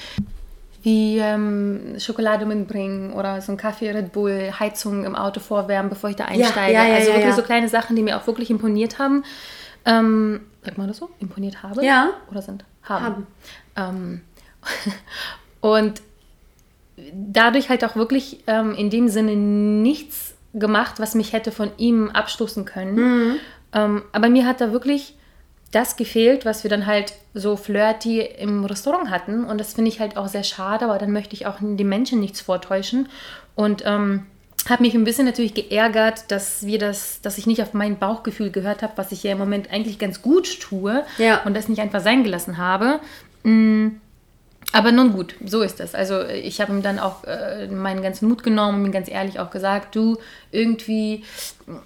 wie 0.82 1.17
ähm, 1.17 1.95
Schokolade 1.99 2.45
mitbringen 2.45 3.12
oder 3.12 3.41
so 3.41 3.52
ein 3.52 3.58
Kaffee 3.58 3.91
Red 3.91 4.13
Bull, 4.13 4.54
Heizung 4.60 5.04
im 5.04 5.15
Auto 5.15 5.39
vorwärmen, 5.39 5.89
bevor 5.89 6.10
ich 6.10 6.15
da 6.15 6.25
einsteige. 6.25 6.73
Ja, 6.73 6.86
ja, 6.86 6.89
ja, 6.89 6.95
also 6.95 7.13
wirklich 7.13 7.34
so 7.34 7.41
kleine 7.41 7.67
Sachen, 7.67 7.95
die 7.95 8.02
mir 8.02 8.17
auch 8.17 8.25
wirklich 8.28 8.49
imponiert 8.49 8.97
haben. 8.97 9.23
Ähm, 9.86 10.41
sagt 10.63 10.78
man 10.78 10.88
das 10.88 10.97
so? 10.97 11.10
Imponiert 11.19 11.63
habe? 11.63 11.84
Ja. 11.84 12.12
Oder 12.32 12.41
sind? 12.41 12.63
Haben. 12.84 13.06
haben. 13.06 13.28
Ähm, 13.75 14.21
und 15.62 16.01
dadurch 17.13 17.69
halt 17.69 17.84
auch 17.86 17.95
wirklich 17.95 18.39
ähm, 18.47 18.75
in 18.75 18.89
dem 18.89 19.08
Sinne 19.08 19.36
nichts 19.36 20.34
gemacht, 20.53 20.95
was 20.97 21.15
mich 21.15 21.34
hätte 21.34 21.51
von 21.51 21.71
ihm 21.77 22.10
abstoßen 22.10 22.65
können. 22.65 22.95
Mhm. 22.95 23.36
Ähm, 23.73 24.01
aber 24.12 24.29
mir 24.29 24.45
hat 24.45 24.62
da 24.62 24.71
wirklich 24.71 25.15
das 25.71 25.95
gefehlt, 25.95 26.45
was 26.45 26.63
wir 26.63 26.69
dann 26.69 26.88
halt 26.88 27.13
so 27.34 27.55
flirty 27.55 28.21
im 28.21 28.65
Restaurant 28.65 29.10
hatten. 29.10 29.43
Und 29.43 29.60
das 29.60 29.73
finde 29.73 29.89
ich 29.89 29.99
halt 29.99 30.17
auch 30.17 30.27
sehr 30.27 30.43
schade, 30.43 30.86
aber 30.86 30.97
dann 30.97 31.12
möchte 31.12 31.36
ich 31.36 31.45
auch 31.45 31.58
den 31.62 31.88
Menschen 31.88 32.19
nichts 32.19 32.41
vortäuschen. 32.41 33.08
Und 33.55 33.84
ähm, 33.86 34.25
habe 34.67 34.84
mich 34.84 34.95
ein 34.95 35.03
bisschen 35.03 35.25
natürlich 35.25 35.53
geärgert, 35.53 36.32
dass 36.32 36.65
wir 36.65 36.79
das, 36.79 37.21
dass 37.21 37.38
ich 37.38 37.45
nicht 37.45 37.62
auf 37.62 37.73
mein 37.73 37.97
Bauchgefühl 37.97 38.49
gehört 38.49 38.82
habe, 38.82 38.93
was 38.95 39.12
ich 39.12 39.23
ja 39.23 39.32
im 39.32 39.38
Moment 39.38 39.71
eigentlich 39.71 39.99
ganz 39.99 40.21
gut 40.21 40.60
tue 40.60 41.03
ja. 41.17 41.43
und 41.43 41.55
das 41.55 41.69
nicht 41.69 41.79
einfach 41.79 42.01
sein 42.01 42.23
gelassen 42.23 42.58
habe. 42.58 42.99
Mm, 43.43 43.89
aber 44.71 44.91
nun 44.91 45.13
gut, 45.13 45.35
so 45.43 45.61
ist 45.61 45.79
das. 45.79 45.95
Also 45.95 46.23
ich 46.23 46.61
habe 46.61 46.71
ihm 46.71 46.83
dann 46.83 46.99
auch 46.99 47.23
äh, 47.23 47.67
meinen 47.67 48.03
ganzen 48.03 48.27
Mut 48.27 48.43
genommen 48.43 48.79
und 48.79 48.85
ihm 48.85 48.91
ganz 48.91 49.09
ehrlich 49.09 49.39
auch 49.39 49.49
gesagt, 49.49 49.95
du 49.95 50.17
irgendwie, 50.51 51.23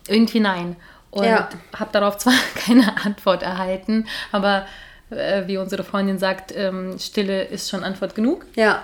irgendwie 0.07 0.41
nein. 0.41 0.75
Und 1.09 1.25
ja. 1.25 1.49
habe 1.77 1.91
darauf 1.91 2.17
zwar 2.19 2.33
keine 2.55 3.05
Antwort 3.05 3.43
erhalten, 3.43 4.07
aber 4.31 4.65
äh, 5.09 5.43
wie 5.47 5.57
unsere 5.57 5.83
Freundin 5.83 6.19
sagt, 6.19 6.53
ähm, 6.55 6.97
Stille 6.99 7.43
ist 7.43 7.69
schon 7.69 7.83
Antwort 7.83 8.15
genug. 8.15 8.45
Ja. 8.55 8.83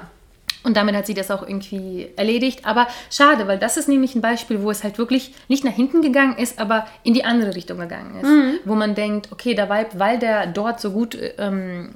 Und 0.64 0.76
damit 0.76 0.94
hat 0.94 1.06
sie 1.06 1.14
das 1.14 1.32
auch 1.32 1.42
irgendwie 1.42 2.10
erledigt. 2.18 2.66
Aber 2.66 2.88
schade, 3.10 3.48
weil 3.48 3.58
das 3.58 3.78
ist 3.78 3.88
nämlich 3.88 4.16
ein 4.16 4.22
Beispiel, 4.22 4.62
wo 4.62 4.70
es 4.70 4.84
halt 4.84 4.98
wirklich 4.98 5.34
nicht 5.48 5.64
nach 5.64 5.72
hinten 5.72 6.02
gegangen 6.02 6.38
ist, 6.38 6.60
aber 6.60 6.86
in 7.04 7.14
die 7.14 7.24
andere 7.24 7.56
Richtung 7.56 7.80
gegangen 7.80 8.20
ist. 8.20 8.28
Mhm. 8.28 8.60
Wo 8.66 8.76
man 8.76 8.94
denkt, 8.94 9.32
okay, 9.32 9.56
der 9.56 9.70
Vibe, 9.70 9.92
weil 10.00 10.20
der 10.20 10.48
dort 10.48 10.82
so 10.82 10.92
gut 10.92 11.18
ähm, 11.38 11.92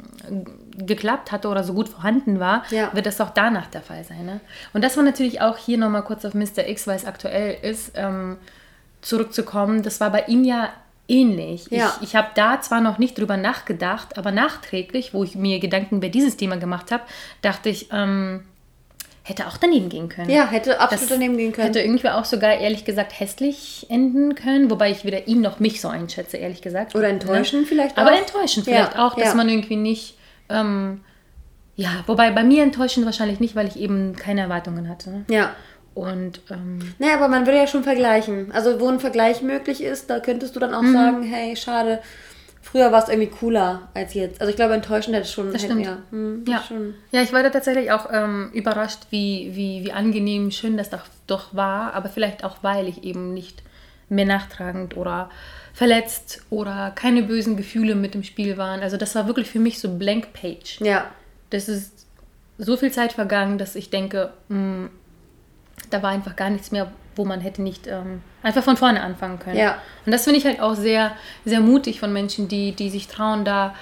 geklappt 0.78 1.32
hatte 1.32 1.48
oder 1.48 1.64
so 1.64 1.74
gut 1.74 1.90
vorhanden 1.90 2.40
war, 2.40 2.64
ja. 2.72 2.90
wird 2.94 3.06
das 3.06 3.22
auch 3.22 3.30
danach 3.30 3.68
der 3.68 3.82
Fall 3.82 4.04
sein. 4.04 4.26
Ne? 4.26 4.40
Und 4.74 4.84
das 4.84 4.98
war 4.98 5.04
natürlich 5.04 5.42
auch 5.42 5.58
hier 5.58 5.78
nochmal 5.78 6.04
kurz 6.04 6.26
auf 6.26 6.34
Mr. 6.34 6.68
X, 6.68 6.88
weil 6.88 6.96
es 6.96 7.06
aktuell 7.06 7.58
ist, 7.62 7.92
ähm, 7.96 8.38
zurückzukommen. 9.02 9.84
Das 9.84 10.00
war 10.00 10.10
bei 10.10 10.24
ihm 10.28 10.44
ja 10.44 10.70
ähnlich. 11.08 11.68
Ja. 11.70 11.96
Ich, 11.98 12.10
ich 12.10 12.16
habe 12.16 12.30
da 12.36 12.62
zwar 12.62 12.82
noch 12.82 12.98
nicht 12.98 13.18
drüber 13.18 13.38
nachgedacht, 13.38 14.18
aber 14.18 14.32
nachträglich, 14.32 15.14
wo 15.14 15.24
ich 15.24 15.36
mir 15.36 15.60
Gedanken 15.60 15.98
über 15.98 16.10
dieses 16.10 16.38
Thema 16.38 16.58
gemacht 16.58 16.92
habe, 16.92 17.04
dachte 17.42 17.70
ich, 17.70 17.90
ähm, 17.92 18.44
hätte 19.24 19.48
auch 19.48 19.58
daneben 19.58 19.90
gehen 19.90 20.10
können. 20.10 20.30
Ja, 20.30 20.48
hätte 20.48 20.80
absolut 20.80 21.04
das 21.04 21.10
daneben 21.10 21.38
gehen 21.38 21.54
können. 21.54 21.68
Hätte 21.68 21.80
irgendwie 21.80 22.10
auch 22.10 22.26
sogar, 22.26 22.58
ehrlich 22.58 22.84
gesagt, 22.84 23.18
hässlich 23.20 23.86
enden 23.90 24.36
können, 24.36 24.70
wobei 24.70 24.92
ich 24.92 25.06
weder 25.06 25.28
ihn 25.28 25.42
noch 25.42 25.60
mich 25.60 25.80
so 25.82 25.88
einschätze, 25.88 26.38
ehrlich 26.38 26.62
gesagt. 26.62 26.94
Oder 26.96 27.08
enttäuschen 27.08 27.62
ne? 27.62 27.66
vielleicht 27.66 27.98
auch. 27.98 28.02
Aber 28.02 28.18
enttäuschen 28.18 28.64
vielleicht 28.64 28.96
ja, 28.96 29.08
auch, 29.08 29.16
dass 29.16 29.30
ja. 29.30 29.36
man 29.36 29.48
irgendwie 29.48 29.78
nicht, 29.78 30.18
ähm, 30.50 31.02
ja, 31.76 32.04
wobei 32.08 32.32
bei 32.32 32.44
mir 32.44 32.64
enttäuschen 32.64 33.06
wahrscheinlich 33.06 33.40
nicht, 33.40 33.56
weil 33.56 33.68
ich 33.68 33.78
eben 33.80 34.16
keine 34.16 34.42
Erwartungen 34.42 34.88
hatte. 34.90 35.10
Ne? 35.10 35.26
Ja. 35.30 35.56
Und 35.96 36.42
ähm, 36.52 36.80
Naja, 37.00 37.16
aber 37.16 37.28
man 37.28 37.46
würde 37.46 37.58
ja 37.60 37.68
schon 37.68 37.84
vergleichen. 37.84 38.52
Also 38.52 38.80
wo 38.80 38.90
ein 38.90 39.00
Vergleich 39.00 39.42
möglich 39.42 39.84
ist, 39.84 40.10
da 40.10 40.20
könntest 40.20 40.56
du 40.56 40.60
dann 40.60 40.74
auch 40.74 40.82
Mhm. 40.82 40.94
sagen, 40.94 41.24
hey, 41.24 41.56
schade, 41.56 42.00
früher 42.62 42.92
war 42.92 43.04
es 43.04 43.10
irgendwie 43.10 43.30
cooler 43.30 43.90
als 43.94 44.14
jetzt. 44.16 44.42
Also 44.42 44.50
ich 44.50 44.56
glaube, 44.56 44.74
enttäuschend 44.74 45.16
hätte 45.16 45.26
es 45.26 45.32
schon. 45.32 45.52
Das 45.54 45.62
hätte, 45.64 45.74
stimmt. 45.74 45.86
Ja, 45.86 45.98
hm, 46.10 46.46
ja. 46.48 46.64
Schon. 46.68 46.96
ja, 47.12 47.22
ich 47.22 47.32
war 47.34 47.44
da 47.44 47.50
tatsächlich 47.50 47.92
auch 47.92 48.08
ähm, 48.12 48.50
überrascht, 48.54 49.02
wie, 49.12 49.52
wie, 49.54 49.84
wie 49.86 49.92
angenehm 49.94 50.50
schön 50.52 50.78
das 50.78 50.90
doch, 50.90 51.04
doch 51.28 51.54
war, 51.56 51.94
aber 51.94 52.10
vielleicht 52.10 52.44
auch, 52.44 52.58
weil 52.62 52.88
ich 52.88 53.04
eben 53.04 53.34
nicht 53.34 53.62
mehr 54.10 54.26
nachtragend 54.26 54.98
oder 54.98 55.30
verletzt 55.74 56.42
oder 56.50 56.92
keine 56.96 57.24
bösen 57.24 57.58
Gefühle 57.58 57.96
mit 57.96 58.14
im 58.16 58.24
Spiel 58.24 58.58
waren. 58.58 58.82
Also 58.82 58.96
das 58.98 59.16
war 59.16 59.28
wirklich 59.28 59.50
für 59.50 59.60
mich 59.60 59.80
so 59.80 59.90
blank 59.98 60.32
page. 60.34 60.80
Ja. 60.82 61.10
Das 61.50 61.68
ist 61.68 62.06
so 62.60 62.78
viel 62.78 62.92
Zeit 62.92 63.14
vergangen, 63.14 63.58
dass 63.58 63.76
ich 63.76 63.90
denke, 63.90 64.32
mh, 64.50 64.90
da 65.90 66.04
war 66.04 66.12
einfach 66.12 66.36
gar 66.36 66.50
nichts 66.52 66.72
mehr, 66.72 66.92
wo 67.16 67.26
man 67.26 67.42
hätte 67.42 67.62
nicht 67.64 67.88
ähm, 67.88 68.22
einfach 68.44 68.64
von 68.64 68.78
vorne 68.78 69.02
anfangen 69.02 69.40
können. 69.40 69.58
Ja. 69.58 69.82
Und 70.06 70.12
das 70.12 70.24
finde 70.24 70.40
ich 70.40 70.46
halt 70.46 70.60
auch 70.62 70.76
sehr, 70.76 71.12
sehr 71.46 71.60
mutig 71.60 72.00
von 72.00 72.14
Menschen, 72.14 72.48
die, 72.48 72.72
die 72.74 72.90
sich 72.92 73.08
trauen, 73.08 73.44
da 73.44 73.74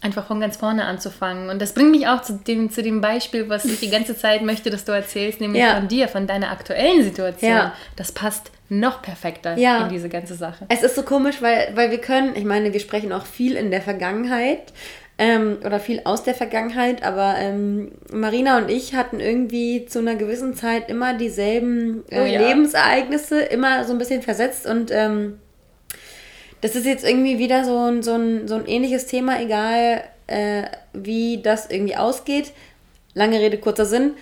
einfach 0.00 0.26
von 0.26 0.40
ganz 0.40 0.56
vorne 0.56 0.84
anzufangen. 0.84 1.50
Und 1.50 1.60
das 1.60 1.72
bringt 1.74 1.90
mich 1.90 2.06
auch 2.08 2.22
zu 2.22 2.34
dem, 2.34 2.70
zu 2.70 2.82
dem 2.82 3.00
Beispiel, 3.00 3.48
was 3.48 3.64
ich 3.64 3.80
die 3.80 3.90
ganze 3.90 4.16
Zeit 4.16 4.42
möchte, 4.42 4.70
dass 4.70 4.84
du 4.84 4.92
erzählst, 4.92 5.40
nämlich 5.40 5.62
Ja. 5.62 5.74
von 5.76 5.88
dir, 5.88 6.08
von 6.08 6.26
deiner 6.26 6.50
aktuellen 6.50 7.02
Situation. 7.02 7.50
Ja. 7.50 7.72
Das 7.96 8.12
passt 8.12 8.50
noch 8.68 9.02
perfekter 9.02 9.56
Ja. 9.56 9.84
in 9.84 9.88
diese 9.90 10.08
ganze 10.08 10.34
Sache. 10.34 10.66
Es 10.68 10.82
ist 10.82 10.94
so 10.96 11.02
komisch, 11.02 11.40
weil, 11.40 11.68
weil 11.74 11.90
wir 11.90 11.98
können, 11.98 12.34
ich 12.36 12.44
meine, 12.44 12.72
wir 12.72 12.80
sprechen 12.80 13.12
auch 13.12 13.26
viel 13.26 13.56
in 13.56 13.70
der 13.70 13.80
Vergangenheit 13.82 14.72
ähm, 15.18 15.58
oder 15.64 15.80
viel 15.80 16.02
aus 16.04 16.24
der 16.24 16.34
Vergangenheit, 16.34 17.02
aber 17.02 17.36
ähm, 17.38 17.92
Marina 18.12 18.58
und 18.58 18.68
ich 18.70 18.94
hatten 18.94 19.20
irgendwie 19.20 19.86
zu 19.86 20.00
einer 20.00 20.16
gewissen 20.16 20.54
Zeit 20.54 20.88
immer 20.90 21.14
dieselben 21.14 22.02
äh, 22.10 22.20
Oh 22.20 22.24
ja. 22.24 22.40
Lebensereignisse, 22.48 23.40
immer 23.40 23.84
so 23.84 23.92
ein 23.92 23.98
bisschen 23.98 24.22
versetzt 24.22 24.66
und 24.66 24.90
ähm, 24.90 25.38
das 26.60 26.74
ist 26.74 26.86
jetzt 26.86 27.06
irgendwie 27.06 27.38
wieder 27.38 27.64
so 27.64 27.78
ein, 27.78 28.02
so 28.02 28.14
ein, 28.14 28.48
so 28.48 28.54
ein 28.56 28.66
ähnliches 28.66 29.06
Thema, 29.06 29.40
egal 29.40 30.02
äh, 30.26 30.64
wie 30.92 31.40
das 31.42 31.70
irgendwie 31.70 31.96
ausgeht. 31.96 32.52
Lange 33.14 33.38
Rede, 33.38 33.58
kurzer 33.58 33.84
Sinn. 33.86 34.12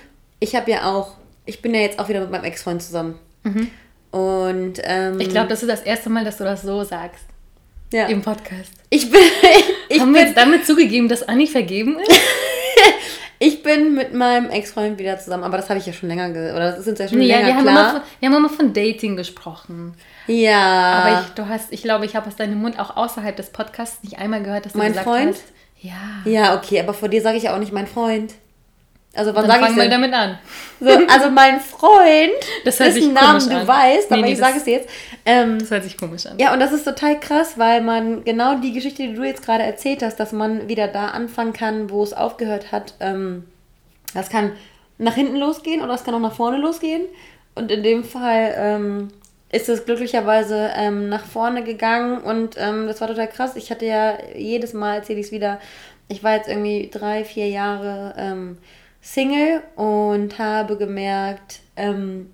Ich 0.40 0.54
habe 0.54 0.70
ja 0.70 0.92
auch, 0.92 1.14
ich 1.46 1.62
bin 1.62 1.74
ja 1.74 1.80
jetzt 1.80 1.98
auch 1.98 2.08
wieder 2.08 2.20
mit 2.20 2.30
meinem 2.30 2.44
Ex-Freund 2.44 2.82
zusammen. 2.82 3.18
Und 4.14 4.74
ähm. 4.84 5.18
Ich 5.18 5.28
glaube, 5.30 5.48
das 5.48 5.62
ist 5.64 5.68
das 5.68 5.82
erste 5.82 6.08
Mal, 6.08 6.24
dass 6.24 6.36
du 6.36 6.44
das 6.44 6.62
so 6.62 6.84
sagst 6.84 7.24
ja. 7.92 8.06
im 8.06 8.22
Podcast. 8.22 8.70
Ich 8.90 9.10
bin, 9.10 9.20
ich, 9.88 10.00
Haben 10.00 10.12
wir 10.12 10.20
bin, 10.20 10.28
jetzt 10.28 10.38
damit 10.38 10.64
zugegeben, 10.64 11.08
dass 11.08 11.26
Anni 11.26 11.48
vergeben 11.48 11.98
ist? 11.98 12.20
ich 13.40 13.64
bin 13.64 13.96
mit 13.96 14.14
meinem 14.14 14.50
Ex-Freund 14.50 15.00
wieder 15.00 15.18
zusammen, 15.18 15.42
aber 15.42 15.56
das 15.56 15.68
habe 15.68 15.80
ich 15.80 15.86
ja 15.86 15.92
schon 15.92 16.08
länger, 16.08 16.30
ge 16.30 16.52
oder 16.52 16.70
das 16.70 16.78
ist 16.78 16.88
uns 16.88 17.00
ja 17.00 17.08
schon 17.08 17.18
Nee, 17.18 17.26
ja, 17.26 17.38
länger 17.38 17.48
wir 17.48 17.54
haben, 17.56 17.66
immer 17.66 17.80
klar. 17.80 17.90
von, 17.90 18.02
wir 18.20 18.28
haben 18.28 18.36
immer 18.36 18.50
von 18.50 18.72
Dating 18.72 19.16
gesprochen. 19.16 19.94
ja, 20.28 20.60
Aber 20.60 21.20
ich, 21.22 21.34
du 21.34 21.48
hast, 21.48 21.72
ich 21.72 21.82
glaube, 21.82 22.06
ich 22.06 22.14
habe 22.14 22.28
aus 22.28 22.36
deinem 22.36 22.60
Mund 22.60 22.78
auch 22.78 22.96
außerhalb 22.96 23.34
des 23.34 23.50
Podcasts 23.50 24.04
nicht 24.04 24.18
einmal 24.20 24.44
gehört, 24.44 24.64
dass 24.64 24.74
du 24.74 24.78
Mein 24.78 24.92
gesagt 24.92 25.08
Freund? 25.08 25.34
hast. 25.34 25.44
Ja. 25.80 26.22
ja, 26.24 26.56
okay, 26.56 26.78
aber 26.78 26.94
vor 26.94 27.08
dir 27.08 27.20
sage 27.20 27.36
ich 27.36 27.42
ja 27.42 27.54
auch 27.54 27.58
nicht 27.58 27.72
mein 27.72 27.88
Freund. 27.88 28.32
Also 29.14 29.34
wann 29.34 29.46
sage 29.46 29.60
ich 29.60 29.64
fangen 29.66 29.76
wir 29.76 29.82
denn? 29.84 29.90
damit 29.90 30.12
an. 30.14 30.38
So, 30.80 30.90
also 31.08 31.30
mein 31.30 31.60
Freund, 31.60 32.32
Das 32.64 32.80
hört 32.80 32.92
sich 32.92 33.02
dessen 33.02 33.14
Namen 33.14 33.48
du 33.48 33.56
an. 33.56 33.66
weißt, 33.68 34.10
Nee, 34.10 34.16
aber 34.16 34.26
nee, 34.26 34.32
ich 34.32 34.38
sage 34.38 34.56
es 34.56 34.64
dir 34.64 34.72
jetzt. 34.78 34.88
Ähm, 35.24 35.58
Das 35.58 35.70
hört 35.70 35.84
sich 35.84 35.96
komisch 35.96 36.26
an. 36.26 36.38
Ja, 36.38 36.52
und 36.52 36.60
das 36.60 36.72
ist 36.72 36.84
total 36.84 37.18
krass, 37.20 37.54
weil 37.58 37.80
man 37.80 38.24
genau 38.24 38.56
die 38.56 38.72
Geschichte, 38.72 39.02
die 39.06 39.14
du 39.14 39.22
jetzt 39.24 39.44
gerade 39.44 39.62
erzählt 39.62 40.02
hast, 40.02 40.16
dass 40.18 40.32
man 40.32 40.68
wieder 40.68 40.88
da 40.88 41.08
anfangen 41.08 41.52
kann, 41.52 41.90
wo 41.90 42.02
es 42.02 42.12
aufgehört 42.12 42.72
hat. 42.72 42.94
Ähm, 43.00 43.44
das 44.14 44.28
kann 44.30 44.52
nach 44.98 45.14
hinten 45.14 45.36
losgehen 45.36 45.80
oder 45.82 45.94
es 45.94 46.04
kann 46.04 46.14
auch 46.14 46.20
nach 46.20 46.34
vorne 46.34 46.56
losgehen. 46.58 47.02
Und 47.54 47.70
in 47.70 47.82
dem 47.84 48.02
Fall 48.04 48.54
ähm, 48.56 49.08
ist 49.52 49.68
es 49.68 49.84
glücklicherweise 49.84 50.70
ähm, 50.76 51.08
nach 51.08 51.24
vorne 51.24 51.62
gegangen 51.62 52.18
und 52.20 52.56
ähm, 52.58 52.88
das 52.88 53.00
war 53.00 53.06
total 53.08 53.28
krass. 53.28 53.54
Ich 53.54 53.70
hatte 53.70 53.86
ja 53.86 54.18
jedes 54.36 54.72
Mal, 54.72 54.96
erzähle 54.96 55.20
ich 55.20 55.26
es 55.26 55.32
wieder, 55.32 55.60
ich 56.08 56.24
war 56.24 56.34
jetzt 56.34 56.48
irgendwie 56.48 56.90
drei, 56.92 57.24
vier 57.24 57.48
Jahre 57.48 58.14
ähm, 58.18 58.58
Single 59.06 59.62
und 59.76 60.38
habe 60.38 60.78
gemerkt, 60.78 61.60
ähm, 61.76 62.32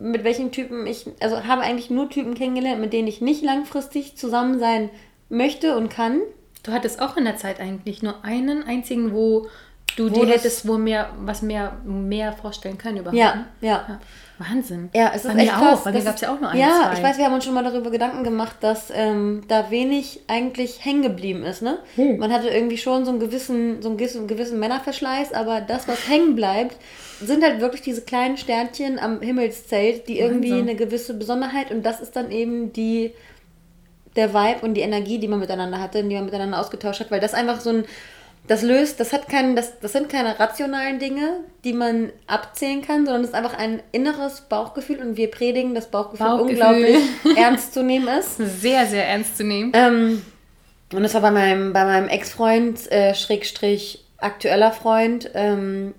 mit 0.00 0.22
welchen 0.22 0.52
Typen 0.52 0.86
ich, 0.86 1.08
also 1.20 1.44
habe 1.44 1.62
eigentlich 1.62 1.90
nur 1.90 2.08
Typen 2.08 2.34
kennengelernt, 2.34 2.80
mit 2.80 2.92
denen 2.92 3.08
ich 3.08 3.20
nicht 3.20 3.42
langfristig 3.42 4.16
zusammen 4.16 4.60
sein 4.60 4.88
möchte 5.28 5.76
und 5.76 5.88
kann. 5.88 6.20
Du 6.62 6.70
hattest 6.70 7.02
auch 7.02 7.16
in 7.16 7.24
der 7.24 7.38
Zeit 7.38 7.58
eigentlich 7.58 8.04
nur 8.04 8.24
einen 8.24 8.62
einzigen, 8.62 9.12
wo 9.12 9.48
du 9.96 10.10
Wo 10.10 10.24
dir 10.24 10.32
hättest 10.32 10.66
wo 10.66 10.78
mehr, 10.78 11.10
was 11.20 11.42
mehr, 11.42 11.72
mehr 11.84 12.32
vorstellen 12.32 12.78
können 12.78 12.98
überhaupt. 12.98 13.16
Ja, 13.16 13.34
ne? 13.34 13.44
ja. 13.60 13.84
ja. 13.88 14.00
Wahnsinn. 14.38 14.88
Ja, 14.94 15.12
es 15.14 15.26
ist 15.26 15.34
Bei 15.34 15.42
echt 15.42 15.52
auch. 15.52 15.58
krass. 15.58 15.84
Bei 15.84 15.92
mir 15.92 16.02
gab 16.02 16.14
es 16.14 16.22
ja 16.22 16.34
auch 16.34 16.40
nur 16.40 16.48
ein, 16.48 16.58
Ja, 16.58 16.84
zwei. 16.86 16.92
ich 16.94 17.02
weiß, 17.02 17.18
wir 17.18 17.26
haben 17.26 17.34
uns 17.34 17.44
schon 17.44 17.52
mal 17.52 17.62
darüber 17.62 17.90
Gedanken 17.90 18.24
gemacht, 18.24 18.56
dass 18.60 18.90
ähm, 18.94 19.42
da 19.48 19.70
wenig 19.70 20.20
eigentlich 20.28 20.82
hängen 20.82 21.02
geblieben 21.02 21.42
ist. 21.42 21.60
Ne? 21.60 21.78
Hm. 21.96 22.16
Man 22.16 22.32
hatte 22.32 22.48
irgendwie 22.48 22.78
schon 22.78 23.04
so 23.04 23.10
einen 23.10 23.20
gewissen, 23.20 23.82
so 23.82 23.88
einen 23.90 23.98
gewissen, 23.98 24.26
gewissen 24.28 24.58
Männerverschleiß, 24.58 25.34
aber 25.34 25.60
das, 25.60 25.86
was 25.88 26.08
hängen 26.08 26.36
bleibt, 26.36 26.76
sind 27.20 27.44
halt 27.44 27.60
wirklich 27.60 27.82
diese 27.82 28.00
kleinen 28.00 28.38
Sternchen 28.38 28.98
am 28.98 29.20
Himmelszelt, 29.20 30.08
die 30.08 30.18
irgendwie 30.18 30.52
Wahnsinn. 30.52 30.68
eine 30.70 30.76
gewisse 30.76 31.12
Besonderheit 31.12 31.70
und 31.70 31.84
das 31.84 32.00
ist 32.00 32.16
dann 32.16 32.30
eben 32.30 32.72
die 32.72 33.12
der 34.16 34.34
Vibe 34.34 34.60
und 34.62 34.74
die 34.74 34.80
Energie, 34.80 35.18
die 35.18 35.28
man 35.28 35.38
miteinander 35.38 35.78
hatte, 35.80 36.02
die 36.02 36.14
man 36.14 36.24
miteinander 36.24 36.58
ausgetauscht 36.58 37.00
hat, 37.00 37.10
weil 37.10 37.20
das 37.20 37.34
einfach 37.34 37.60
so 37.60 37.70
ein 37.70 37.84
das 38.46 38.62
löst, 38.62 38.98
das 38.98 39.12
hat 39.12 39.28
keinen, 39.28 39.54
das, 39.54 39.78
das 39.80 39.92
sind 39.92 40.08
keine 40.08 40.38
rationalen 40.40 40.98
Dinge, 40.98 41.40
die 41.62 41.72
man 41.72 42.10
abzählen 42.26 42.82
kann, 42.82 43.04
sondern 43.04 43.22
es 43.22 43.28
ist 43.28 43.34
einfach 43.34 43.56
ein 43.56 43.82
inneres 43.92 44.42
Bauchgefühl 44.42 45.00
und 45.00 45.16
wir 45.16 45.30
predigen, 45.30 45.74
dass 45.74 45.90
Bauchgefühl, 45.90 46.26
Bauchgefühl. 46.26 46.50
unglaublich 46.50 46.98
ernst 47.36 47.74
zu 47.74 47.82
nehmen 47.82 48.08
ist. 48.08 48.38
Sehr, 48.38 48.86
sehr 48.86 49.06
ernst 49.06 49.36
zu 49.36 49.44
nehmen. 49.44 49.72
Ähm, 49.74 50.22
und 50.92 51.02
das 51.02 51.14
war 51.14 51.20
bei 51.20 51.30
meinem, 51.30 51.72
bei 51.72 51.84
meinem 51.84 52.08
Ex-Freund, 52.08 52.90
äh, 52.90 53.14
Schrägstrich 53.14 54.04
aktueller 54.18 54.72
Freund, 54.72 55.30
ähm, 55.34 55.94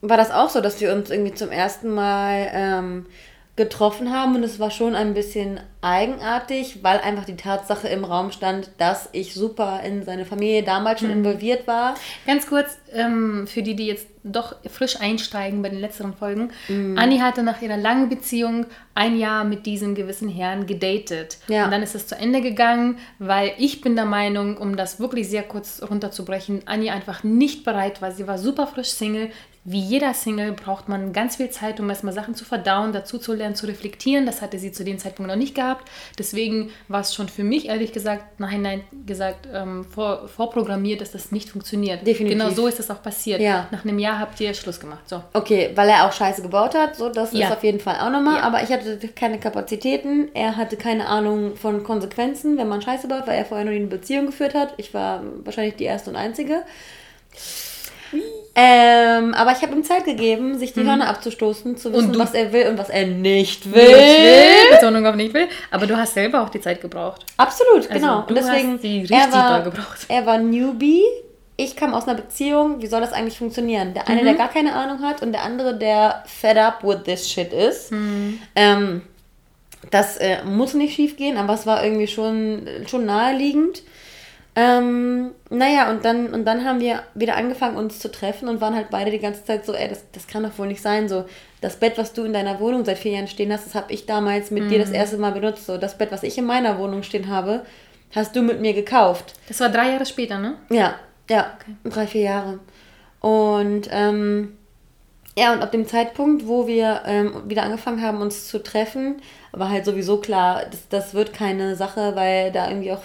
war 0.00 0.16
das 0.16 0.32
auch 0.32 0.50
so, 0.50 0.60
dass 0.60 0.80
wir 0.80 0.92
uns 0.92 1.10
irgendwie 1.10 1.34
zum 1.34 1.50
ersten 1.50 1.88
Mal 1.88 2.50
ähm, 2.52 3.06
getroffen 3.54 4.12
haben 4.12 4.34
und 4.34 4.42
es 4.42 4.58
war 4.58 4.70
schon 4.70 4.94
ein 4.94 5.14
bisschen 5.14 5.60
eigenartig, 5.82 6.82
weil 6.82 7.00
einfach 7.00 7.24
die 7.24 7.36
Tatsache 7.36 7.88
im 7.88 8.04
Raum 8.04 8.30
stand, 8.30 8.70
dass 8.78 9.08
ich 9.12 9.34
super 9.34 9.80
in 9.84 10.04
seine 10.04 10.24
Familie 10.24 10.62
damals 10.62 11.00
schon 11.00 11.10
involviert 11.10 11.66
war. 11.66 11.94
Ganz 12.24 12.46
kurz, 12.46 12.78
ähm, 12.92 13.46
für 13.46 13.62
die, 13.62 13.74
die 13.74 13.86
jetzt 13.86 14.06
doch 14.24 14.54
frisch 14.70 15.00
einsteigen 15.00 15.62
bei 15.62 15.68
den 15.68 15.80
letzteren 15.80 16.14
Folgen. 16.14 16.52
Mhm. 16.68 16.96
Anni 16.96 17.18
hatte 17.18 17.42
nach 17.42 17.60
ihrer 17.60 17.76
langen 17.76 18.08
Beziehung 18.08 18.66
ein 18.94 19.18
Jahr 19.18 19.42
mit 19.42 19.66
diesem 19.66 19.96
gewissen 19.96 20.28
Herrn 20.28 20.66
gedatet. 20.66 21.38
Ja. 21.48 21.64
Und 21.64 21.72
dann 21.72 21.82
ist 21.82 21.96
es 21.96 22.06
zu 22.06 22.14
Ende 22.14 22.40
gegangen, 22.40 22.98
weil 23.18 23.52
ich 23.58 23.80
bin 23.80 23.96
der 23.96 24.04
Meinung, 24.04 24.56
um 24.58 24.76
das 24.76 25.00
wirklich 25.00 25.28
sehr 25.28 25.42
kurz 25.42 25.82
runterzubrechen, 25.82 26.62
Anni 26.66 26.90
einfach 26.90 27.24
nicht 27.24 27.64
bereit 27.64 28.00
war. 28.00 28.12
Sie 28.12 28.28
war 28.28 28.38
super 28.38 28.68
frisch 28.68 28.90
Single. 28.90 29.30
Wie 29.64 29.80
jeder 29.80 30.12
Single 30.12 30.52
braucht 30.52 30.88
man 30.88 31.12
ganz 31.12 31.36
viel 31.36 31.50
Zeit, 31.50 31.78
um 31.78 31.88
erstmal 31.88 32.12
Sachen 32.12 32.34
zu 32.34 32.44
verdauen, 32.44 32.92
dazu 32.92 33.18
zu 33.18 33.32
lernen, 33.32 33.54
zu 33.54 33.66
reflektieren. 33.66 34.26
Das 34.26 34.42
hatte 34.42 34.58
sie 34.58 34.72
zu 34.72 34.82
dem 34.82 34.98
Zeitpunkt 34.98 35.30
noch 35.30 35.36
nicht 35.36 35.54
gehabt. 35.54 35.71
Deswegen 36.18 36.70
war 36.88 37.00
es 37.00 37.14
schon 37.14 37.28
für 37.28 37.44
mich, 37.44 37.68
ehrlich 37.68 37.92
gesagt, 37.92 38.40
nachhinein 38.40 38.82
gesagt, 39.06 39.48
ähm, 39.52 39.84
vor, 39.84 40.28
vorprogrammiert, 40.28 41.00
dass 41.00 41.12
das 41.12 41.32
nicht 41.32 41.48
funktioniert. 41.50 42.06
Definitiv. 42.06 42.38
Genau 42.38 42.50
so 42.50 42.66
ist 42.66 42.80
es 42.80 42.90
auch 42.90 43.02
passiert. 43.02 43.40
Ja. 43.40 43.68
Nach 43.70 43.84
einem 43.84 43.98
Jahr 43.98 44.18
habt 44.18 44.40
ihr 44.40 44.52
Schluss 44.54 44.80
gemacht. 44.80 45.08
So. 45.08 45.22
Okay, 45.32 45.70
weil 45.74 45.88
er 45.88 46.06
auch 46.06 46.12
Scheiße 46.12 46.42
gebaut 46.42 46.74
hat, 46.74 46.96
so 46.96 47.08
das 47.08 47.32
Ja. 47.32 47.48
ist 47.48 47.52
auf 47.56 47.64
jeden 47.64 47.80
Fall 47.80 47.96
auch 48.00 48.10
nochmal. 48.10 48.36
Ja. 48.36 48.42
Aber 48.42 48.62
ich 48.62 48.70
hatte 48.70 48.98
keine 49.14 49.38
Kapazitäten. 49.40 50.28
Er 50.34 50.56
hatte 50.56 50.76
keine 50.76 51.06
Ahnung 51.08 51.56
von 51.56 51.82
Konsequenzen, 51.84 52.58
wenn 52.58 52.68
man 52.68 52.82
Scheiße 52.82 53.08
baut, 53.08 53.26
weil 53.26 53.38
er 53.38 53.44
vorher 53.44 53.64
nur 53.64 53.74
eine 53.74 53.86
Beziehung 53.86 54.26
geführt 54.26 54.54
hat. 54.54 54.74
Ich 54.76 54.94
war 54.94 55.22
wahrscheinlich 55.44 55.76
die 55.76 55.84
erste 55.84 56.10
und 56.10 56.16
einzige. 56.16 56.62
Ähm, 58.54 59.32
aber 59.34 59.52
ich 59.52 59.62
habe 59.62 59.72
ihm 59.74 59.82
Zeit 59.82 60.04
gegeben, 60.04 60.58
sich 60.58 60.74
die 60.74 60.84
Hörner 60.84 61.08
abzustoßen, 61.08 61.76
zu 61.78 61.92
wissen, 61.92 62.10
Mhm. 62.10 62.18
was 62.18 62.34
er 62.34 62.52
will 62.52 62.66
und 62.68 62.78
was 62.78 62.90
er 62.90 63.06
nicht 63.06 63.72
will. 63.72 63.82
Nicht 63.82 63.96
will, 63.96 64.70
Betonung 64.78 65.06
auf 65.06 65.14
nicht 65.16 65.32
will. 65.32 65.48
Aber 65.70 65.86
du 65.86 65.96
hast 65.96 66.12
selber 66.14 66.42
auch 66.42 66.50
die 66.50 66.60
Zeit 66.60 66.80
gebraucht. 66.82 67.24
Absolut, 67.38 67.90
Also, 67.90 67.94
genau. 67.94 68.20
du 68.22 68.28
und 68.28 68.34
deswegen, 68.34 68.74
hast 68.74 68.84
die 68.84 68.98
richtig 69.00 69.16
er 69.16 69.32
war, 69.32 69.62
gebraucht. 69.62 70.06
er 70.08 70.26
war 70.26 70.36
Newbie. 70.38 71.02
Ich 71.56 71.76
kam 71.76 71.94
aus 71.94 72.04
einer 72.08 72.14
Beziehung. 72.16 72.82
Wie 72.82 72.86
soll 72.86 73.00
das 73.00 73.12
eigentlich 73.12 73.38
funktionieren? 73.38 73.94
Der 73.94 74.06
eine, 74.08 74.20
Mhm. 74.20 74.24
der 74.26 74.34
gar 74.34 74.48
keine 74.50 74.74
Ahnung 74.74 75.00
hat 75.02 75.22
und 75.22 75.32
der 75.32 75.42
andere, 75.44 75.76
der 75.78 76.22
fed 76.26 76.58
up 76.58 76.82
with 76.84 77.04
this 77.04 77.30
shit 77.30 77.52
ist. 77.54 77.90
Mhm. 77.92 78.38
Ähm, 78.54 79.02
das 79.90 80.16
äh, 80.18 80.44
muss 80.44 80.74
nicht 80.74 80.94
schief 80.94 81.16
gehen, 81.16 81.36
aber 81.38 81.54
es 81.54 81.66
war 81.66 81.82
irgendwie 81.82 82.06
schon, 82.06 82.66
schon 82.86 83.04
naheliegend. 83.06 83.82
Ähm, 84.54 85.30
naja, 85.48 85.90
und 85.90 86.04
dann, 86.04 86.34
und 86.34 86.44
dann 86.44 86.64
haben 86.64 86.80
wir 86.80 87.02
wieder 87.14 87.36
angefangen, 87.36 87.76
uns 87.78 87.98
zu 87.98 88.10
treffen 88.10 88.48
und 88.48 88.60
waren 88.60 88.74
halt 88.74 88.90
beide 88.90 89.10
die 89.10 89.18
ganze 89.18 89.44
Zeit 89.44 89.64
so, 89.64 89.72
ey, 89.72 89.88
das, 89.88 90.04
das 90.12 90.26
kann 90.26 90.42
doch 90.42 90.58
wohl 90.58 90.66
nicht 90.66 90.82
sein. 90.82 91.08
So, 91.08 91.24
das 91.62 91.76
Bett, 91.76 91.96
was 91.96 92.12
du 92.12 92.24
in 92.24 92.34
deiner 92.34 92.60
Wohnung 92.60 92.84
seit 92.84 92.98
vier 92.98 93.12
Jahren 93.12 93.28
stehen 93.28 93.50
hast, 93.52 93.64
das 93.66 93.74
habe 93.74 93.90
ich 93.92 94.04
damals 94.04 94.50
mit 94.50 94.70
dir 94.70 94.78
das 94.78 94.90
Mhm. 94.90 94.94
erste 94.94 95.16
Mal 95.16 95.32
benutzt. 95.32 95.64
So, 95.66 95.78
das 95.78 95.96
Bett, 95.96 96.12
was 96.12 96.22
ich 96.22 96.36
in 96.36 96.44
meiner 96.44 96.78
Wohnung 96.78 97.02
stehen 97.02 97.28
habe, 97.28 97.64
hast 98.14 98.36
du 98.36 98.42
mit 98.42 98.60
mir 98.60 98.74
gekauft. 98.74 99.32
Das 99.48 99.58
war 99.60 99.70
drei 99.70 99.90
Jahre 99.92 100.04
später, 100.04 100.38
ne? 100.38 100.56
Ja, 100.68 100.96
ja, 101.30 101.56
drei, 101.84 102.06
vier 102.06 102.22
Jahre. 102.22 102.58
Und 103.20 103.88
ähm, 103.90 104.58
Ja, 105.36 105.54
und 105.54 105.62
ab 105.62 105.72
dem 105.72 105.86
Zeitpunkt, 105.86 106.46
wo 106.46 106.66
wir 106.66 107.02
ähm, 107.06 107.32
wieder 107.46 107.62
angefangen 107.62 108.02
haben, 108.02 108.20
uns 108.20 108.48
zu 108.48 108.62
treffen, 108.62 109.22
war 109.52 109.70
halt 109.70 109.86
sowieso 109.86 110.18
klar, 110.18 110.64
das, 110.70 110.88
das 110.90 111.14
wird 111.14 111.32
keine 111.32 111.74
Sache, 111.74 112.12
weil 112.14 112.52
da 112.52 112.68
irgendwie 112.68 112.92
auch, 112.92 113.02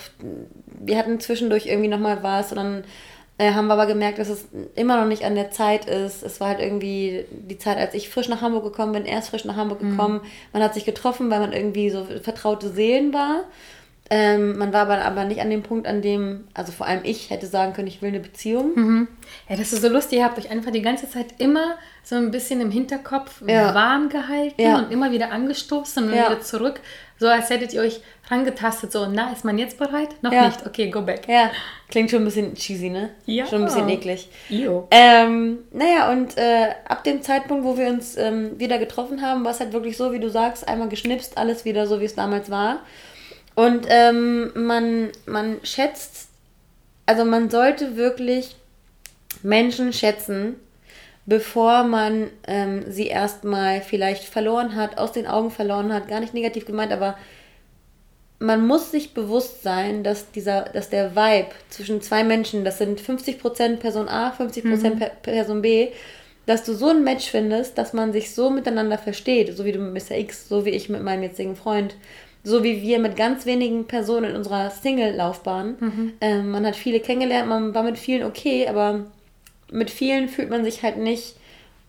wir 0.80 0.98
hatten 0.98 1.20
zwischendurch 1.22 1.68
irgendwie 1.68 1.88
nochmal 1.88 2.24
was 2.24 2.52
und 2.52 2.58
dann 2.58 2.84
äh, 3.38 3.54
haben 3.54 3.68
wir 3.68 3.74
aber 3.74 3.86
gemerkt, 3.86 4.20
dass 4.20 4.28
es 4.30 4.46
immer 4.76 5.00
noch 5.00 5.08
nicht 5.08 5.24
an 5.24 5.36
der 5.36 5.52
Zeit 5.52 5.86
ist. 5.86 6.22
Es 6.24 6.42
war 6.42 6.50
halt 6.50 6.60
irgendwie 6.60 7.26
die 7.32 7.58
Zeit, 7.58 7.78
als 7.78 7.94
ich 7.94 8.10
frisch 8.10 8.28
nach 8.28 8.42
Hamburg 8.42 8.64
gekommen 8.66 8.92
bin, 8.94 9.06
erst 9.06 9.30
frisch 9.30 9.46
nach 9.46 9.56
Hamburg 9.56 9.82
Mhm. 9.82 9.92
gekommen. 9.92 10.22
Man 10.52 10.64
hat 10.64 10.74
sich 10.74 10.84
getroffen, 10.86 11.30
weil 11.30 11.40
man 11.40 11.54
irgendwie 11.54 11.90
so 11.92 12.06
vertraute 12.24 12.70
Seelen 12.70 13.14
war. 13.14 13.44
Ähm, 14.10 14.58
man 14.58 14.72
war 14.72 14.82
aber, 14.84 15.02
aber 15.04 15.26
nicht 15.26 15.42
an 15.42 15.50
dem 15.50 15.64
Punkt, 15.64 15.86
an 15.88 16.02
dem, 16.02 16.46
also 16.54 16.72
vor 16.72 16.88
allem 16.88 17.02
ich 17.04 17.30
hätte 17.30 17.46
sagen 17.46 17.74
können, 17.74 17.88
ich 17.88 18.02
will 18.02 18.10
eine 18.10 18.20
Beziehung. 18.22 18.72
Mhm. 18.76 19.08
Ja, 19.50 19.56
das 19.58 19.74
ist 19.74 19.82
so 19.82 19.90
lustig. 19.90 20.20
Ihr 20.20 20.26
habt 20.26 20.38
euch 20.38 20.50
einfach 20.50 20.72
die 20.72 20.82
ganze 20.82 21.10
Zeit 21.10 21.28
immer 21.40 21.76
so 22.04 22.16
ein 22.16 22.32
bisschen 22.32 22.62
im 22.62 22.72
Hinterkopf 22.72 23.42
Ja. 23.46 23.76
warm 23.76 24.08
gehalten 24.10 24.62
Ja. 24.62 24.78
und 24.78 24.92
immer 24.92 25.12
wieder 25.12 25.32
angestoßen 25.32 26.06
und 26.06 26.14
Ja. 26.16 26.28
wieder 26.32 26.42
zurück. 26.42 26.80
So 27.20 27.28
als 27.28 27.50
hättet 27.50 27.74
ihr 27.74 27.82
euch 27.82 28.00
rangetastet. 28.30 28.92
So, 28.92 29.08
na, 29.08 29.32
ist 29.32 29.44
man 29.44 29.58
jetzt 29.58 29.78
bereit? 29.78 30.10
Noch 30.22 30.32
nicht. 30.32 30.66
Okay, 30.66 30.90
go 30.90 31.02
back. 31.02 31.28
Ja, 31.28 31.50
klingt 31.90 32.12
schon 32.12 32.22
ein 32.22 32.26
bisschen 32.26 32.54
cheesy, 32.54 32.90
ne? 32.90 33.10
Ja. 33.26 33.46
Schon 33.48 33.60
ein 33.64 33.66
bisschen 33.66 33.90
eklig. 33.90 34.30
Io. 34.50 34.88
Ähm, 34.92 35.60
naja, 35.72 36.12
und 36.12 36.38
äh, 36.38 36.68
ab 36.88 37.04
dem 37.04 37.22
Zeitpunkt, 37.24 37.66
wo 37.66 37.76
wir 37.78 37.88
uns 37.88 38.16
ähm, 38.18 38.60
wieder 38.60 38.78
getroffen 38.78 39.22
haben, 39.22 39.44
war 39.44 39.52
es 39.52 39.60
halt 39.60 39.74
wirklich 39.74 39.98
so, 39.98 40.12
wie 40.12 40.20
du 40.20 40.30
sagst, 40.30 40.68
einmal 40.68 40.90
geschnipst, 40.90 41.38
alles 41.38 41.66
wieder 41.66 41.88
so, 41.88 42.00
wie 42.00 42.06
es 42.06 42.16
damals 42.16 42.50
war. 42.52 42.82
Und 43.58 43.88
ähm, 43.90 44.52
man, 44.54 45.10
man 45.26 45.58
schätzt, 45.64 46.28
also 47.08 47.26
man 47.26 47.50
sollte 47.50 47.96
wirklich 47.98 48.56
Menschen 49.42 49.94
schätzen, 49.94 50.58
bevor 51.26 51.84
man 51.84 52.30
ähm, 52.46 52.84
sie 52.88 53.08
erstmal 53.08 53.82
vielleicht 53.82 54.26
verloren 54.26 54.76
hat, 54.76 55.00
aus 55.00 55.12
den 55.12 55.26
Augen 55.26 55.50
verloren 55.50 55.92
hat, 55.92 56.08
gar 56.08 56.20
nicht 56.20 56.36
negativ 56.36 56.68
gemeint, 56.68 56.92
aber 56.92 57.18
man 58.38 58.68
muss 58.68 58.92
sich 58.92 59.16
bewusst 59.16 59.64
sein, 59.64 60.04
dass 60.04 60.30
dieser, 60.30 60.66
dass 60.66 60.92
der 60.92 61.16
Vibe 61.16 61.50
zwischen 61.70 62.00
zwei 62.04 62.24
Menschen, 62.24 62.64
das 62.64 62.78
sind 62.78 63.02
50% 63.02 63.78
Person 63.78 64.08
A, 64.08 64.36
50% 64.38 65.00
per 65.00 65.10
Person 65.10 65.64
B, 65.64 65.88
dass 66.46 66.64
du 66.64 66.76
so 66.76 66.90
ein 66.90 67.04
Match 67.04 67.32
findest, 67.32 67.76
dass 67.80 67.92
man 67.92 68.14
sich 68.14 68.36
so 68.36 68.52
miteinander 68.52 69.00
versteht, 69.00 69.58
so 69.58 69.66
wie 69.66 69.72
du 69.72 69.80
mit 69.80 70.10
Mr. 70.10 70.16
X, 70.16 70.48
so 70.48 70.64
wie 70.64 70.70
ich 70.70 70.90
mit 70.90 71.02
meinem 71.02 71.24
jetzigen 71.24 71.56
Freund, 71.56 71.96
so 72.44 72.64
wie 72.64 72.82
wir 72.82 73.00
mit 73.00 73.16
ganz 73.16 73.46
wenigen 73.46 73.88
Personen 73.88 74.32
in 74.32 74.36
unserer 74.36 74.70
Single-Laufbahn. 74.70 75.76
Ähm, 76.22 76.52
man 76.52 76.66
hat 76.66 76.76
viele 76.76 77.00
kennengelernt, 77.00 77.50
man 77.50 77.74
war 77.74 77.84
mit 77.84 77.98
vielen 77.98 78.24
okay, 78.24 78.68
aber 78.68 79.06
mit 79.72 79.90
vielen 79.90 80.30
fühlt 80.30 80.50
man 80.50 80.64
sich 80.64 80.84
halt 80.84 80.98
nicht 80.98 81.36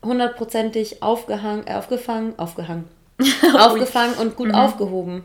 hundertprozentig 0.04 1.02
aufgehangen, 1.02 1.66
äh, 1.66 1.74
aufgefangen, 1.74 2.38
aufgehangen, 2.38 2.84
aufgefangen 3.58 4.14
und 4.14 4.36
gut 4.36 4.52
aufgehoben. 4.52 5.24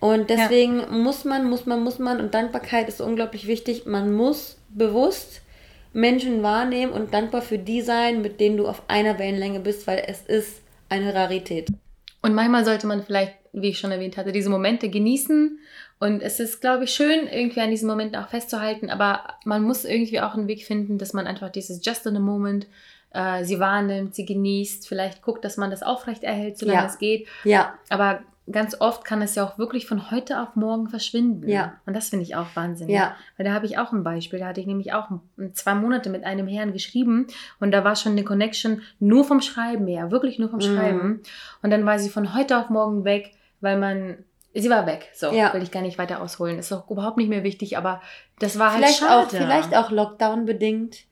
Und 0.00 0.30
deswegen 0.30 1.02
muss 1.02 1.24
man, 1.24 1.48
muss 1.48 1.64
man, 1.64 1.82
muss 1.82 1.98
man, 2.00 2.20
und 2.20 2.34
Dankbarkeit 2.34 2.88
ist 2.88 3.00
unglaublich 3.00 3.46
wichtig, 3.46 3.86
man 3.86 4.12
muss 4.12 4.58
bewusst 4.68 5.42
Menschen 5.92 6.42
wahrnehmen 6.42 6.92
und 6.92 7.14
dankbar 7.14 7.42
für 7.42 7.58
die 7.58 7.82
sein, 7.82 8.22
mit 8.22 8.40
denen 8.40 8.56
du 8.56 8.66
auf 8.66 8.82
einer 8.88 9.18
Wellenlänge 9.18 9.60
bist, 9.60 9.86
weil 9.86 10.02
es 10.06 10.22
ist 10.22 10.62
eine 10.88 11.14
Rarität. 11.14 11.68
Und 12.22 12.34
manchmal 12.34 12.64
sollte 12.64 12.86
man 12.86 13.04
vielleicht, 13.04 13.34
wie 13.52 13.68
ich 13.68 13.78
schon 13.78 13.92
erwähnt 13.92 14.16
hatte, 14.16 14.32
diese 14.32 14.50
Momente 14.50 14.88
genießen. 14.88 15.58
Und 16.00 16.20
es 16.22 16.40
ist, 16.40 16.60
glaube 16.60 16.84
ich, 16.84 16.90
schön, 16.94 17.26
irgendwie 17.30 17.60
an 17.60 17.70
diesen 17.70 17.88
Momenten 17.88 18.16
auch 18.20 18.28
festzuhalten. 18.28 18.90
Aber 18.90 19.20
man 19.44 19.62
muss 19.62 19.84
irgendwie 19.84 20.20
auch 20.20 20.34
einen 20.34 20.48
Weg 20.48 20.64
finden, 20.64 20.98
dass 20.98 21.12
man 21.12 21.26
einfach 21.26 21.50
dieses 21.50 21.84
Just 21.84 22.06
in 22.06 22.16
a 22.16 22.20
Moment, 22.20 22.66
äh, 23.12 23.44
sie 23.44 23.60
wahrnimmt, 23.60 24.14
sie 24.14 24.24
genießt, 24.24 24.88
vielleicht 24.88 25.22
guckt, 25.22 25.44
dass 25.44 25.56
man 25.58 25.70
das 25.70 25.82
aufrecht 25.82 26.24
erhält, 26.24 26.58
solange 26.58 26.80
Ja. 26.80 26.86
es 26.86 26.98
geht. 26.98 27.28
Ja, 27.44 27.74
Aber 27.90 28.20
ganz 28.50 28.80
oft 28.80 29.04
kann 29.04 29.22
es 29.22 29.36
ja 29.36 29.44
auch 29.44 29.56
wirklich 29.58 29.86
von 29.86 30.10
heute 30.10 30.40
auf 30.42 30.56
morgen 30.56 30.88
verschwinden. 30.88 31.48
Ja. 31.48 31.74
Und 31.86 31.94
das 31.94 32.08
finde 32.08 32.24
ich 32.24 32.34
auch 32.34 32.46
Wahnsinn. 32.54 32.88
Ja. 32.88 33.14
Weil 33.36 33.46
da 33.46 33.52
habe 33.52 33.66
ich 33.66 33.78
auch 33.78 33.92
ein 33.92 34.02
Beispiel. 34.02 34.40
Da 34.40 34.46
hatte 34.46 34.60
ich 34.60 34.66
nämlich 34.66 34.92
auch 34.94 35.06
zwei 35.52 35.74
Monate 35.74 36.10
mit 36.10 36.24
einem 36.24 36.48
Herrn 36.48 36.72
geschrieben 36.72 37.28
und 37.60 37.70
da 37.70 37.84
war 37.84 37.94
schon 37.94 38.12
eine 38.12 38.24
Connection 38.24 38.82
nur 38.98 39.22
vom 39.24 39.40
Schreiben 39.40 39.86
her, 39.86 40.10
wirklich 40.10 40.40
nur 40.40 40.48
vom 40.48 40.58
Mhm. 40.58 40.62
Schreiben. 40.76 41.20
Und 41.62 41.70
dann 41.70 41.86
war 41.86 42.00
sie 42.00 42.08
von 42.10 42.34
heute 42.34 42.58
auf 42.58 42.68
morgen 42.68 43.04
weg, 43.04 43.30
weil 43.62 43.78
man. 43.78 44.24
Sie 44.54 44.68
war 44.68 44.84
weg, 44.86 45.08
so 45.14 45.32
Ja. 45.32 45.54
will 45.54 45.62
ich 45.62 45.70
gar 45.70 45.80
nicht 45.80 45.96
weiter 45.96 46.20
ausholen. 46.20 46.58
Ist 46.58 46.70
auch 46.72 46.90
überhaupt 46.90 47.16
nicht 47.16 47.30
mehr 47.30 47.42
wichtig, 47.42 47.78
aber 47.78 48.02
das 48.38 48.58
war 48.58 48.72
vielleicht 48.72 49.00
halt 49.00 49.10
schade. 49.10 49.26
auch, 49.26 49.30
vielleicht 49.30 49.74
auch 49.74 49.90
Lockdown 49.90 50.44
bedingt. 50.44 51.04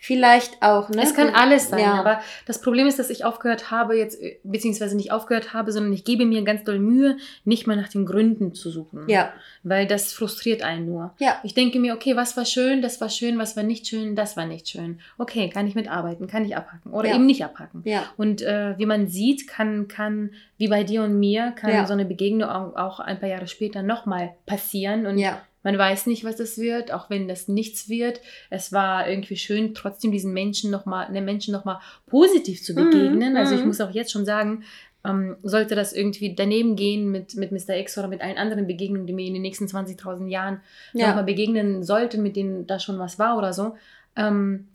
Vielleicht 0.00 0.62
auch, 0.62 0.88
ne? 0.90 1.02
Es 1.02 1.12
kann 1.14 1.30
alles 1.30 1.70
sein, 1.70 1.80
Ja. 1.80 1.94
aber 1.94 2.20
das 2.46 2.60
Problem 2.60 2.86
ist, 2.86 2.98
dass 3.00 3.10
ich 3.10 3.24
aufgehört 3.24 3.70
habe, 3.72 3.96
jetzt, 3.96 4.20
beziehungsweise 4.44 4.96
nicht 4.96 5.10
aufgehört 5.10 5.52
habe, 5.52 5.72
sondern 5.72 5.92
ich 5.92 6.04
gebe 6.04 6.24
mir 6.24 6.42
ganz 6.44 6.62
doll 6.64 6.78
Mühe, 6.78 7.16
nicht 7.44 7.66
mal 7.66 7.76
nach 7.76 7.88
den 7.88 8.06
Gründen 8.06 8.54
zu 8.54 8.70
suchen. 8.70 9.08
Ja, 9.08 9.32
Weil 9.64 9.86
das 9.88 10.12
frustriert 10.12 10.62
einen 10.62 10.86
nur. 10.86 11.14
ja, 11.18 11.38
Ich 11.42 11.54
denke 11.54 11.80
mir, 11.80 11.94
okay, 11.94 12.14
was 12.16 12.36
war 12.36 12.44
schön, 12.44 12.80
das 12.80 13.00
war 13.00 13.08
schön, 13.10 13.38
was 13.38 13.56
war 13.56 13.64
nicht 13.64 13.88
schön, 13.88 14.14
das 14.14 14.36
war 14.36 14.46
nicht 14.46 14.68
schön. 14.68 15.00
Okay, 15.18 15.50
kann 15.50 15.66
ich 15.66 15.74
mitarbeiten, 15.74 16.28
kann 16.28 16.44
ich 16.44 16.56
abhaken 16.56 16.92
oder 16.92 17.08
Ja. 17.08 17.16
eben 17.16 17.26
nicht 17.26 17.44
abhaken. 17.44 17.82
ja, 17.84 18.04
Und 18.16 18.40
äh, 18.42 18.78
wie 18.78 18.86
man 18.86 19.08
sieht, 19.08 19.48
kann, 19.48 19.88
kann, 19.88 20.30
wie 20.58 20.68
bei 20.68 20.84
dir 20.84 21.02
und 21.02 21.18
mir, 21.18 21.50
kann 21.56 21.70
Ja. 21.72 21.86
so 21.86 21.92
eine 21.92 22.04
Begegnung 22.04 22.48
auch, 22.48 22.76
auch 22.76 23.00
ein 23.00 23.18
paar 23.18 23.28
Jahre 23.28 23.48
später 23.48 23.82
nochmal 23.82 24.34
passieren. 24.46 25.06
Und 25.06 25.18
ja, 25.18 25.40
man 25.68 25.76
weiß 25.76 26.06
nicht, 26.06 26.24
was 26.24 26.40
es 26.40 26.56
wird, 26.56 26.92
auch 26.94 27.10
wenn 27.10 27.28
das 27.28 27.46
nichts 27.46 27.90
wird. 27.90 28.22
Es 28.48 28.72
war 28.72 29.06
irgendwie 29.06 29.36
schön, 29.36 29.74
trotzdem 29.74 30.10
diesen 30.12 30.32
Menschen 30.32 30.70
nochmal, 30.70 31.12
den 31.12 31.26
Menschen 31.26 31.52
nochmal 31.52 31.78
positiv 32.06 32.62
zu 32.62 32.72
Mhm, 32.72 32.76
begegnen. 32.90 33.36
Also 33.36 33.54
ich 33.54 33.60
mhm. 33.60 33.66
muss 33.66 33.80
auch 33.82 33.90
jetzt 33.90 34.10
schon 34.10 34.24
sagen, 34.24 34.64
ähm, 35.04 35.36
sollte 35.42 35.74
das 35.74 35.92
irgendwie 35.92 36.34
daneben 36.34 36.74
gehen 36.74 37.10
mit, 37.10 37.34
mit 37.34 37.52
Mr. 37.52 37.76
X 37.76 37.98
oder 37.98 38.08
mit 38.08 38.22
allen 38.22 38.38
anderen 38.38 38.66
Begegnungen, 38.66 39.06
die 39.06 39.12
mir 39.12 39.26
in 39.26 39.34
den 39.34 39.42
nächsten 39.42 39.66
20.000 39.66 40.28
Jahren 40.30 40.62
Ja. 40.94 41.08
nochmal 41.08 41.24
begegnen 41.24 41.82
sollten, 41.82 42.22
mit 42.22 42.34
denen 42.36 42.66
da 42.66 42.78
schon 42.78 42.98
was 42.98 43.18
war 43.18 43.36
oder 43.36 43.52
so. 43.52 43.76
Ähm, 44.16 44.68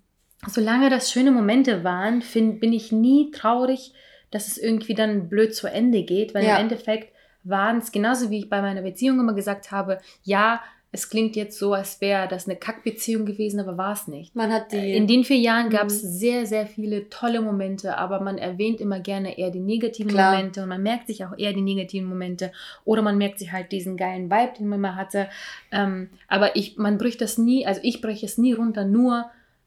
solange 0.46 0.92
das 0.92 1.12
schöne 1.12 1.32
Momente 1.32 1.84
waren, 1.84 2.22
find, 2.22 2.60
bin 2.60 2.72
ich 2.72 2.92
nie 2.92 3.32
traurig, 3.32 3.94
dass 4.30 4.48
es 4.48 4.60
irgendwie 4.60 4.94
dann 4.94 5.28
blöd 5.28 5.56
zu 5.56 5.66
Ende 5.66 6.04
geht, 6.04 6.36
weil 6.36 6.44
Ja. 6.46 6.54
im 6.58 6.62
Endeffekt 6.62 7.14
waren 7.44 7.80
es 7.80 7.92
genauso 7.92 8.30
wie 8.30 8.40
ich 8.40 8.50
bei 8.50 8.62
meiner 8.62 8.84
Beziehung 8.84 9.20
immer 9.20 9.34
gesagt 9.34 9.72
habe, 9.72 10.00
ja, 10.24 10.62
es 10.96 11.10
klingt 11.10 11.36
jetzt 11.36 11.58
so, 11.58 11.74
als 11.74 12.00
wäre 12.02 12.28
das 12.28 12.48
eine 12.48 12.56
Kackbeziehung 12.56 13.26
gewesen, 13.26 13.60
aber 13.60 13.78
war 13.78 13.94
es 13.94 14.08
nicht. 14.08 14.36
man 14.36 14.54
hat 14.54 14.72
die. 14.72 14.96
In 14.96 15.08
den 15.08 15.24
vier 15.24 15.38
Jahren 15.38 15.66
Mhm. 15.66 15.72
gab 15.72 15.88
es 15.88 16.02
sehr, 16.02 16.46
sehr 16.46 16.68
viele 16.68 17.10
tolle 17.10 17.42
Momente, 17.42 17.98
aber 17.98 18.20
man 18.22 18.38
erwähnt 18.38 18.80
immer 18.80 19.00
gerne 19.00 19.38
eher 19.38 19.50
die 19.50 19.60
negativen 19.60 20.12
Klar. 20.12 20.36
Momente 20.36 20.62
und 20.64 20.70
man 20.70 20.84
merkt 20.84 21.08
sich 21.08 21.26
auch 21.26 21.36
eher 21.38 21.52
die 21.54 21.62
negativen 21.62 22.08
Momente 22.08 22.52
oder 22.86 23.02
man 23.02 23.18
merkt 23.18 23.40
sich 23.40 23.52
halt 23.52 23.72
diesen 23.72 23.98
geilen 23.98 24.30
Vibe, 24.30 24.54
den 24.60 24.68
man 24.68 24.80
mal 24.82 24.96
hatte. 24.96 25.28
Ähm, 25.72 26.10
aber 26.28 26.56
ich, 26.56 26.78
man 26.78 26.98
bricht 27.00 27.22
das 27.22 27.38
nie, 27.40 27.66
also 27.66 27.82
ich 27.84 28.00
breche 28.00 28.26
es 28.28 28.38
nie 28.38 28.54
runter, 28.54 28.86
nur 28.86 29.26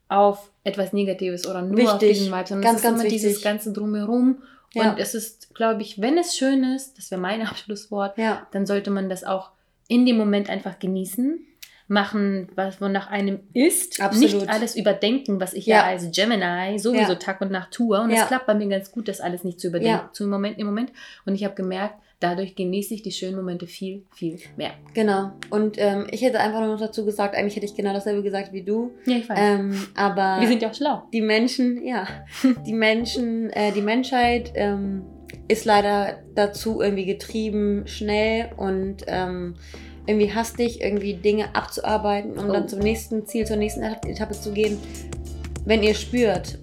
auf 0.09 0.53
etwas 0.63 0.93
Negatives 0.93 1.47
oder 1.49 1.63
nur 1.63 1.83
auf 1.95 2.01
Wichtig. 2.01 2.19
diesen 2.19 2.33
Vibe, 2.33 2.47
sondern 2.47 2.63
Ganz, 2.63 2.77
es 2.79 2.85
ist 2.85 2.89
ganz 2.91 3.01
immer 3.01 3.11
dieses 3.11 3.29
wichtig. 3.31 3.45
ganze 3.45 3.73
Drumherum. 3.73 4.39
Ja. 4.75 4.91
Und 4.93 4.99
es 5.01 5.15
ist, 5.17 5.55
glaube 5.57 5.83
ich, 5.83 6.01
wenn 6.01 6.19
es 6.19 6.37
schön 6.37 6.63
ist, 6.63 6.97
das 6.99 7.11
wäre 7.11 7.21
mein 7.21 7.43
Abschlusswort, 7.47 8.17
ja, 8.17 8.47
dann 8.53 8.65
sollte 8.67 8.93
man 8.93 9.09
das 9.09 9.25
auch 9.25 9.51
in 9.89 10.07
dem 10.07 10.17
Moment 10.17 10.49
einfach 10.51 10.79
genießen. 10.79 11.41
Machen, 11.89 12.49
was 12.57 12.81
wonach 12.81 13.09
einem 13.11 13.39
ist. 13.53 14.01
Absolut. 14.03 14.33
Nicht 14.35 14.49
alles 14.49 14.75
überdenken, 14.75 15.41
was 15.41 15.55
ich 15.55 15.67
Ja. 15.67 15.77
ja, 15.77 15.83
als 15.85 16.11
Gemini 16.11 16.81
sowieso 16.81 17.13
Ja. 17.13 17.15
Tag 17.15 17.41
und 17.41 17.53
Nacht 17.53 17.71
tue. 17.71 18.01
Und 18.01 18.11
Ja. 18.11 18.23
es 18.23 18.27
klappt 18.27 18.47
bei 18.47 18.55
mir 18.55 18.67
ganz 18.67 18.91
gut, 18.91 19.07
das 19.07 19.21
alles 19.21 19.45
nicht 19.45 19.61
zu 19.61 19.69
überdenken 19.69 19.93
Ja. 20.07 20.11
zu 20.13 20.25
im 20.25 20.31
Moment, 20.31 20.59
im 20.59 20.67
Moment. 20.67 20.91
Und 21.27 21.37
ich 21.37 21.45
habe 21.45 21.55
gemerkt, 21.55 21.95
dadurch 22.19 22.57
genieße 22.57 22.93
ich 22.95 23.03
die 23.03 23.13
schönen 23.13 23.37
Momente 23.37 23.69
viel, 23.69 24.03
viel 24.13 24.37
mehr. 24.57 24.73
genau. 24.95 25.31
Und 25.51 25.77
ähm, 25.79 26.09
ich 26.11 26.23
hätte 26.23 26.41
einfach 26.41 26.59
nur 26.59 26.71
noch 26.73 26.81
dazu 26.81 27.05
gesagt, 27.05 27.37
eigentlich 27.37 27.55
hätte 27.55 27.67
ich 27.67 27.77
genau 27.77 27.93
dasselbe 27.93 28.25
gesagt 28.25 28.53
wie 28.53 28.63
du. 28.65 28.91
Ja, 29.05 29.17
ich 29.19 29.29
weiß. 29.29 29.39
Ähm, 29.41 29.87
aber 29.95 30.39
Wir 30.41 30.49
sind 30.49 30.63
ja 30.63 30.71
auch 30.71 30.75
schlau. 30.75 31.05
die 31.13 31.21
Menschen, 31.21 31.85
ja, 31.87 32.09
die 32.67 32.73
Menschen, 32.73 33.51
äh, 33.51 33.71
die 33.71 33.83
Menschheit 33.83 34.51
ähm, 34.57 35.05
ist 35.49 35.65
leider 35.65 36.19
dazu 36.35 36.81
irgendwie 36.81 37.05
getrieben, 37.07 37.83
schnell 37.87 38.51
und 38.57 38.99
ähm, 39.07 39.55
irgendwie 40.07 40.33
hastig, 40.33 40.81
irgendwie 40.81 41.15
Dinge 41.15 41.55
abzuarbeiten, 41.55 42.39
um 42.39 42.49
Oh. 42.51 42.53
dann 42.53 42.69
zum 42.69 42.79
nächsten 42.81 43.27
Ziel, 43.27 43.47
zur 43.47 43.57
nächsten 43.57 43.83
Etappe 43.83 44.35
zu 44.35 44.53
gehen. 44.53 44.79
Wenn 45.65 45.83
ihr 45.83 45.95
spürt, 45.95 46.59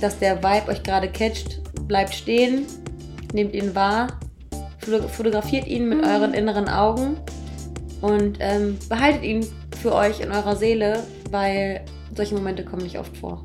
dass 0.00 0.18
der 0.18 0.42
Vibe 0.42 0.68
euch 0.72 0.82
gerade 0.82 1.08
catcht, 1.08 1.60
bleibt 1.86 2.14
stehen, 2.14 2.66
nehmt 3.32 3.54
ihn 3.54 3.74
wahr, 3.74 4.18
foto- 4.78 5.06
fotografiert 5.08 5.66
ihn 5.68 5.88
mit 5.88 5.98
Mhm. 5.98 6.04
euren 6.04 6.34
inneren 6.34 6.68
Augen 6.68 7.16
und 8.00 8.38
ähm, 8.40 8.76
behaltet 8.88 9.22
ihn 9.22 9.46
für 9.80 9.94
euch 9.94 10.20
in 10.20 10.32
eurer 10.32 10.56
Seele, 10.56 11.04
weil 11.30 11.82
solche 12.16 12.34
Momente 12.34 12.64
kommen 12.64 12.82
nicht 12.82 12.98
oft 12.98 13.16
vor. 13.16 13.44